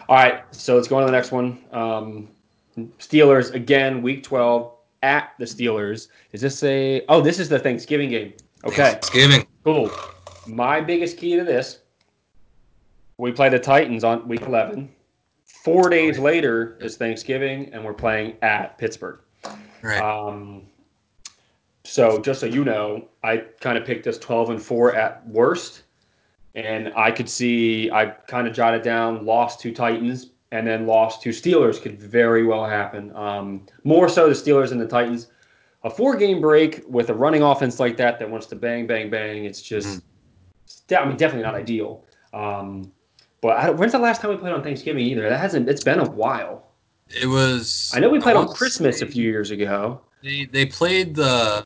all 0.09 0.17
right, 0.17 0.43
so 0.53 0.77
let's 0.77 0.89
go 0.89 0.97
on 0.97 1.03
to 1.03 1.07
the 1.07 1.13
next 1.13 1.33
one. 1.33 1.63
Um, 1.73 2.29
Steelers 2.99 3.53
again, 3.53 4.03
Week 4.03 4.23
12 4.23 4.73
at 5.03 5.33
the 5.39 5.45
Steelers. 5.45 6.09
Is 6.33 6.41
this 6.41 6.63
a? 6.63 7.05
Oh, 7.09 7.21
this 7.21 7.39
is 7.39 7.49
the 7.49 7.59
Thanksgiving 7.59 8.09
game. 8.09 8.33
Okay, 8.65 8.93
Thanksgiving. 8.93 9.47
Cool. 9.65 9.91
My 10.47 10.81
biggest 10.81 11.17
key 11.17 11.37
to 11.37 11.45
this: 11.45 11.81
we 13.19 13.33
play 13.33 13.49
the 13.49 13.59
Titans 13.59 14.05
on 14.05 14.27
Week 14.27 14.43
11. 14.43 14.91
Four 15.45 15.91
days 15.91 16.19
later 16.19 16.79
is 16.81 16.97
Thanksgiving, 16.97 17.71
and 17.73 17.85
we're 17.85 17.93
playing 17.93 18.37
at 18.43 18.79
Pittsburgh. 18.79 19.21
Right. 19.83 20.01
Um, 20.01 20.63
so 21.85 22.21
just 22.21 22.41
so 22.41 22.47
you 22.47 22.65
know, 22.65 23.09
I 23.23 23.39
kind 23.61 23.77
of 23.77 23.85
picked 23.85 24.07
us 24.07 24.19
12 24.19 24.51
and 24.51 24.63
4 24.63 24.95
at 24.95 25.27
worst. 25.27 25.83
And 26.55 26.93
I 26.97 27.11
could 27.11 27.29
see, 27.29 27.91
I 27.91 28.07
kind 28.07 28.47
of 28.47 28.55
jotted 28.55 28.83
down 28.83 29.25
lost 29.25 29.61
to 29.61 29.73
Titans 29.73 30.31
and 30.53 30.67
then 30.67 30.87
lost 30.87 31.23
to 31.23 31.31
Steelers 31.31 31.81
could 31.81 32.01
very 32.01 32.45
well 32.45 32.65
happen. 32.65 33.15
Um, 33.15 33.67
more 33.85 34.09
so 34.09 34.29
the 34.29 34.35
Steelers 34.35 34.73
and 34.73 34.81
the 34.81 34.87
Titans. 34.87 35.29
A 35.83 35.91
four 35.91 36.17
game 36.17 36.41
break 36.41 36.83
with 36.89 37.09
a 37.11 37.15
running 37.15 37.43
offense 37.43 37.81
like 37.81 37.97
that 37.97 38.19
that 38.19 38.31
wants 38.31 38.47
to 38.49 38.57
bang, 38.57 38.87
bang, 38.87 39.09
bang. 39.09 39.45
It's 39.47 39.63
just, 39.63 40.03
I 40.95 41.05
mean, 41.07 41.17
definitely 41.17 41.43
not 41.45 41.55
ideal. 41.55 42.05
Um, 42.35 42.93
but 43.41 43.57
I 43.57 43.71
when's 43.71 43.93
the 43.93 43.99
last 43.99 44.21
time 44.21 44.31
we 44.31 44.37
played 44.37 44.53
on 44.53 44.63
Thanksgiving 44.63 45.05
either? 45.07 45.29
That 45.29 45.41
hasn't, 45.41 45.69
it's 45.69 45.83
been 45.83 45.99
a 45.99 46.11
while. 46.11 46.67
it 47.09 47.27
was. 47.27 47.91
I 47.95 48.01
know 48.01 48.11
we 48.11 48.21
played 48.21 48.37
on 48.37 48.49
Christmas 48.49 49.01
a 49.01 49.07
few 49.07 49.25
years 49.29 49.51
ago. 49.51 50.03
They 50.23 50.45
they 50.45 50.67
played 50.67 51.15
the 51.15 51.65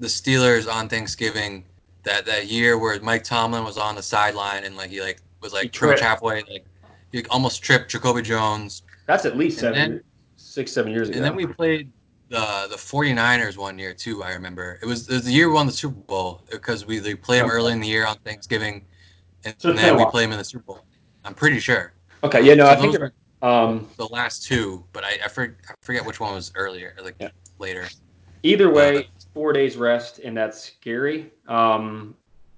the 0.00 0.08
Steelers 0.08 0.68
on 0.70 0.88
Thanksgiving 0.88 1.64
that 2.02 2.26
that 2.26 2.48
year 2.48 2.76
where 2.76 3.00
Mike 3.00 3.22
Tomlin 3.22 3.62
was 3.64 3.78
on 3.78 3.94
the 3.94 4.02
sideline 4.02 4.64
and 4.64 4.76
like 4.76 4.90
he 4.90 5.00
like 5.00 5.20
was 5.40 5.52
like 5.52 5.72
pretty 5.72 5.92
much 5.92 6.00
halfway 6.00 6.42
like 6.50 6.64
he 7.12 7.24
almost 7.30 7.62
tripped 7.62 7.88
Jacoby 7.92 8.20
Jones. 8.22 8.82
That's 9.06 9.24
at 9.24 9.36
least 9.36 9.62
And 9.62 9.74
seven, 9.76 9.90
then- 9.92 10.02
six, 10.36 10.72
seven 10.72 10.90
years 10.92 11.08
ago. 11.08 11.16
And 11.18 11.24
then 11.24 11.36
we 11.36 11.46
played 11.46 11.92
the 12.34 12.66
the 12.68 12.76
49ers 12.76 13.56
one 13.56 13.78
year 13.78 13.94
too. 13.94 14.22
I 14.22 14.32
remember 14.32 14.78
it 14.82 14.86
was, 14.86 15.08
it 15.08 15.14
was 15.14 15.24
the 15.24 15.32
year 15.32 15.48
we 15.48 15.54
won 15.54 15.66
the 15.66 15.72
Super 15.72 16.00
Bowl 16.00 16.42
because 16.50 16.84
we 16.84 16.98
they 16.98 17.14
played 17.14 17.42
them 17.42 17.50
early 17.50 17.72
in 17.72 17.80
the 17.80 17.86
year 17.86 18.06
on 18.06 18.16
Thanksgiving, 18.24 18.84
and, 19.44 19.54
So 19.58 19.72
then 19.72 19.96
we 19.96 20.04
play 20.06 20.24
them 20.24 20.32
in 20.32 20.38
the 20.38 20.44
Super 20.44 20.64
Bowl. 20.64 20.84
I'm 21.24 21.34
pretty 21.34 21.60
sure. 21.60 21.94
okay, 22.22 22.42
yeah, 22.42 22.54
no, 22.54 22.66
So 22.66 22.72
I 22.72 22.76
think 22.76 22.98
were 22.98 23.12
um, 23.42 23.88
the 23.96 24.08
last 24.08 24.44
two, 24.44 24.84
but 24.92 25.04
I 25.04 25.18
I, 25.24 25.28
for, 25.28 25.56
I 25.68 25.74
forget 25.80 26.04
which 26.04 26.20
one 26.20 26.34
was 26.34 26.52
earlier, 26.56 26.94
like 27.02 27.16
Yeah. 27.20 27.28
later. 27.58 27.86
either 28.42 28.70
way, 28.70 28.98
Uh, 28.98 29.02
four 29.32 29.52
days 29.52 29.76
rest, 29.76 30.18
and 30.18 30.36
that's 30.36 30.60
scary, 30.60 31.30
um, 31.48 32.14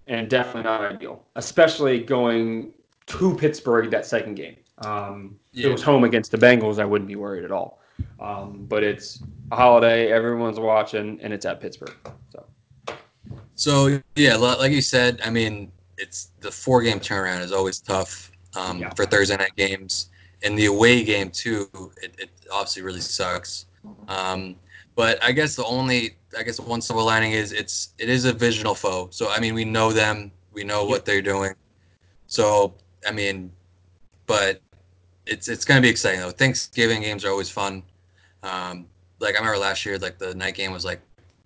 and 0.06 0.28
definitely 0.30 0.62
not 0.62 0.80
ideal, 0.80 1.22
especially 1.36 2.02
going 2.02 2.72
to 3.06 3.34
Pittsburgh 3.36 3.90
that 3.90 4.06
second 4.06 4.34
game. 4.36 4.56
Um, 4.78 5.38
If 5.52 5.64
it 5.64 5.68
was 5.72 5.82
home 5.82 6.04
against 6.04 6.30
the 6.30 6.38
Bengals, 6.38 6.78
I 6.78 6.84
wouldn't 6.84 7.08
be 7.08 7.16
worried 7.16 7.44
at 7.44 7.52
all. 7.52 7.80
Um, 8.20 8.66
but 8.68 8.82
it's 8.82 9.22
holiday, 9.52 10.10
everyone's 10.12 10.58
watching, 10.58 11.18
and 11.22 11.32
it's 11.32 11.46
at 11.46 11.60
Pittsburgh. 11.60 11.94
So 12.30 12.46
So 13.54 14.02
yeah, 14.16 14.36
like 14.36 14.72
you 14.72 14.82
said, 14.82 15.20
I 15.24 15.30
mean, 15.30 15.72
it's 15.98 16.30
the 16.40 16.50
four 16.50 16.82
game 16.82 17.00
turnaround 17.00 17.40
is 17.42 17.52
always 17.52 17.80
tough 17.80 18.30
um, 18.54 18.80
Yeah. 18.80 18.90
for 18.94 19.06
Thursday 19.06 19.36
night 19.36 19.56
games, 19.56 20.10
and 20.42 20.58
the 20.58 20.66
away 20.66 21.02
game 21.04 21.30
too. 21.30 21.68
It, 22.02 22.14
it 22.18 22.30
obviously 22.52 22.82
really 22.82 23.00
sucks. 23.00 23.66
Um, 24.08 24.56
but 24.94 25.22
I 25.22 25.32
guess 25.32 25.56
the 25.56 25.64
only, 25.64 26.16
I 26.36 26.42
guess 26.42 26.56
the 26.56 26.62
one 26.62 26.80
silver 26.80 27.02
lining 27.02 27.32
is 27.32 27.52
it's 27.52 27.94
it 27.98 28.08
is 28.08 28.24
a 28.24 28.32
divisional 28.32 28.74
foe. 28.74 29.08
So 29.10 29.30
I 29.30 29.40
mean, 29.40 29.54
we 29.54 29.64
know 29.64 29.92
them, 29.92 30.32
we 30.52 30.64
know 30.64 30.84
what 30.84 31.04
they're 31.04 31.22
doing. 31.22 31.54
So 32.26 32.74
I 33.06 33.12
mean, 33.12 33.52
but 34.26 34.60
it's 35.26 35.48
it's 35.48 35.64
gonna 35.64 35.80
be 35.80 35.88
exciting 35.88 36.20
though. 36.20 36.30
Thanksgiving 36.30 37.00
games 37.02 37.24
are 37.24 37.30
always 37.30 37.50
fun. 37.50 37.82
Um, 38.42 38.86
like 39.20 39.34
I 39.34 39.38
remember 39.38 39.58
last 39.58 39.84
year, 39.86 39.98
like 39.98 40.18
the 40.18 40.34
night 40.34 40.54
game 40.54 40.72
was 40.72 40.84
like 40.84 41.00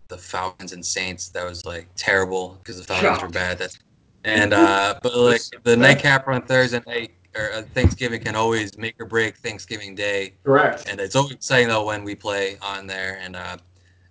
the 0.09 0.19
Falcons 0.19 0.73
and 0.73 0.85
Saints. 0.85 1.29
That 1.31 1.45
was 1.47 1.65
like 1.65 1.89
terrible 1.97 2.59
because 2.63 2.79
the 2.79 2.85
Falcons 2.85 3.19
Yeah. 3.19 3.23
were 3.27 3.31
bad. 3.33 3.59
That's 3.59 3.79
and 4.25 4.53
uh, 4.53 4.99
but 5.03 5.17
like 5.17 5.43
the 5.65 5.77
nightcap 5.77 6.29
on 6.29 6.43
Thursday 6.43 6.83
night 6.87 7.13
or 7.35 7.53
uh, 7.53 7.63
Thanksgiving 7.75 8.21
can 8.21 8.35
always 8.35 8.77
make 8.77 9.01
or 9.01 9.07
break 9.07 9.37
Thanksgiving 9.39 9.95
Day. 9.95 10.35
correct. 10.45 10.89
And 10.91 11.01
it's 11.01 11.17
always 11.17 11.33
exciting 11.33 11.69
though 11.69 11.85
when 11.87 12.05
we 12.05 12.15
play 12.15 12.59
on 12.61 12.87
there. 12.87 13.19
And 13.23 13.37
uh, 13.37 13.57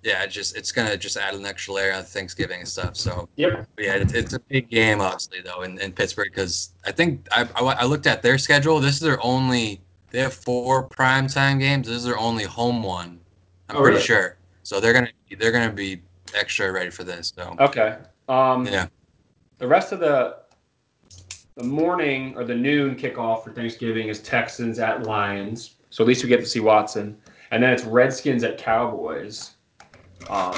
yeah, 0.03 0.23
it 0.23 0.29
just 0.29 0.55
it's 0.55 0.71
gonna 0.71 0.95
just 0.97 1.17
add 1.17 1.35
an 1.35 1.45
extra 1.45 1.73
layer 1.73 1.93
on 1.93 2.03
Thanksgiving 2.03 2.59
and 2.59 2.67
stuff. 2.67 2.95
So 2.95 3.27
Yep. 3.35 3.67
yeah, 3.77 3.95
it's, 3.95 4.13
it's 4.13 4.33
a 4.33 4.39
big 4.39 4.69
game, 4.69 5.01
obviously, 5.01 5.41
though, 5.41 5.61
in, 5.61 5.79
in 5.79 5.91
Pittsburgh 5.91 6.29
because 6.31 6.73
I 6.85 6.91
think 6.91 7.27
I, 7.31 7.47
I, 7.55 7.61
I 7.63 7.85
looked 7.85 8.07
at 8.07 8.21
their 8.21 8.37
schedule. 8.37 8.79
This 8.79 8.95
is 8.95 9.01
their 9.01 9.23
only. 9.23 9.81
They 10.11 10.19
have 10.21 10.33
four 10.33 10.87
primetime 10.89 11.59
games. 11.59 11.87
This 11.87 11.97
is 11.97 12.03
their 12.05 12.17
only 12.17 12.43
home 12.45 12.81
one. 12.81 13.18
I'm 13.69 13.77
Oh, 13.77 13.79
pretty 13.81 13.95
really? 13.95 14.05
sure. 14.05 14.37
So 14.63 14.79
they're 14.79 14.93
gonna 14.93 15.09
they're 15.37 15.51
gonna 15.51 15.71
be 15.71 16.01
extra 16.33 16.71
ready 16.71 16.89
for 16.89 17.03
this. 17.03 17.33
So 17.35 17.55
Okay. 17.59 17.97
Um, 18.27 18.65
yeah, 18.65 18.87
The 19.59 19.67
rest 19.67 19.91
of 19.91 19.99
the 19.99 20.37
the 21.55 21.63
morning 21.63 22.35
or 22.37 22.43
the 22.45 22.55
noon 22.55 22.95
kickoff 22.95 23.43
for 23.43 23.51
Thanksgiving 23.51 24.07
is 24.07 24.19
Texans 24.19 24.79
at 24.79 25.03
Lions. 25.03 25.75
So 25.89 26.03
at 26.03 26.07
least 26.07 26.23
we 26.23 26.29
get 26.29 26.39
to 26.39 26.45
see 26.45 26.59
Watson, 26.59 27.17
and 27.51 27.61
then 27.61 27.73
it's 27.73 27.83
Redskins 27.83 28.43
at 28.43 28.57
Cowboys, 28.57 29.55
um, 30.29 30.53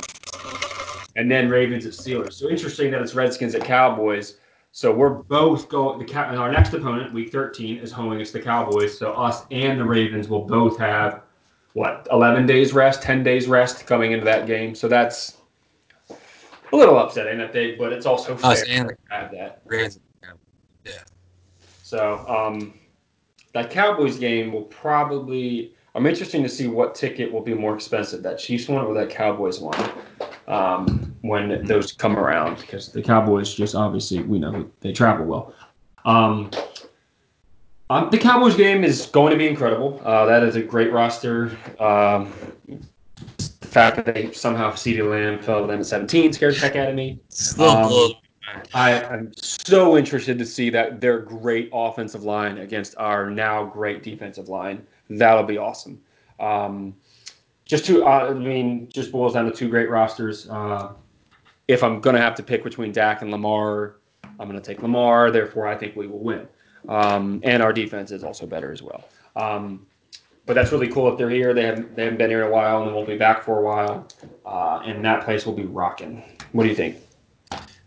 and 1.16 1.32
then 1.32 1.50
Ravens 1.50 1.86
at 1.86 1.94
Steelers. 1.94 2.34
So 2.34 2.50
interesting 2.50 2.92
that 2.92 3.02
it's 3.02 3.16
Redskins 3.16 3.56
at 3.56 3.64
Cowboys. 3.64 4.38
So 4.74 4.94
we're 4.94 5.10
both 5.10 5.70
going. 5.70 6.00
The 6.00 6.06
Cow- 6.06 6.36
our 6.36 6.52
next 6.52 6.74
opponent, 6.74 7.14
Week 7.14 7.32
13, 7.32 7.78
is 7.78 7.92
home 7.92 8.12
against 8.12 8.34
the 8.34 8.42
Cowboys. 8.42 8.98
So 8.98 9.14
us 9.14 9.46
and 9.52 9.80
the 9.80 9.86
Ravens 9.86 10.28
will 10.28 10.46
both 10.46 10.78
have 10.80 11.22
what 11.74 12.08
11 12.12 12.46
days 12.46 12.74
rest, 12.74 13.02
10 13.02 13.24
days 13.24 13.48
rest 13.48 13.86
coming 13.88 14.12
into 14.12 14.26
that 14.26 14.48
game. 14.48 14.76
So 14.76 14.88
that's 14.88 15.38
a 16.10 16.76
little 16.76 16.98
upsetting 17.00 17.38
that 17.38 17.54
they, 17.54 17.76
but 17.76 17.94
it's 17.94 18.06
also 18.06 18.36
fair 18.36 18.52
Us 18.52 18.64
and 18.64 18.92
have 19.10 19.32
that. 19.32 19.62
Ravens. 19.66 20.00
So 21.92 22.26
um, 22.26 22.74
that 23.54 23.70
Cowboys 23.70 24.18
game 24.18 24.54
will 24.54 24.64
probably. 24.64 25.76
I'm 25.94 26.06
interested 26.06 26.42
to 26.42 26.48
see 26.48 26.68
what 26.68 26.96
ticket 26.96 27.30
will 27.30 27.42
be 27.42 27.54
more 27.54 27.76
expensive, 27.76 28.24
that 28.24 28.40
Chiefs 28.40 28.70
one 28.70 28.86
or 28.86 28.94
that 28.94 29.10
Cowboys 29.10 29.60
one, 29.60 29.92
um, 30.48 31.14
when 31.20 31.66
those 31.66 31.92
come 31.92 32.18
around, 32.18 32.62
because 32.62 32.94
the 32.94 33.02
Cowboys 33.02 33.54
just 33.54 33.76
obviously 33.76 34.24
we 34.24 34.40
know 34.40 34.72
they 34.80 34.94
travel 34.94 35.26
well. 35.26 35.54
Um, 36.06 36.50
um, 37.92 38.10
the 38.10 38.18
Cowboys 38.18 38.56
game 38.56 38.84
is 38.84 39.08
going 39.08 39.32
to 39.32 39.38
be 39.38 39.48
incredible. 39.48 40.02
Uh, 40.04 40.26
that 40.26 40.44
is 40.44 40.56
a 40.56 40.62
great 40.62 40.92
roster. 40.92 41.58
Um, 41.80 42.32
the 43.38 43.68
fact 43.68 43.98
that 43.98 44.06
they 44.06 44.32
somehow 44.32 44.72
CeeDee 44.72 45.10
Lamb 45.10 45.40
fell 45.42 45.62
to 45.62 45.68
them 45.68 45.82
at 45.82 45.86
17 45.86 46.32
scares 46.32 46.56
the 46.56 46.62
heck 46.62 46.78
out 46.78 46.90
of 46.90 46.96
me. 46.96 47.20
Um, 47.60 48.14
I 48.74 48.92
am 48.92 49.32
so 49.36 49.98
interested 49.98 50.38
to 50.40 50.46
see 50.46 50.70
that 50.70 51.02
their 51.02 51.20
great 51.20 51.70
offensive 51.74 52.24
line 52.24 52.60
against 52.60 52.96
our 52.98 53.30
now 53.30 53.66
great 53.66 54.04
defensive 54.04 54.48
line. 54.48 54.86
That'll 55.10 55.44
be 55.44 55.58
awesome. 55.58 56.02
Um, 56.40 56.96
just 57.66 57.86
two, 57.86 58.06
uh, 58.06 58.30
I 58.30 58.34
mean, 58.34 58.88
just 58.90 59.12
boils 59.12 59.34
down 59.34 59.46
to 59.46 59.52
two 59.52 59.70
great 59.70 59.90
rosters. 59.90 60.50
Uh, 60.50 60.94
if 61.68 61.84
I'm 61.84 62.00
going 62.00 62.16
to 62.16 62.22
have 62.22 62.36
to 62.36 62.44
pick 62.44 62.64
between 62.64 62.92
Dak 62.92 63.22
and 63.22 63.32
Lamar, 63.32 63.98
I'm 64.24 64.50
going 64.50 64.60
to 64.60 64.66
take 64.66 64.82
Lamar. 64.82 65.32
Therefore, 65.32 65.68
I 65.68 65.76
think 65.76 65.96
we 65.96 66.08
will 66.08 66.20
win. 66.20 66.48
Um, 66.88 67.42
and 67.44 67.62
our 67.62 67.74
defense 67.74 68.12
is 68.12 68.24
also 68.24 68.46
better 68.46 68.72
as 68.72 68.82
well. 68.82 69.06
Um, 69.36 69.86
but 70.46 70.56
that's 70.56 70.72
really 70.72 70.88
cool 70.88 71.12
if 71.12 71.18
they're 71.18 71.30
here. 71.30 71.54
They 71.54 71.64
haven't 71.64 71.96
they 71.96 72.04
haven't 72.04 72.18
been 72.18 72.30
here 72.30 72.42
in 72.42 72.48
a 72.48 72.52
while, 72.52 72.82
and 72.82 72.90
they 72.90 72.94
won't 72.94 73.08
be 73.08 73.18
back 73.18 73.44
for 73.44 73.60
a 73.60 73.62
while. 73.62 74.08
Uh, 74.46 74.82
and 74.84 75.04
that 75.06 75.24
place 75.24 75.46
will 75.46 75.54
be 75.54 75.66
rocking. 75.66 76.24
What 76.52 76.64
do 76.64 76.70
you 76.70 76.76
think? 76.76 76.98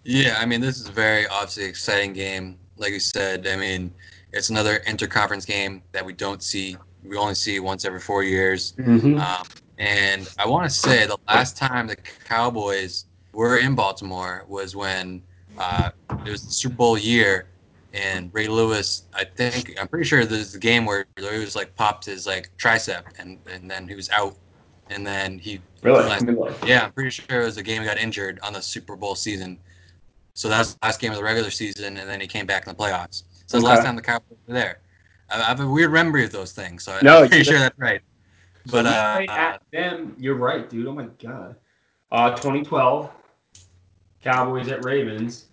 Yeah, 0.04 0.36
I 0.38 0.46
mean, 0.46 0.60
this 0.60 0.78
is 0.78 0.88
a 0.88 0.92
very 0.92 1.26
obviously 1.26 1.64
exciting 1.64 2.12
game. 2.12 2.58
Like 2.76 2.92
you 2.92 3.00
said, 3.00 3.46
I 3.46 3.56
mean, 3.56 3.92
it's 4.32 4.50
another 4.50 4.80
interconference 4.86 5.46
game 5.46 5.82
that 5.92 6.04
we 6.04 6.12
don't 6.12 6.42
see. 6.42 6.76
We 7.02 7.16
only 7.16 7.34
see 7.34 7.60
once 7.60 7.84
every 7.84 8.00
four 8.00 8.22
years. 8.22 8.72
Mm-hmm. 8.78 9.18
Um, 9.18 9.46
and 9.78 10.28
I 10.38 10.46
want 10.46 10.64
to 10.64 10.70
say 10.70 11.06
the 11.06 11.18
last 11.26 11.56
time 11.56 11.86
the 11.86 11.96
Cowboys 11.96 13.06
were 13.32 13.58
in 13.58 13.74
Baltimore 13.74 14.44
was 14.48 14.76
when 14.76 15.22
uh, 15.58 15.90
it 16.24 16.30
was 16.30 16.44
the 16.44 16.52
Super 16.52 16.76
Bowl 16.76 16.98
year, 16.98 17.46
and 17.94 18.30
Ray 18.34 18.48
Lewis. 18.48 19.04
I 19.14 19.24
think 19.24 19.74
I'm 19.80 19.88
pretty 19.88 20.04
sure 20.04 20.24
this 20.24 20.40
is 20.48 20.52
the 20.52 20.58
game 20.58 20.84
where 20.84 21.06
Lewis 21.18 21.54
like 21.56 21.74
popped 21.76 22.04
his 22.04 22.26
like 22.26 22.50
tricep, 22.58 23.04
and 23.18 23.38
and 23.50 23.70
then 23.70 23.88
he 23.88 23.94
was 23.94 24.10
out, 24.10 24.36
and 24.90 25.06
then 25.06 25.38
he 25.38 25.60
Really? 25.82 26.02
Last- 26.02 26.24
Let 26.24 26.34
me 26.34 26.40
look. 26.40 26.66
yeah, 26.66 26.84
I'm 26.84 26.92
pretty 26.92 27.10
sure 27.10 27.42
it 27.42 27.44
was 27.44 27.54
the 27.56 27.62
game 27.62 27.82
he 27.82 27.86
got 27.88 27.98
injured 27.98 28.40
on 28.42 28.52
the 28.54 28.60
Super 28.62 28.96
Bowl 28.96 29.14
season. 29.14 29.58
So 30.34 30.48
that's 30.48 30.74
the 30.74 30.78
last 30.82 31.00
game 31.00 31.12
of 31.12 31.16
the 31.18 31.22
regular 31.22 31.50
season, 31.50 31.96
and 31.96 32.08
then 32.08 32.20
he 32.20 32.26
came 32.26 32.46
back 32.46 32.66
in 32.66 32.74
the 32.74 32.82
playoffs. 32.82 33.22
So 33.46 33.58
the 33.60 33.64
last 33.66 33.84
time 33.84 33.94
the 33.94 34.02
Cowboys 34.02 34.38
were 34.48 34.54
there. 34.54 34.80
I, 35.30 35.40
I 35.40 35.44
have 35.44 35.60
a 35.60 35.68
weird 35.68 35.92
memory 35.92 36.24
of 36.24 36.32
those 36.32 36.52
things, 36.52 36.82
so 36.84 36.98
No, 37.02 37.22
I'm 37.22 37.28
pretty 37.28 37.44
sure 37.44 37.58
that's 37.58 37.78
right. 37.78 38.00
But 38.72 38.84
we 38.86 38.90
uh, 38.90 39.14
played 39.16 39.30
at 39.30 39.62
them. 39.72 40.16
You're 40.18 40.34
right, 40.36 40.68
dude. 40.68 40.86
Oh 40.88 40.92
my 40.94 41.06
god. 41.22 41.56
Uh, 42.10 42.30
2012, 42.30 43.10
Cowboys 44.22 44.68
at 44.68 44.84
Ravens. 44.84 45.46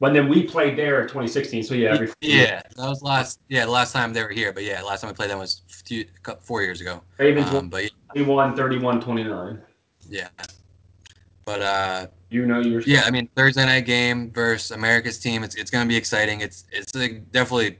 But 0.00 0.12
then 0.12 0.28
we 0.28 0.44
played 0.44 0.76
there 0.78 1.00
in 1.02 1.08
2016. 1.08 1.64
So 1.64 1.74
yeah, 1.74 1.94
every 1.94 2.08
yeah, 2.20 2.62
that 2.76 2.88
was 2.88 3.02
last. 3.02 3.40
Yeah, 3.48 3.64
the 3.64 3.70
last 3.72 3.92
time 3.92 4.12
they 4.12 4.22
were 4.22 4.30
here. 4.30 4.52
But 4.52 4.62
yeah, 4.64 4.80
last 4.82 5.00
time 5.00 5.10
we 5.10 5.14
played 5.14 5.30
them 5.30 5.38
was 5.40 5.62
few, 5.66 6.04
four 6.40 6.62
years 6.62 6.80
ago. 6.80 7.02
Ravens 7.18 7.50
Um, 7.50 7.68
but 7.68 7.90
31, 8.14 8.56
31, 8.56 9.00
29. 9.00 9.60
yeah, 10.08 10.28
but 11.44 11.62
uh, 11.62 12.06
You 12.30 12.46
know 12.46 12.60
your 12.60 12.80
yeah, 12.82 13.02
I 13.06 13.10
mean 13.10 13.28
Thursday 13.34 13.66
night 13.66 13.86
game 13.86 14.30
versus 14.30 14.70
America's 14.70 15.18
team. 15.18 15.42
It's 15.42 15.56
it's 15.56 15.70
gonna 15.70 15.88
be 15.88 15.96
exciting. 15.96 16.42
It's 16.42 16.64
it's 16.70 16.94
like 16.94 17.30
definitely 17.32 17.78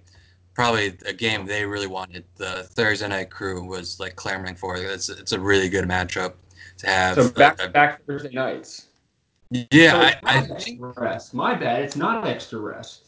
probably 0.54 0.98
a 1.06 1.12
game 1.12 1.46
they 1.46 1.64
really 1.64 1.86
wanted. 1.86 2.24
The 2.36 2.64
Thursday 2.74 3.06
night 3.06 3.30
crew 3.30 3.62
was 3.62 4.00
like 4.00 4.16
clamoring 4.16 4.56
for. 4.56 4.76
it. 4.76 4.82
It's 4.82 5.08
it's 5.08 5.32
a 5.32 5.38
really 5.38 5.68
good 5.68 5.84
matchup 5.84 6.32
to 6.78 6.86
have. 6.88 7.14
So 7.14 7.30
back 7.30 7.62
Uh, 7.62 7.68
back 7.68 8.04
Thursday 8.06 8.30
nights. 8.30 8.87
Yeah, 9.50 9.90
So 9.92 9.98
I, 9.98 10.16
I 10.22 10.40
not 10.46 10.62
think 10.62 10.80
extra 10.82 11.02
rest. 11.04 11.34
My 11.34 11.54
bad. 11.54 11.82
It's 11.82 11.96
not 11.96 12.26
extra 12.26 12.58
rest. 12.58 13.04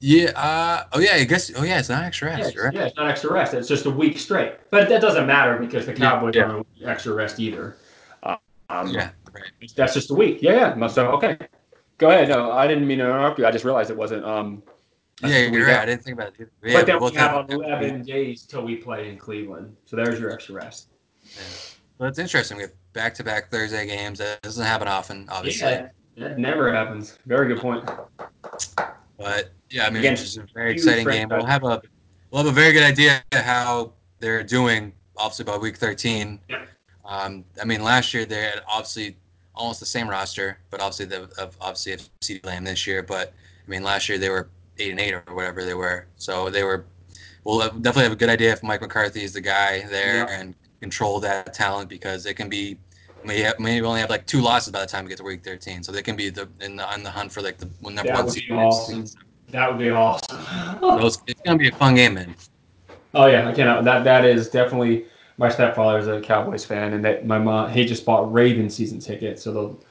yeah. 0.00 0.30
Uh, 0.36 0.84
oh 0.92 1.00
yeah, 1.00 1.14
I 1.14 1.24
guess. 1.24 1.50
Oh 1.56 1.62
yeah, 1.62 1.78
it's 1.78 1.88
not 1.88 2.04
extra 2.04 2.28
rest. 2.28 2.54
You're 2.54 2.64
right. 2.66 2.74
yeah, 2.74 2.84
it's 2.86 2.96
not 2.96 3.08
extra 3.08 3.32
rest. 3.32 3.54
It's 3.54 3.68
just 3.68 3.86
a 3.86 3.90
week 3.90 4.18
straight. 4.18 4.54
But 4.70 4.88
that 4.88 5.00
doesn't 5.00 5.26
matter 5.26 5.58
because 5.58 5.86
the 5.86 5.92
Cowboys 5.94 6.34
yeah. 6.34 6.42
aren't 6.44 6.54
on 6.82 6.88
extra 6.88 7.14
rest 7.14 7.38
either. 7.40 7.76
Um, 8.22 8.88
Yeah, 8.88 9.10
right. 9.32 9.72
That's 9.74 9.94
just 9.94 10.10
a 10.10 10.14
week. 10.14 10.42
Yeah, 10.42 10.76
yeah. 10.78 10.86
So 10.86 11.08
okay. 11.12 11.36
Go 11.98 12.08
ahead. 12.10 12.28
No, 12.28 12.52
I 12.52 12.66
didn't 12.68 12.86
mean 12.86 12.98
to 12.98 13.04
interrupt 13.04 13.38
you. 13.38 13.46
I 13.46 13.50
just 13.50 13.64
realized 13.64 13.90
it 13.90 13.96
wasn't. 13.96 14.24
Um, 14.24 14.62
Yeah, 15.24 15.38
you're 15.46 15.66
right. 15.66 15.74
out. 15.74 15.82
I 15.82 15.86
didn't 15.86 16.04
think 16.04 16.14
about 16.18 16.32
it. 16.38 16.48
Yeah, 16.62 16.74
but 16.78 16.86
then 16.86 17.00
we 17.00 17.12
have 17.14 17.32
have- 17.32 17.50
11 17.50 18.02
days 18.04 18.42
till 18.44 18.62
we 18.62 18.76
play 18.76 19.08
in 19.10 19.18
Cleveland. 19.18 19.76
So 19.86 19.96
there's 19.96 20.20
your 20.20 20.30
extra 20.30 20.54
rest. 20.54 20.88
But 22.00 22.06
it's 22.08 22.18
interesting. 22.18 22.56
We 22.56 22.62
have 22.62 22.72
back-to-back 22.94 23.50
Thursday 23.50 23.86
games. 23.86 24.20
That 24.20 24.40
doesn't 24.40 24.64
happen 24.64 24.88
often, 24.88 25.28
obviously. 25.30 25.68
Yeah, 25.68 25.88
that 26.16 26.38
never 26.38 26.72
happens. 26.72 27.18
Very 27.26 27.46
good 27.46 27.60
point. 27.60 27.86
But 29.18 29.50
yeah, 29.68 29.84
I 29.86 29.90
mean, 29.90 29.98
Again, 29.98 30.14
it's 30.14 30.22
just 30.22 30.38
a 30.38 30.46
very 30.54 30.72
exciting 30.72 31.06
game. 31.06 31.28
We'll 31.28 31.44
have 31.44 31.62
a 31.62 31.82
we'll 32.30 32.42
have 32.42 32.50
a 32.50 32.54
very 32.54 32.72
good 32.72 32.84
idea 32.84 33.22
how 33.34 33.92
they're 34.18 34.42
doing. 34.42 34.94
Obviously, 35.18 35.44
by 35.44 35.58
week 35.58 35.76
13. 35.76 36.40
Yeah. 36.48 36.64
Um, 37.04 37.44
I 37.60 37.66
mean, 37.66 37.82
last 37.84 38.14
year 38.14 38.24
they 38.24 38.40
had 38.44 38.62
obviously 38.66 39.18
almost 39.54 39.78
the 39.80 39.84
same 39.86 40.08
roster, 40.08 40.56
but 40.70 40.80
obviously 40.80 41.04
they 41.04 41.16
have 41.38 41.54
obviously 41.60 41.92
have 41.92 42.08
CeeDee 42.22 42.46
Lamb 42.46 42.64
this 42.64 42.86
year. 42.86 43.02
But 43.02 43.34
I 43.66 43.70
mean, 43.70 43.82
last 43.82 44.08
year 44.08 44.16
they 44.16 44.30
were 44.30 44.48
eight 44.78 44.92
and 44.92 45.00
eight 45.00 45.12
or 45.12 45.22
whatever 45.34 45.66
they 45.66 45.74
were. 45.74 46.06
So 46.16 46.48
they 46.48 46.64
were. 46.64 46.86
We'll 47.44 47.60
have- 47.60 47.82
definitely 47.82 48.04
have 48.04 48.12
a 48.12 48.16
good 48.16 48.28
idea 48.30 48.52
if 48.52 48.62
Mike 48.62 48.80
McCarthy 48.80 49.22
is 49.22 49.34
the 49.34 49.40
guy 49.42 49.86
there 49.90 50.26
Yeah. 50.28 50.38
and 50.40 50.54
control 50.80 51.20
that 51.20 51.54
talent 51.54 51.88
because 51.88 52.26
it 52.26 52.34
can 52.34 52.48
be. 52.48 52.78
Maybe, 53.22 53.42
have, 53.42 53.56
only 53.58 54.00
have 54.00 54.08
like 54.08 54.26
two 54.26 54.40
losses 54.40 54.72
by 54.72 54.80
the 54.80 54.86
time 54.86 55.04
we 55.04 55.10
get 55.10 55.18
to 55.18 55.24
week 55.24 55.44
13, 55.44 55.82
so 55.82 55.92
they 55.92 56.00
can 56.00 56.16
be 56.16 56.30
the 56.30 56.48
in 56.60 56.76
the 56.76 56.90
on 56.90 57.02
the 57.02 57.10
hunt 57.10 57.30
for 57.30 57.42
like 57.42 57.58
the 57.58 57.68
number 57.82 58.04
That 58.04 58.14
one 58.14 58.24
would 58.24 58.34
seed. 58.34 58.50
awesome. 58.50 59.04
That 59.50 59.68
would 59.68 59.78
be 59.78 59.90
awesome. 59.90 60.38
So 60.80 61.06
it's, 61.06 61.22
it's 61.26 61.40
gonna 61.42 61.58
be 61.58 61.68
a 61.68 61.72
fun 61.72 61.96
game, 61.96 62.14
man. 62.14 62.34
Oh 63.12 63.26
yeah, 63.26 63.46
I 63.46 63.52
cannot. 63.52 63.84
That 63.84 64.04
that 64.04 64.24
is 64.24 64.48
definitely 64.48 65.04
my 65.36 65.50
stepfather 65.50 65.98
is 65.98 66.08
a 66.08 66.20
Cowboys 66.22 66.64
fan, 66.64 66.94
and 66.94 67.04
that 67.04 67.26
my 67.26 67.38
mom 67.38 67.70
he 67.70 67.84
just 67.84 68.06
bought 68.06 68.32
Raven 68.32 68.70
season 68.70 69.00
tickets, 69.00 69.42
so 69.42 69.52
they'll 69.52 69.84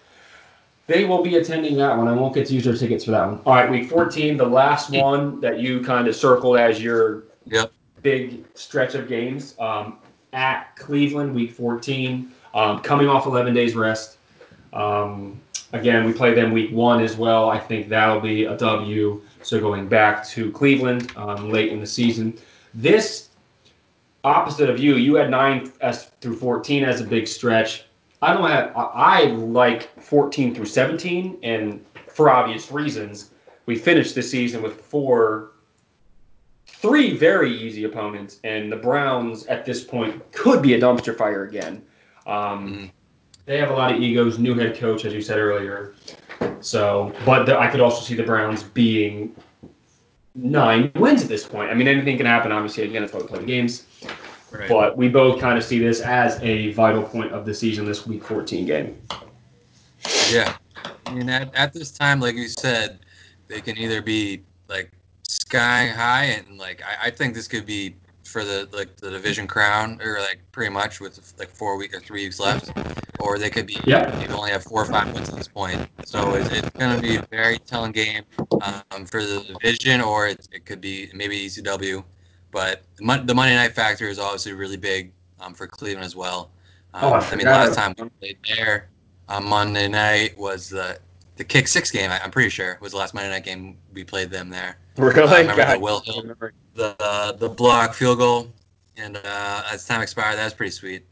they 0.87 1.05
will 1.05 1.21
be 1.21 1.35
attending 1.35 1.77
that 1.77 1.95
one. 1.95 2.07
I 2.07 2.13
won't 2.13 2.33
get 2.33 2.47
to 2.47 2.53
use 2.55 2.63
their 2.65 2.75
tickets 2.75 3.05
for 3.05 3.11
that 3.11 3.27
one. 3.27 3.41
All 3.45 3.53
right, 3.53 3.69
week 3.69 3.89
fourteen, 3.89 4.37
the 4.37 4.45
last 4.45 4.89
one 4.89 5.39
that 5.41 5.59
you 5.59 5.83
kind 5.83 6.07
of 6.07 6.15
circled 6.15 6.57
as 6.57 6.81
your 6.81 7.25
Yep. 7.45 7.71
big 8.01 8.45
stretch 8.53 8.95
of 8.95 9.07
games 9.07 9.55
um, 9.59 9.97
at 10.33 10.75
Cleveland, 10.75 11.33
week 11.33 11.51
fourteen, 11.51 12.31
um, 12.53 12.79
coming 12.79 13.07
off 13.07 13.25
eleven 13.25 13.53
days 13.53 13.75
rest. 13.75 14.17
Um, 14.73 15.39
again, 15.73 16.05
we 16.05 16.13
play 16.13 16.33
them 16.33 16.51
week 16.51 16.71
one 16.71 17.01
as 17.01 17.15
well. 17.15 17.49
I 17.49 17.59
think 17.59 17.89
that'll 17.89 18.21
be 18.21 18.45
a 18.45 18.55
W. 18.57 19.21
So 19.41 19.59
going 19.59 19.87
back 19.87 20.27
to 20.29 20.51
Cleveland 20.51 21.11
um, 21.15 21.49
late 21.49 21.71
in 21.71 21.79
the 21.79 21.87
season. 21.87 22.37
This 22.73 23.29
opposite 24.23 24.69
of 24.69 24.79
you, 24.79 24.95
you 24.95 25.15
had 25.15 25.29
nine 25.29 25.71
as 25.81 26.05
through 26.21 26.35
14 26.35 26.83
as 26.83 27.01
a 27.01 27.03
big 27.03 27.27
stretch. 27.27 27.85
I 28.21 28.33
don't 28.33 28.49
have. 28.49 28.73
I 28.75 29.25
like 29.25 30.01
14 30.01 30.53
through 30.53 30.65
17, 30.65 31.39
and 31.41 31.83
for 32.07 32.29
obvious 32.29 32.71
reasons, 32.71 33.31
we 33.65 33.77
finished 33.77 34.13
the 34.13 34.21
season 34.21 34.61
with 34.61 34.81
four, 34.81 35.51
three 36.81 37.15
very 37.17 37.51
easy 37.55 37.83
opponents, 37.83 38.39
and 38.43 38.71
the 38.71 38.75
Browns 38.77 39.45
at 39.47 39.65
this 39.65 39.83
point 39.83 40.31
could 40.31 40.61
be 40.61 40.73
a 40.75 40.79
dumpster 40.79 41.15
fire 41.15 41.43
again. 41.43 41.81
Um, 42.25 42.67
Mhm. 42.73 42.91
they 43.45 43.57
have 43.57 43.69
a 43.69 43.73
lot 43.73 43.91
of 43.93 44.01
egos. 44.01 44.39
New 44.39 44.53
head 44.55 44.77
coach, 44.77 45.03
as 45.05 45.13
you 45.13 45.21
said 45.21 45.37
earlier. 45.39 45.93
So, 46.61 47.13
but 47.25 47.45
the, 47.45 47.57
I 47.59 47.67
could 47.67 47.81
also 47.81 48.01
see 48.01 48.15
the 48.15 48.23
Browns 48.23 48.63
being 48.63 49.35
nine 50.35 50.91
wins 50.95 51.21
at 51.23 51.27
this 51.27 51.45
point. 51.45 51.69
I 51.69 51.73
mean, 51.73 51.87
anything 51.87 52.17
can 52.17 52.25
happen. 52.25 52.51
Obviously, 52.51 52.83
again, 52.83 53.03
it's 53.03 53.13
why 53.13 53.19
we 53.19 53.27
play 53.27 53.39
the 53.39 53.45
games. 53.45 53.85
Right. 54.51 54.67
But 54.69 54.97
we 54.97 55.09
both 55.09 55.39
kind 55.39 55.57
of 55.57 55.63
see 55.63 55.79
this 55.79 56.01
as 56.01 56.39
a 56.41 56.71
vital 56.73 57.03
point 57.03 57.31
of 57.33 57.45
the 57.45 57.53
season, 57.53 57.85
this 57.85 58.07
Week 58.07 58.23
14 58.23 58.65
game. 58.65 58.97
Yeah. 60.31 60.55
I 61.05 61.13
mean, 61.13 61.29
at, 61.29 61.53
at 61.55 61.73
this 61.73 61.91
time, 61.91 62.19
like 62.19 62.35
you 62.35 62.47
said, 62.47 62.99
they 63.47 63.61
can 63.61 63.77
either 63.77 64.01
be 64.01 64.41
like 64.67 64.91
sky 65.49 65.87
high 65.87 66.25
and 66.25 66.57
like 66.59 66.81
I, 66.83 67.07
I 67.07 67.09
think 67.09 67.33
this 67.33 67.47
could 67.47 67.65
be 67.65 67.95
for 68.23 68.43
the 68.43 68.69
like 68.71 68.95
the 68.97 69.09
division 69.09 69.47
crown 69.47 69.99
or 70.03 70.19
like 70.19 70.39
pretty 70.51 70.69
much 70.71 70.99
with 70.99 71.33
like 71.39 71.49
four 71.49 71.75
weeks 71.77 71.95
or 71.97 71.99
three 71.99 72.25
weeks 72.25 72.39
left, 72.39 72.69
or 73.19 73.39
they 73.39 73.49
could 73.49 73.65
be 73.65 73.77
Yeah. 73.85 74.15
maybe 74.19 74.31
only 74.33 74.51
have 74.51 74.63
four 74.63 74.83
or 74.83 74.85
five 74.85 75.11
wins 75.11 75.29
at 75.29 75.35
this 75.35 75.47
point. 75.47 75.87
So 76.05 76.35
it's, 76.35 76.49
it's 76.49 76.69
going 76.77 76.95
to 76.95 77.01
be 77.01 77.15
a 77.15 77.25
very 77.31 77.57
telling 77.57 77.91
game 77.91 78.23
um, 78.61 79.05
for 79.05 79.23
the 79.23 79.41
division, 79.41 80.01
or 80.01 80.27
it, 80.27 80.47
it 80.51 80.65
could 80.65 80.79
be 80.81 81.09
maybe 81.15 81.35
ECW. 81.47 82.03
But 82.51 82.83
the, 82.97 83.05
Mon- 83.05 83.25
the 83.25 83.33
Monday 83.33 83.55
night 83.55 83.73
factor 83.73 84.07
is 84.07 84.19
obviously 84.19 84.53
really 84.53 84.77
big 84.77 85.11
um, 85.39 85.55
for 85.55 85.65
Cleveland 85.65 86.05
as 86.05 86.15
well. 86.15 86.51
Um, 86.93 87.01
Oh, 87.05 87.13
I 87.13 87.29
I 87.31 87.35
mean, 87.35 87.45
last 87.47 87.75
time 87.75 87.95
we 87.97 88.09
played 88.19 88.37
there 88.55 88.89
on 89.27 89.43
Monday 89.45 89.87
night 89.87 90.37
was 90.37 90.69
the 90.69 90.99
the 91.37 91.43
Kick 91.43 91.67
Six 91.67 91.89
game. 91.89 92.11
I, 92.11 92.21
I'm 92.23 92.31
pretty 92.31 92.49
sure 92.49 92.77
was 92.81 92.91
the 92.91 92.97
last 92.99 93.13
Monday 93.15 93.29
night 93.31 93.43
game 93.45 93.77
we 93.93 94.03
played 94.03 94.29
them 94.29 94.49
there. 94.49 94.77
Really? 95.03 95.29
I 95.29 95.39
remember 95.39 95.55
that 95.63 95.79
Will 95.79 96.01
Hill, 96.01 96.35
the 96.75 96.95
uh, 96.99 97.31
the 97.31 97.47
block 97.47 97.93
field 97.93 98.17
goal, 98.17 98.49
and 98.97 99.15
uh, 99.15 99.63
as 99.71 99.85
time 99.85 100.01
expired, 100.01 100.37
that 100.37 100.43
was 100.43 100.53
pretty 100.53 100.71
sweet. 100.71 101.05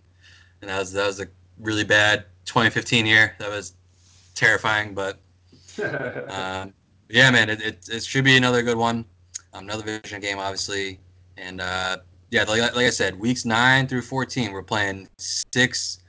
And 0.62 0.70
that 0.70 0.78
was 0.80 0.92
that 0.92 1.08
was 1.08 1.22
a 1.22 1.28
really 1.60 1.86
bad 1.86 2.26
2015 2.46 3.06
year. 3.06 3.34
That 3.40 3.50
was 3.50 3.74
terrifying, 4.36 4.94
but 4.94 5.20
um, 6.30 6.74
yeah, 7.10 7.32
man, 7.32 7.50
it, 7.50 7.62
it, 7.62 7.90
it 7.90 8.04
should 8.04 8.26
be 8.26 8.36
another 8.36 8.62
good 8.62 8.78
one. 8.78 9.06
Um, 9.54 9.64
another 9.64 9.84
division 9.84 10.20
game, 10.20 10.38
obviously, 10.38 11.00
and 11.38 11.62
uh, 11.62 11.98
yeah, 12.30 12.44
like, 12.44 12.60
like 12.76 12.88
I 12.88 12.90
said, 12.90 13.18
weeks 13.18 13.46
nine 13.46 13.88
through 13.88 14.02
14, 14.02 14.52
we're 14.52 14.64
playing 14.64 15.08
six 15.18 16.00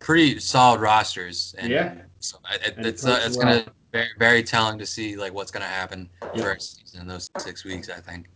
pretty 0.00 0.38
solid 0.38 0.80
rosters. 0.82 1.54
And 1.56 1.72
Yeah. 1.72 1.94
so 2.20 2.36
I- 2.44 2.56
it, 2.56 2.74
And 2.76 2.84
it's 2.84 3.06
uh, 3.06 3.20
it's 3.24 3.38
gonna 3.38 3.64
very 3.94 4.08
very 4.18 4.42
telling 4.42 4.78
to 4.78 4.84
see 4.84 5.16
like 5.16 5.32
what's 5.32 5.50
gonna 5.50 5.64
happen 5.64 6.10
Yep. 6.22 6.36
for 6.36 6.48
our 6.50 6.58
season 6.58 7.02
in 7.02 7.06
those 7.06 7.30
six 7.38 7.64
weeks. 7.64 7.88
I 7.88 8.00
think. 8.00 8.26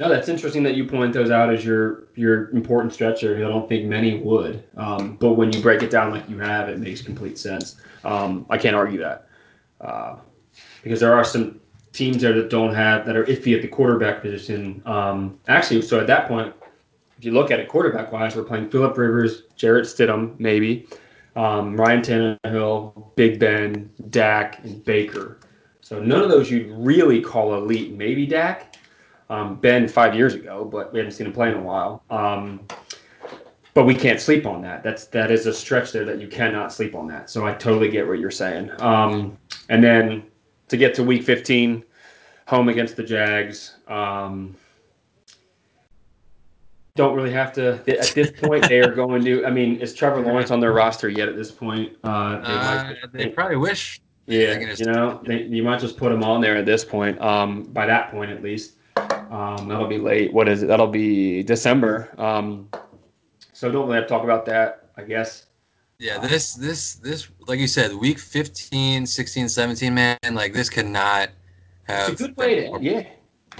No, 0.00 0.08
that's 0.08 0.28
interesting 0.28 0.62
that 0.62 0.74
you 0.74 0.86
point 0.86 1.12
those 1.12 1.30
out 1.30 1.52
as 1.52 1.64
your 1.64 2.08
your 2.16 2.50
important 2.50 2.92
stretch 2.92 3.20
there. 3.20 3.36
I 3.36 3.40
don't 3.40 3.68
think 3.68 3.86
many 3.86 4.18
would, 4.18 4.64
um, 4.76 5.16
but 5.20 5.34
when 5.34 5.52
you 5.52 5.60
break 5.60 5.82
it 5.82 5.90
down 5.90 6.10
like 6.10 6.28
you 6.28 6.38
have, 6.38 6.68
it 6.68 6.78
makes 6.78 7.02
complete 7.02 7.38
sense. 7.38 7.76
Um, 8.04 8.46
I 8.50 8.58
can't 8.58 8.74
argue 8.74 8.98
that 8.98 9.28
uh, 9.80 10.16
because 10.82 11.00
there 11.00 11.14
are 11.14 11.24
some 11.24 11.60
teams 11.92 12.22
there 12.22 12.32
that 12.32 12.50
don't 12.50 12.74
have 12.74 13.04
that 13.06 13.16
are 13.16 13.24
iffy 13.24 13.54
at 13.54 13.62
the 13.62 13.68
quarterback 13.68 14.22
position. 14.22 14.82
Um, 14.86 15.38
actually, 15.48 15.82
so 15.82 16.00
at 16.00 16.06
that 16.06 16.26
point, 16.28 16.52
if 17.18 17.24
you 17.24 17.32
look 17.32 17.50
at 17.50 17.60
it 17.60 17.68
quarterback 17.68 18.10
wise, 18.10 18.34
we're 18.34 18.44
playing 18.44 18.70
Philip 18.70 18.96
Rivers, 18.96 19.42
Jarrett 19.56 19.84
Stidham, 19.84 20.38
maybe 20.40 20.86
um, 21.36 21.76
Ryan 21.76 22.02
Tannehill, 22.02 23.14
Big 23.16 23.38
Ben, 23.38 23.90
Dak, 24.10 24.62
and 24.64 24.84
Baker. 24.84 25.38
So 25.80 26.00
none 26.00 26.22
of 26.22 26.28
those 26.28 26.50
you'd 26.50 26.70
really 26.70 27.20
call 27.20 27.54
elite. 27.54 27.92
Maybe 27.92 28.26
Dak 28.26 28.76
um, 29.28 29.56
Ben 29.56 29.88
five 29.88 30.14
years 30.14 30.34
ago, 30.34 30.64
but 30.64 30.92
we 30.92 30.98
haven't 30.98 31.12
seen 31.12 31.26
him 31.26 31.32
play 31.32 31.48
in 31.48 31.54
a 31.56 31.62
while. 31.62 32.02
Um, 32.10 32.66
but 33.72 33.84
we 33.84 33.94
can't 33.94 34.20
sleep 34.20 34.46
on 34.46 34.62
that. 34.62 34.82
That's 34.82 35.06
that 35.06 35.30
is 35.30 35.46
a 35.46 35.54
stretch 35.54 35.92
there 35.92 36.04
that 36.04 36.20
you 36.20 36.26
cannot 36.28 36.72
sleep 36.72 36.94
on 36.94 37.06
that. 37.08 37.30
So 37.30 37.46
I 37.46 37.54
totally 37.54 37.88
get 37.88 38.06
what 38.06 38.18
you're 38.18 38.30
saying. 38.30 38.70
Um, 38.80 39.38
and 39.68 39.82
then 39.82 40.24
to 40.68 40.76
get 40.76 40.94
to 40.96 41.04
week 41.04 41.22
15, 41.22 41.84
home 42.46 42.68
against 42.68 42.96
the 42.96 43.04
Jags. 43.04 43.76
Um, 43.86 44.56
don't 47.00 47.14
really 47.16 47.32
have 47.32 47.52
to 47.54 47.74
at 47.88 48.12
this 48.14 48.30
point. 48.30 48.68
They 48.68 48.80
are 48.80 48.92
going 48.94 49.24
to. 49.24 49.44
I 49.46 49.50
mean, 49.50 49.76
is 49.80 49.94
Trevor 49.94 50.20
Lawrence 50.20 50.50
on 50.50 50.60
their 50.60 50.72
roster 50.72 51.08
yet? 51.08 51.28
At 51.28 51.36
this 51.36 51.50
point, 51.50 51.96
uh, 52.04 52.36
they 52.36 52.42
might- 52.42 52.96
Uh, 53.02 53.06
they 53.12 53.28
probably 53.28 53.56
wish. 53.56 54.00
yeah, 54.26 54.58
you 54.76 54.84
know, 54.84 55.20
they, 55.24 55.42
you 55.44 55.62
might 55.62 55.80
just 55.80 55.96
put 55.96 56.10
them 56.10 56.22
on 56.22 56.40
there 56.40 56.56
at 56.56 56.66
this 56.66 56.84
point. 56.84 57.20
Um, 57.20 57.64
by 57.64 57.86
that 57.86 58.10
point, 58.10 58.30
at 58.30 58.42
least, 58.42 58.74
um, 59.30 59.66
that'll 59.68 59.88
be 59.88 59.98
late. 59.98 60.32
What 60.32 60.46
is 60.48 60.62
it? 60.62 60.66
That'll 60.66 60.86
be 60.86 61.42
December. 61.42 62.10
Um, 62.18 62.68
so 63.52 63.70
don't 63.72 63.86
really 63.86 63.96
have 63.96 64.04
to 64.04 64.08
talk 64.08 64.24
about 64.24 64.44
that. 64.46 64.90
I 64.96 65.02
guess. 65.02 65.46
Yeah, 65.98 66.18
this 66.18 66.54
this 66.54 66.94
this 66.96 67.28
like 67.46 67.58
you 67.58 67.66
said, 67.66 67.94
week 67.94 68.18
15, 68.18 69.06
16, 69.06 69.48
17, 69.48 69.94
man, 69.94 70.16
like 70.32 70.52
this 70.52 70.68
cannot 70.70 71.30
have 71.84 72.10
It's 72.10 72.20
a 72.20 72.24
good 72.28 72.36
way 72.36 72.68
to. 72.68 72.78
Yeah. 72.80 73.04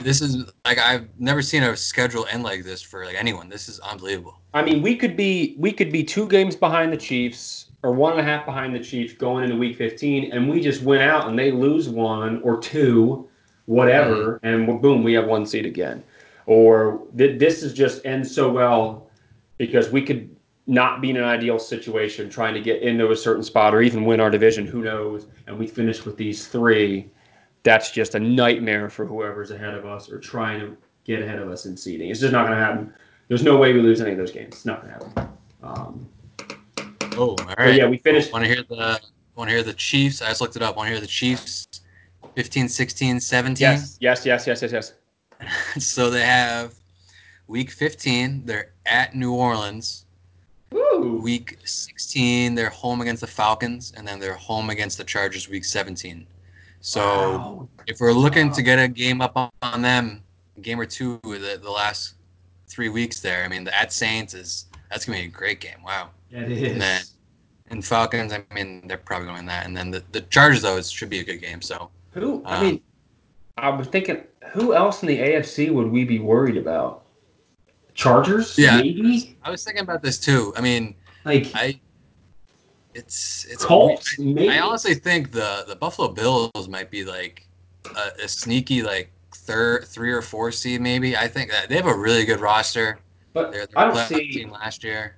This 0.03 0.21
is 0.21 0.51
like 0.65 0.79
I've 0.79 1.09
never 1.19 1.43
seen 1.43 1.63
a 1.63 1.77
schedule 1.77 2.27
end 2.31 2.43
like 2.43 2.65
this 2.65 2.83
for 2.83 3.05
like 3.05 3.17
anyone. 3.17 3.49
This 3.49 3.69
is 3.69 3.79
unbelievable. 3.81 4.41
I 4.55 4.63
mean, 4.63 4.83
we 4.83 4.97
could 4.97 5.17
be 5.17 5.55
we 5.59 5.73
could 5.73 5.93
be 5.93 6.03
two 6.03 6.27
games 6.29 6.57
behind 6.57 6.93
the 6.93 6.97
Chiefs 6.97 7.67
or 7.83 7.93
one 7.93 8.13
and 8.13 8.21
a 8.21 8.25
half 8.25 8.45
behind 8.45 8.75
the 8.75 8.81
Chiefs 8.81 9.15
going 9.15 9.45
into 9.45 9.57
Week 9.57 9.77
15, 9.77 10.33
and 10.33 10.49
we 10.49 10.61
just 10.61 10.83
went 10.83 11.03
out 11.03 11.29
and 11.29 11.39
they 11.39 11.51
lose 11.51 11.89
one 11.89 12.43
or 12.43 12.61
two, 12.61 13.27
whatever, 13.67 14.35
mm-hmm. 14.35 14.47
and 14.47 14.69
we're- 14.69 14.79
boom, 14.79 15.03
we 15.03 15.15
have 15.15 15.27
one 15.27 15.47
seed 15.47 15.65
again. 15.65 16.03
Or 16.45 17.01
th- 17.17 17.39
this 17.39 17.63
is 17.63 17.73
just 17.73 18.05
ends 18.05 18.35
so 18.35 18.51
well 18.51 19.09
because 19.57 19.91
we 19.91 20.03
could 20.03 20.35
not 20.67 21.01
be 21.01 21.11
in 21.11 21.17
an 21.17 21.25
ideal 21.25 21.59
situation 21.59 22.29
trying 22.29 22.55
to 22.55 22.61
get 22.61 22.83
into 22.83 23.11
a 23.13 23.17
certain 23.17 23.43
spot 23.43 23.75
or 23.75 23.83
even 23.83 24.05
win 24.05 24.21
our 24.21 24.31
division. 24.31 24.67
Who 24.67 24.83
knows? 24.83 25.27
And 25.47 25.59
we 25.59 25.67
finish 25.67 26.05
with 26.05 26.17
these 26.17 26.47
three. 26.47 27.11
That's 27.63 27.91
just 27.91 28.15
a 28.15 28.21
nightmare 28.21 28.89
for 28.89 29.05
whoever's 29.05 29.51
ahead 29.51 29.75
of 29.75 29.85
us 29.85 30.11
or 30.11 30.19
trying 30.19 30.61
to 30.61 30.77
get 31.05 31.23
ahead 31.23 31.39
of 31.39 31.51
us 31.51 31.67
in 31.67 31.77
seeding. 31.77 32.11
It's 32.11 32.21
just 32.21 32.33
not 32.33 32.47
going 32.47 32.59
to 32.59 32.65
happen. 32.65 32.93
There's 33.29 33.43
no 33.43 33.57
way 33.57 33.73
we 33.73 33.81
lose 33.83 34.01
any 34.01 34.13
of 34.13 34.19
those 34.19 34.33
games. 34.33 34.55
It's 34.55 34.67
not 34.67 34.83
going 34.83 34.95
to 34.95 35.05
happen. 35.05 35.29
Um, 35.63 36.09
Oh, 37.17 37.37
all 37.39 37.55
right. 37.59 37.75
yeah, 37.75 37.87
we 37.87 37.99
finished. 37.99 38.33
Want 38.33 38.45
to 38.45 38.49
hear 38.49 38.63
the 38.63 39.01
want 39.35 39.51
to 39.51 39.55
hear 39.55 39.65
the 39.65 39.75
Chiefs? 39.75 40.23
I 40.23 40.29
just 40.29 40.41
looked 40.41 40.57
it 40.57 40.63
up. 40.63 40.77
Want 40.77 40.87
to 40.87 40.93
hear 40.93 41.01
the 41.01 41.07
Chiefs 41.07 41.67
15, 42.35 42.69
16, 42.69 43.21
17? 43.21 43.61
Yes, 43.63 43.99
yes, 44.01 44.25
yes, 44.25 44.47
yes, 44.47 44.63
yes, 44.63 44.73
yes. 44.73 44.93
so 45.85 46.09
they 46.09 46.23
have 46.23 46.75
week 47.47 47.71
15, 47.71 48.47
they're 48.47 48.73
at 48.87 49.15
New 49.15 49.33
Orleans. 49.35 50.07
Woo! 50.71 51.21
Week 51.23 51.59
16, 51.65 52.55
they're 52.55 52.71
home 52.71 53.01
against 53.01 53.23
the 53.23 53.27
Falcons, 53.27 53.93
and 53.97 54.07
then 54.07 54.21
they're 54.21 54.35
home 54.35 54.71
against 54.71 54.99
the 54.99 55.05
Chargers 55.05 55.49
week 55.49 55.65
17. 55.65 56.27
So 56.81 57.01
Wow. 57.01 57.69
if 57.87 58.01
we're 58.01 58.13
looking 58.13 58.53
to 58.53 58.63
get 58.63 58.79
a 58.79 58.89
game 58.89 59.21
up 59.21 59.53
on, 59.63 59.83
them, 59.83 60.23
game 60.63 60.81
or 60.81 60.87
two 60.87 61.19
the, 61.23 61.59
the 61.63 61.71
last 61.71 62.15
three 62.69 62.89
weeks 62.89 63.21
there, 63.21 63.45
I 63.45 63.49
mean, 63.49 63.65
the 63.65 63.77
at 63.79 63.93
Saints 63.93 64.35
is 64.35 64.67
that's 64.91 65.05
gonna 65.05 65.19
be 65.19 65.25
a 65.25 65.29
great 65.29 65.61
game. 65.61 65.83
Wow. 65.85 66.11
it 66.31 66.51
is. 66.51 66.73
And 66.73 66.81
then 66.81 67.03
and 67.71 67.85
Falcons, 67.85 68.33
I 68.33 68.43
mean, 68.53 68.87
they're 68.89 68.97
probably 68.99 69.27
going 69.27 69.37
to 69.37 69.41
win 69.43 69.47
that. 69.47 69.65
And 69.65 69.77
then 69.77 69.93
the, 69.93 70.03
the 70.11 70.23
Chargers, 70.23 70.63
though, 70.63 70.77
it 70.77 70.87
should 70.87 71.09
be 71.09 71.21
a 71.21 71.25
good 71.25 71.37
game. 71.41 71.63
So 71.63 71.89
Who? 72.15 72.43
I 72.45 72.57
Um, 72.57 72.67
mean, 72.67 72.81
I 73.59 73.69
was 73.71 73.87
thinking, 73.87 74.25
who 74.53 74.75
else 74.75 75.03
in 75.03 75.09
the 75.09 75.17
AFC 75.19 75.73
would 75.73 75.87
we 75.87 76.05
be 76.05 76.19
worried 76.19 76.57
about? 76.57 77.05
Chargers? 77.95 78.59
Yeah. 78.59 78.79
Maybe. 78.79 79.37
I 79.45 79.51
was 79.51 79.63
thinking 79.63 79.83
about 79.85 80.03
this 80.03 80.19
too. 80.19 80.53
I 80.57 80.61
mean, 80.61 80.97
Like 81.25 81.47
I 81.55 81.81
it's 82.95 83.45
it's 83.49 83.65
Colts? 83.65 84.17
I. 84.19 84.57
I 84.57 84.61
honestly 84.61 84.95
think 84.95 85.33
the 85.33 85.65
the 85.67 85.77
Buffalo 85.77 86.09
Bills 86.09 86.69
might 86.69 86.91
be 86.91 87.05
like 87.05 87.47
a, 87.97 88.25
a 88.25 88.29
sneaky 88.29 88.83
like 88.83 89.11
third, 89.35 89.87
three 89.87 90.13
or 90.13 90.23
four 90.23 90.53
seed 90.53 90.81
maybe. 90.81 91.17
I 91.17 91.29
think 91.29 91.51
that 91.51 91.69
they 91.69 91.77
have 91.77 91.87
a 91.87 91.97
really 91.97 92.25
good 92.25 92.41
roster. 92.41 92.99
but 93.33 93.53
They're, 93.53 93.67
I 93.77 93.85
they're 93.85 93.93
a 93.93 93.95
don't 93.95 94.09
see. 94.09 94.31
team 94.33 94.51
last 94.51 94.83
year. 94.85 95.17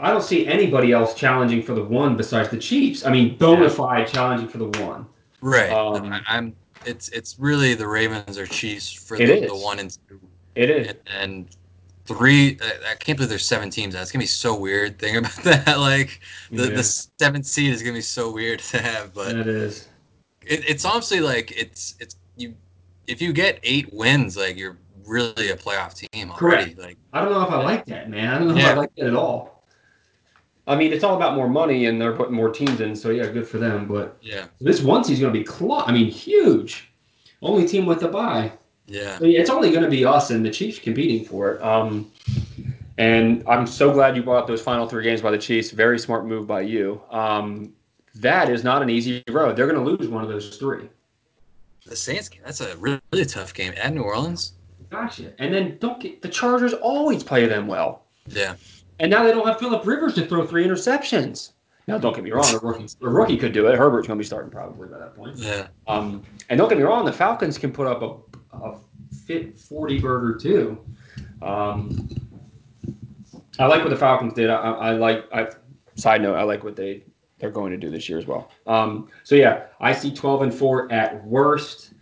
I 0.00 0.10
don't 0.10 0.22
see 0.22 0.46
anybody 0.48 0.90
else 0.92 1.14
challenging 1.14 1.62
for 1.62 1.74
the 1.74 1.84
one 1.84 2.16
besides 2.16 2.48
the 2.48 2.58
Chiefs. 2.58 3.04
I 3.04 3.12
mean, 3.12 3.36
bona 3.38 3.70
fide 3.70 4.08
challenging 4.08 4.48
for 4.48 4.58
the 4.58 4.66
one. 4.82 5.06
Right. 5.40 5.70
Um, 5.70 6.12
I, 6.12 6.20
I'm. 6.26 6.56
It's 6.84 7.08
it's 7.10 7.38
really 7.38 7.74
the 7.74 7.86
Ravens 7.86 8.36
or 8.36 8.46
Chiefs 8.46 8.92
for 8.92 9.16
the, 9.16 9.46
the 9.46 9.56
one 9.56 9.78
and 9.78 9.96
two. 10.08 10.20
It 10.56 10.70
is. 10.70 10.88
and, 10.88 10.98
and 11.16 11.56
three. 12.06 12.58
I, 12.62 12.92
I 12.92 12.94
can't 12.96 13.16
believe 13.16 13.28
there's 13.30 13.44
seven 13.46 13.70
teams. 13.70 13.94
That's 13.94 14.10
gonna 14.12 14.22
be 14.22 14.26
so 14.26 14.56
weird. 14.58 14.98
Thing 14.98 15.16
about 15.18 15.36
that, 15.44 15.78
like 15.78 16.20
the 16.50 16.68
Yeah. 16.68 16.76
the 16.76 16.82
seventh 16.84 17.46
seed 17.46 17.72
is 17.72 17.82
gonna 17.82 17.94
be 17.94 18.00
so 18.00 18.30
weird 18.32 18.60
to 18.60 18.80
have. 18.82 19.14
But 19.14 19.36
It 19.36 19.46
is. 19.46 19.88
it, 20.46 20.68
it's 20.68 20.84
honestly 20.84 21.20
like 21.20 21.50
it's 21.52 21.94
it's 22.00 22.16
you. 22.36 22.54
If 23.06 23.20
you 23.20 23.32
get 23.32 23.58
eight 23.62 23.92
wins, 23.92 24.36
like 24.36 24.56
you're 24.56 24.78
really 25.04 25.50
a 25.50 25.56
playoff 25.56 25.94
team 25.94 26.30
already. 26.30 26.74
Like 26.74 26.96
I 27.12 27.20
don't 27.20 27.32
know 27.32 27.42
if 27.42 27.50
I 27.50 27.62
like 27.62 27.84
that, 27.86 28.08
man. 28.08 28.32
I 28.32 28.38
don't 28.38 28.48
know 28.48 28.54
if 28.54 28.60
Yeah. 28.60 28.70
I 28.70 28.74
like 28.74 28.94
that 28.96 29.06
at 29.08 29.14
all. 29.14 29.64
I 30.68 30.76
mean, 30.76 30.92
it's 30.92 31.02
all 31.02 31.16
about 31.16 31.34
more 31.34 31.48
money, 31.48 31.86
and 31.86 32.00
they're 32.00 32.12
putting 32.12 32.34
more 32.36 32.48
teams 32.48 32.80
in, 32.80 32.94
so 32.94 33.10
yeah, 33.10 33.26
good 33.26 33.48
for 33.48 33.58
them. 33.58 33.88
But 33.88 34.16
yeah, 34.22 34.44
this 34.60 34.80
one 34.80 35.02
seed's 35.02 35.18
going 35.18 35.32
to 35.34 35.38
be 35.38 35.44
clo- 35.44 35.80
I 35.84 35.90
mean, 35.90 36.06
huge. 36.08 36.88
Only 37.42 37.66
team 37.66 37.84
with 37.84 37.98
the 37.98 38.06
bye. 38.06 38.52
Yeah, 38.92 39.18
So, 39.18 39.24
yeah, 39.24 39.40
it's 39.40 39.50
only 39.50 39.70
going 39.70 39.82
to 39.82 39.90
be 39.90 40.04
us 40.04 40.30
and 40.30 40.44
the 40.44 40.50
Chiefs 40.50 40.78
competing 40.78 41.24
for 41.24 41.54
it. 41.54 41.62
Um, 41.62 42.10
And 42.98 43.42
I'm 43.48 43.66
so 43.66 43.90
glad 43.92 44.16
you 44.16 44.22
brought 44.22 44.42
up 44.42 44.46
those 44.46 44.60
final 44.60 44.86
three 44.86 45.02
games 45.02 45.22
by 45.22 45.30
the 45.30 45.38
Chiefs. 45.38 45.70
Very 45.70 45.98
smart 45.98 46.26
move 46.26 46.46
by 46.46 46.60
you. 46.60 47.00
Um, 47.10 47.72
that 48.16 48.50
is 48.50 48.62
not 48.62 48.82
an 48.82 48.90
easy 48.90 49.24
road. 49.30 49.56
They're 49.56 49.66
going 49.66 49.82
to 49.82 49.90
lose 49.90 50.08
one 50.08 50.22
of 50.22 50.28
those 50.28 50.56
three. 50.58 50.88
The 51.86 51.96
Saints 51.96 52.28
game. 52.28 52.42
That's 52.44 52.60
a 52.60 52.76
really, 52.76 53.00
really 53.12 53.24
tough 53.24 53.54
game 53.54 53.72
at 53.76 53.94
New 53.94 54.02
Orleans. 54.02 54.52
Gotcha. 54.90 55.32
And 55.38 55.52
then 55.52 55.78
don't 55.80 56.00
get 56.00 56.20
the 56.20 56.28
Chargers 56.28 56.74
always 56.74 57.24
play 57.24 57.46
them 57.46 57.66
well. 57.66 58.04
Yeah. 58.28 58.56
And 59.00 59.10
now 59.10 59.24
they 59.24 59.32
don't 59.32 59.46
have 59.46 59.58
Philip 59.58 59.86
Rivers 59.86 60.14
to 60.14 60.26
throw 60.26 60.46
three 60.46 60.64
interceptions. 60.64 61.52
Now, 61.88 61.98
don't 61.98 62.14
get 62.14 62.22
me 62.22 62.30
wrong, 62.30 62.52
the 62.52 62.60
rookie, 62.60 62.86
the 63.00 63.08
rookie 63.08 63.36
could 63.36 63.52
do 63.52 63.66
it. 63.66 63.76
Herbert's 63.76 64.06
going 64.06 64.16
to 64.16 64.22
be 64.22 64.26
starting 64.26 64.52
probably 64.52 64.86
by 64.86 64.98
that 64.98 65.16
point. 65.16 65.36
Yeah. 65.36 65.66
Um, 65.88 66.22
and 66.48 66.56
don't 66.56 66.68
get 66.68 66.78
me 66.78 66.84
wrong, 66.84 67.04
the 67.04 67.12
Falcons 67.12 67.58
can 67.58 67.72
put 67.72 67.88
up 67.88 68.02
a, 68.02 68.31
a 68.52 68.76
fit 69.26 69.58
40 69.58 70.00
burger 70.00 70.38
too. 70.38 70.78
Um, 71.40 72.08
I 73.58 73.66
like 73.66 73.82
what 73.82 73.90
the 73.90 73.96
Falcons 73.96 74.34
did. 74.34 74.50
I, 74.50 74.56
I 74.56 74.90
like. 74.92 75.24
I 75.32 75.48
side 75.96 76.22
note, 76.22 76.34
I 76.34 76.42
like 76.42 76.64
what 76.64 76.76
they 76.76 77.04
they're 77.38 77.50
going 77.50 77.72
to 77.72 77.76
do 77.76 77.90
this 77.90 78.08
year 78.08 78.18
as 78.18 78.26
well. 78.26 78.50
Um, 78.66 79.08
so 79.24 79.34
yeah, 79.34 79.64
I 79.80 79.92
see 79.92 80.14
12 80.14 80.42
and 80.42 80.54
four 80.54 80.90
at 80.92 81.24
worst. 81.26 81.92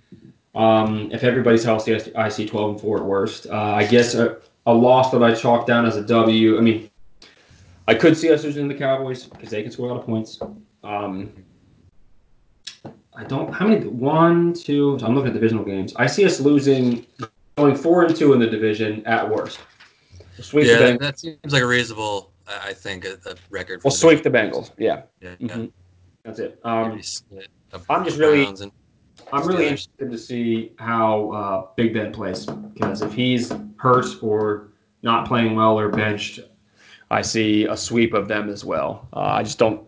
Um, 0.54 1.10
if 1.12 1.24
everybody's 1.24 1.64
healthy, 1.64 1.98
I 2.14 2.28
see 2.28 2.46
12 2.46 2.72
and 2.72 2.80
four 2.80 2.98
at 2.98 3.04
worst. 3.04 3.46
Uh, 3.46 3.54
I 3.54 3.86
guess 3.86 4.14
a, 4.14 4.38
a 4.66 4.74
loss 4.74 5.10
that 5.12 5.22
I 5.22 5.34
chalk 5.34 5.66
down 5.66 5.86
as 5.86 5.96
a 5.96 6.02
W. 6.02 6.58
I 6.58 6.60
mean, 6.60 6.90
I 7.88 7.94
could 7.94 8.16
see 8.16 8.30
us 8.30 8.44
losing 8.44 8.68
the 8.68 8.74
Cowboys 8.74 9.24
because 9.24 9.48
they 9.48 9.62
can 9.62 9.72
score 9.72 9.86
a 9.86 9.94
lot 9.94 10.00
of 10.00 10.06
points. 10.06 10.38
Um, 10.84 11.32
I 13.20 13.24
don't. 13.24 13.52
How 13.52 13.66
many? 13.66 13.86
One, 13.86 14.54
two. 14.54 14.98
I'm 15.02 15.14
looking 15.14 15.28
at 15.28 15.34
divisional 15.34 15.62
games. 15.62 15.92
I 15.96 16.06
see 16.06 16.24
us 16.24 16.40
losing, 16.40 17.06
going 17.56 17.76
four 17.76 18.04
and 18.04 18.16
two 18.16 18.32
in 18.32 18.40
the 18.40 18.46
division 18.46 19.04
at 19.04 19.28
worst. 19.28 19.60
We'll 20.38 20.44
sweep 20.44 20.66
yeah, 20.66 20.78
the 20.78 20.84
Bengals. 20.84 20.98
that 21.00 21.18
seems 21.18 21.52
like 21.52 21.62
a 21.62 21.66
reasonable. 21.66 22.32
I 22.48 22.72
think 22.72 23.04
a, 23.04 23.18
a 23.26 23.34
record. 23.50 23.82
we'll 23.84 23.90
sweep 23.90 24.22
the 24.22 24.30
Bengals. 24.30 24.70
Yeah. 24.78 25.02
Yeah. 25.20 25.34
Mm-hmm. 25.34 25.66
That's 26.24 26.38
it. 26.38 26.58
Um, 26.64 26.98
I'm 27.90 28.04
just 28.04 28.18
really. 28.18 28.46
I'm 29.32 29.46
really 29.46 29.64
interested 29.64 30.10
to 30.10 30.18
see 30.18 30.72
how 30.78 31.30
uh, 31.30 31.66
Big 31.76 31.92
Ben 31.92 32.12
plays 32.12 32.46
because 32.46 33.02
if 33.02 33.12
he's 33.12 33.52
hurt 33.76 34.06
or 34.22 34.68
not 35.02 35.28
playing 35.28 35.54
well 35.56 35.78
or 35.78 35.90
benched, 35.90 36.40
I 37.10 37.20
see 37.20 37.66
a 37.66 37.76
sweep 37.76 38.14
of 38.14 38.28
them 38.28 38.48
as 38.48 38.64
well. 38.64 39.06
Uh, 39.12 39.20
I 39.20 39.42
just 39.42 39.58
don't. 39.58 39.86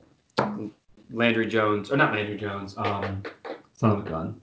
Landry 1.12 1.46
Jones, 1.46 1.90
or 1.90 1.96
not 1.96 2.14
Landry 2.14 2.36
Jones, 2.36 2.74
um, 2.76 3.22
son 3.74 3.90
of 3.90 4.06
a 4.06 4.08
gun. 4.08 4.40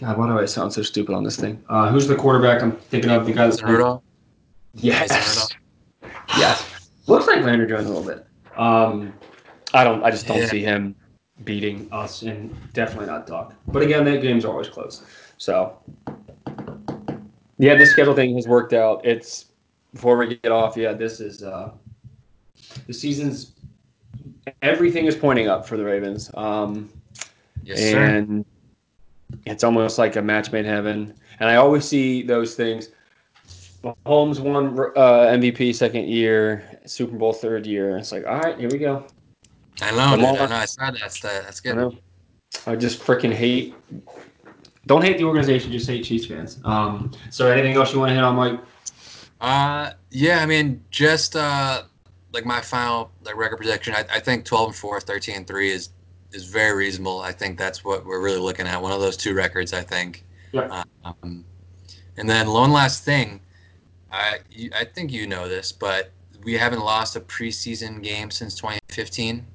God, 0.00 0.16
why 0.16 0.26
do 0.26 0.38
I 0.38 0.46
sound 0.46 0.72
so 0.72 0.82
stupid 0.82 1.14
on 1.14 1.24
this 1.24 1.36
thing? 1.36 1.62
Uh, 1.68 1.90
who's 1.90 2.06
the 2.06 2.16
quarterback 2.16 2.62
I'm 2.62 2.72
thinking 2.72 3.10
of? 3.10 3.26
The 3.26 3.32
guy 3.32 3.46
that's. 3.46 3.62
Rudolph? 3.62 4.02
Yes. 4.74 5.50
Yes. 6.38 6.90
Looks 7.06 7.26
like 7.26 7.44
Landry 7.44 7.68
Jones 7.68 7.86
a 7.86 7.92
little 7.92 8.04
bit. 8.04 8.26
Um, 8.56 9.12
I 9.74 9.84
don't. 9.84 10.02
I 10.02 10.10
just 10.10 10.26
don't 10.26 10.38
yeah. 10.38 10.48
see 10.48 10.62
him 10.62 10.94
beating 11.44 11.88
us, 11.92 12.22
and 12.22 12.54
definitely 12.72 13.06
not 13.06 13.26
Duck. 13.26 13.54
But 13.68 13.82
again, 13.82 14.04
that 14.04 14.22
game's 14.22 14.44
always 14.44 14.68
close. 14.68 15.02
So, 15.38 15.76
yeah, 17.58 17.74
this 17.74 17.90
schedule 17.90 18.14
thing 18.14 18.34
has 18.36 18.46
worked 18.46 18.72
out. 18.72 19.04
It's 19.04 19.46
before 19.92 20.16
we 20.16 20.36
get 20.36 20.52
off. 20.52 20.76
Yeah, 20.76 20.92
this 20.92 21.20
is 21.20 21.42
uh, 21.42 21.72
the 22.86 22.94
season's 22.94 23.52
everything 24.62 25.06
is 25.06 25.16
pointing 25.16 25.48
up 25.48 25.66
for 25.66 25.76
the 25.76 25.84
Ravens. 25.84 26.30
Um, 26.34 26.90
yes, 27.62 27.80
and 27.80 28.44
sir. 28.44 29.40
it's 29.46 29.64
almost 29.64 29.98
like 29.98 30.16
a 30.16 30.22
match 30.22 30.52
made 30.52 30.64
heaven. 30.64 31.14
And 31.40 31.48
I 31.48 31.56
always 31.56 31.84
see 31.84 32.22
those 32.22 32.54
things. 32.54 32.90
Mahomes 33.82 34.40
won 34.40 34.78
uh, 34.96 35.32
MVP 35.32 35.74
second 35.74 36.06
year, 36.08 36.80
Super 36.84 37.16
Bowl 37.16 37.32
third 37.32 37.66
year. 37.66 37.96
It's 37.96 38.12
like, 38.12 38.26
all 38.26 38.38
right, 38.38 38.58
here 38.58 38.68
we 38.68 38.78
go. 38.78 39.06
I 39.80 39.90
know, 39.92 40.16
dude, 40.16 40.24
I 40.24 40.46
know. 40.46 40.54
I 40.54 40.64
saw 40.66 40.90
that 40.90 41.12
stat. 41.12 41.42
That's 41.44 41.60
good. 41.60 41.78
I, 42.66 42.70
I 42.72 42.76
just 42.76 43.00
freaking 43.00 43.32
hate. 43.32 43.74
Don't 44.86 45.02
hate 45.02 45.18
the 45.18 45.24
organization, 45.24 45.72
just 45.72 45.88
hate 45.88 46.04
Chiefs 46.04 46.26
fans. 46.26 46.60
Um, 46.64 47.12
so 47.30 47.50
anything 47.50 47.76
else 47.76 47.92
you 47.92 48.00
want 48.00 48.10
to 48.10 48.14
hit 48.14 48.24
on, 48.24 48.36
Mike? 48.36 48.60
Uh, 49.40 49.92
yeah, 50.10 50.42
I 50.42 50.46
mean, 50.46 50.82
just 50.90 51.36
uh, 51.36 51.84
like 52.32 52.44
my 52.44 52.60
final 52.60 53.10
like 53.22 53.36
record 53.36 53.56
projection, 53.56 53.94
I, 53.94 54.04
I 54.12 54.20
think 54.20 54.44
12 54.44 54.68
and 54.68 54.76
4, 54.76 55.00
13 55.00 55.36
and 55.36 55.46
3 55.46 55.70
is 55.70 55.90
is 56.32 56.44
very 56.44 56.76
reasonable. 56.76 57.20
I 57.20 57.32
think 57.32 57.58
that's 57.58 57.84
what 57.84 58.06
we're 58.06 58.20
really 58.20 58.38
looking 58.38 58.66
at. 58.66 58.80
One 58.80 58.92
of 58.92 59.00
those 59.00 59.16
two 59.16 59.34
records, 59.34 59.72
I 59.72 59.82
think. 59.82 60.24
Yeah. 60.52 60.84
Um, 61.04 61.44
and 62.16 62.28
then 62.28 62.48
one 62.48 62.72
last 62.72 63.04
thing, 63.04 63.40
I 64.12 64.38
I 64.74 64.84
think 64.84 65.12
you 65.12 65.26
know 65.26 65.48
this, 65.48 65.72
but 65.72 66.12
we 66.44 66.54
haven't 66.54 66.80
lost 66.80 67.16
a 67.16 67.20
preseason 67.20 68.02
game 68.02 68.30
since 68.30 68.54
2015. 68.54 69.46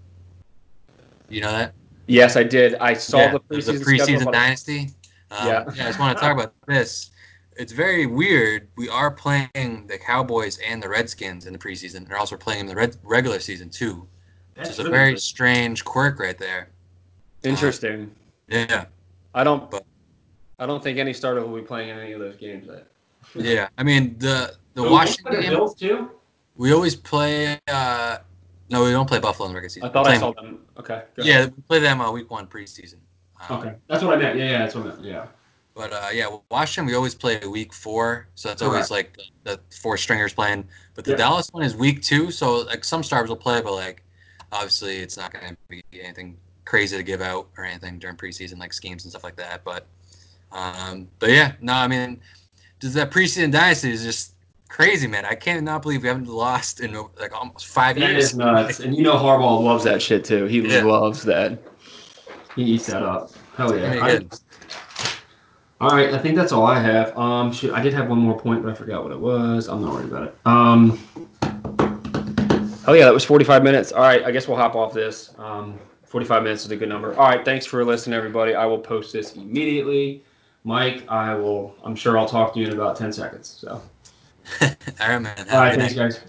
You 1.30 1.42
know 1.42 1.52
that? 1.52 1.74
Yes, 2.08 2.36
I 2.36 2.44
did. 2.44 2.76
I 2.76 2.94
saw 2.94 3.18
yeah, 3.18 3.32
the 3.32 3.40
preseason, 3.40 3.80
the 3.80 3.86
preseason 3.86 4.32
dynasty. 4.32 4.90
Um, 5.32 5.48
yeah. 5.48 5.64
yeah, 5.76 5.84
I 5.84 5.88
just 5.88 6.00
want 6.00 6.16
to 6.16 6.22
talk 6.22 6.34
about 6.34 6.54
this 6.68 7.10
it's 7.58 7.72
very 7.72 8.06
weird. 8.06 8.68
We 8.76 8.90
are 8.90 9.12
playing 9.12 9.88
the 9.88 9.98
Cowboys 9.98 10.60
and 10.66 10.82
the 10.82 10.90
Redskins 10.90 11.46
in 11.46 11.54
the 11.54 11.60
preseason. 11.60 11.98
and 11.98 12.14
also 12.14 12.38
playing 12.38 12.62
in 12.62 12.66
the 12.68 12.76
red, 12.76 12.98
regular 13.04 13.40
season 13.40 13.70
too. 13.70 14.08
That's 14.56 14.70
it's 14.70 14.78
really 14.80 14.90
a 14.90 14.94
very 14.94 15.12
good. 15.12 15.22
strange 15.22 15.84
quirk 15.84 16.20
right 16.20 16.38
there. 16.38 16.70
Interesting. 17.44 18.12
Uh, 18.52 18.56
yeah. 18.56 18.86
I 19.34 19.44
don't. 19.44 19.70
But, 19.70 19.86
I 20.60 20.66
don't 20.66 20.82
think 20.82 20.98
any 20.98 21.14
starter 21.14 21.46
will 21.46 21.56
be 21.56 21.66
playing 21.66 21.90
in 21.90 22.00
any 22.00 22.14
of 22.14 22.20
those 22.20 22.38
games. 22.38 22.68
yeah, 23.36 23.68
I 23.78 23.84
mean 23.84 24.16
the 24.20 24.56
the 24.74 24.84
so 24.84 24.92
Washington 24.92 25.42
game. 25.42 25.50
Bills 25.50 25.76
too. 25.76 26.12
We 26.56 26.72
always 26.74 26.96
play. 26.96 27.60
Uh, 27.68 28.20
no, 28.70 28.84
we 28.84 28.92
don't 28.92 29.08
play 29.08 29.20
Buffalo 29.20 29.48
in 29.48 29.54
the 29.54 29.58
regular 29.58 29.70
season. 29.70 29.90
I 29.90 29.92
thought 29.92 30.08
I 30.08 30.18
saw 30.18 30.32
them. 30.32 30.60
Okay. 30.80 31.04
Yeah, 31.18 31.46
we 31.46 31.62
play 31.68 31.80
them 31.80 32.00
uh, 32.00 32.12
week 32.12 32.32
one 32.32 32.48
preseason. 32.48 32.96
Um, 33.50 33.60
okay, 33.60 33.76
that's 33.88 34.04
what 34.04 34.18
I 34.18 34.22
meant. 34.22 34.40
Yeah, 34.40 34.52
yeah, 34.52 34.58
that's 34.60 34.76
what 34.76 34.86
I 34.86 34.88
meant. 34.90 35.04
Yeah. 35.04 35.26
But 35.76 35.92
uh, 35.92 36.08
yeah, 36.14 36.34
Washington 36.50 36.88
we 36.88 36.96
always 36.96 37.14
play 37.14 37.38
week 37.46 37.74
four, 37.74 38.28
so 38.36 38.50
it's 38.50 38.62
always 38.62 38.90
like 38.90 39.18
the, 39.44 39.52
the, 39.52 39.60
four 39.76 39.98
stringers 39.98 40.34
playing. 40.34 40.66
But 40.94 41.04
the 41.04 41.12
yeah. 41.12 41.18
Dallas 41.18 41.50
one 41.52 41.64
is 41.64 41.76
week 41.76 42.02
two, 42.02 42.32
so 42.32 42.62
like 42.62 42.86
some 42.86 43.04
stars 43.04 43.28
will 43.28 43.36
play, 43.36 43.62
but 43.62 43.74
like 43.74 44.02
obviously 44.54 44.98
it's 44.98 45.18
not 45.18 45.34
going 45.34 45.50
to 45.50 45.58
be 45.68 45.84
anything 46.02 46.38
crazy 46.64 46.96
to 46.96 47.04
give 47.04 47.22
out 47.22 47.50
or 47.58 47.66
anything 47.66 48.00
during 48.00 48.16
preseason 48.16 48.58
like 48.58 48.72
schemes 48.72 49.04
and 49.04 49.12
stuff 49.12 49.26
like 49.26 49.36
that. 49.36 49.66
But 49.66 49.86
um, 50.54 51.10
but 51.20 51.30
yeah, 51.32 51.52
no, 51.60 51.74
I 51.74 51.90
mean, 51.90 52.22
does 52.80 52.94
that 52.94 53.12
preseason 53.12 53.52
dynasty 53.52 53.92
is 53.92 54.04
just 54.04 54.34
crazy, 54.70 55.08
man. 55.08 55.26
I 55.26 55.36
cannot 55.36 55.82
believe 55.82 56.04
we 56.04 56.08
haven't 56.08 56.28
lost 56.28 56.80
in 56.80 56.94
like 57.20 57.34
almost 57.34 57.68
five 57.68 57.98
that 57.98 58.12
years. 58.12 58.32
That 58.32 58.32
is 58.32 58.38
nuts, 58.38 58.80
and 58.80 58.96
you 58.96 59.04
know 59.04 59.16
Harbaugh 59.16 59.62
loves 59.62 59.84
that 59.84 60.02
shit 60.02 60.24
too. 60.24 60.46
He 60.46 60.62
yeah. 60.62 60.84
loves 60.84 61.24
that. 61.24 61.60
He 62.56 62.64
eats 62.64 62.88
that 62.88 63.04
up. 63.04 63.32
Hell 63.58 63.78
yeah. 63.78 64.20
All 65.82 65.90
right, 65.90 66.14
I 66.14 66.18
think 66.18 66.38
that's 66.38 66.54
all 66.54 66.66
I 66.66 66.80
have. 66.80 67.18
Um, 67.18 67.52
shoot, 67.52 67.74
I 67.74 67.82
did 67.82 67.94
have 67.94 68.08
one 68.08 68.20
more 68.20 68.40
point, 68.40 68.64
but 68.64 68.72
I 68.72 68.74
forgot 68.74 69.04
what 69.04 69.12
it 69.12 69.20
was. 69.20 69.68
I'm 69.68 69.82
not 69.82 69.94
worried 69.94 70.08
about 70.08 70.24
it. 70.24 70.36
Um, 70.46 70.98
oh 72.88 72.94
yeah, 72.94 73.04
that 73.04 73.14
was 73.14 73.26
45 73.26 73.62
minutes. 73.62 73.92
All 73.92 74.02
right, 74.02 74.24
I 74.24 74.32
guess 74.32 74.48
we'll 74.48 74.58
hop 74.58 74.76
off 74.76 74.94
this. 74.94 75.34
Um, 75.38 75.78
45 76.06 76.44
minutes 76.44 76.64
is 76.64 76.72
a 76.72 76.78
good 76.78 76.88
number. 76.88 77.14
All 77.18 77.28
right, 77.28 77.44
thanks 77.44 77.66
for 77.66 77.84
listening, 77.84 78.16
everybody. 78.16 78.56
I 78.56 78.66
will 78.66 78.80
post 78.80 79.12
this 79.12 79.36
immediately. 79.36 80.24
Mike, 80.64 81.06
I 81.10 81.36
will. 81.36 81.76
I'm 81.84 81.96
sure 81.96 82.18
I'll 82.18 82.28
talk 82.28 82.54
to 82.54 82.60
you 82.60 82.68
in 82.68 82.74
about 82.74 82.96
10 82.96 83.12
seconds. 83.12 83.50
So. 83.50 83.82
all 84.62 84.70
right, 85.00 85.20
man. 85.20 85.36
All 85.52 85.60
right, 85.60 85.78
thanks, 85.78 85.94
night. 85.94 86.12
guys. 86.12 86.22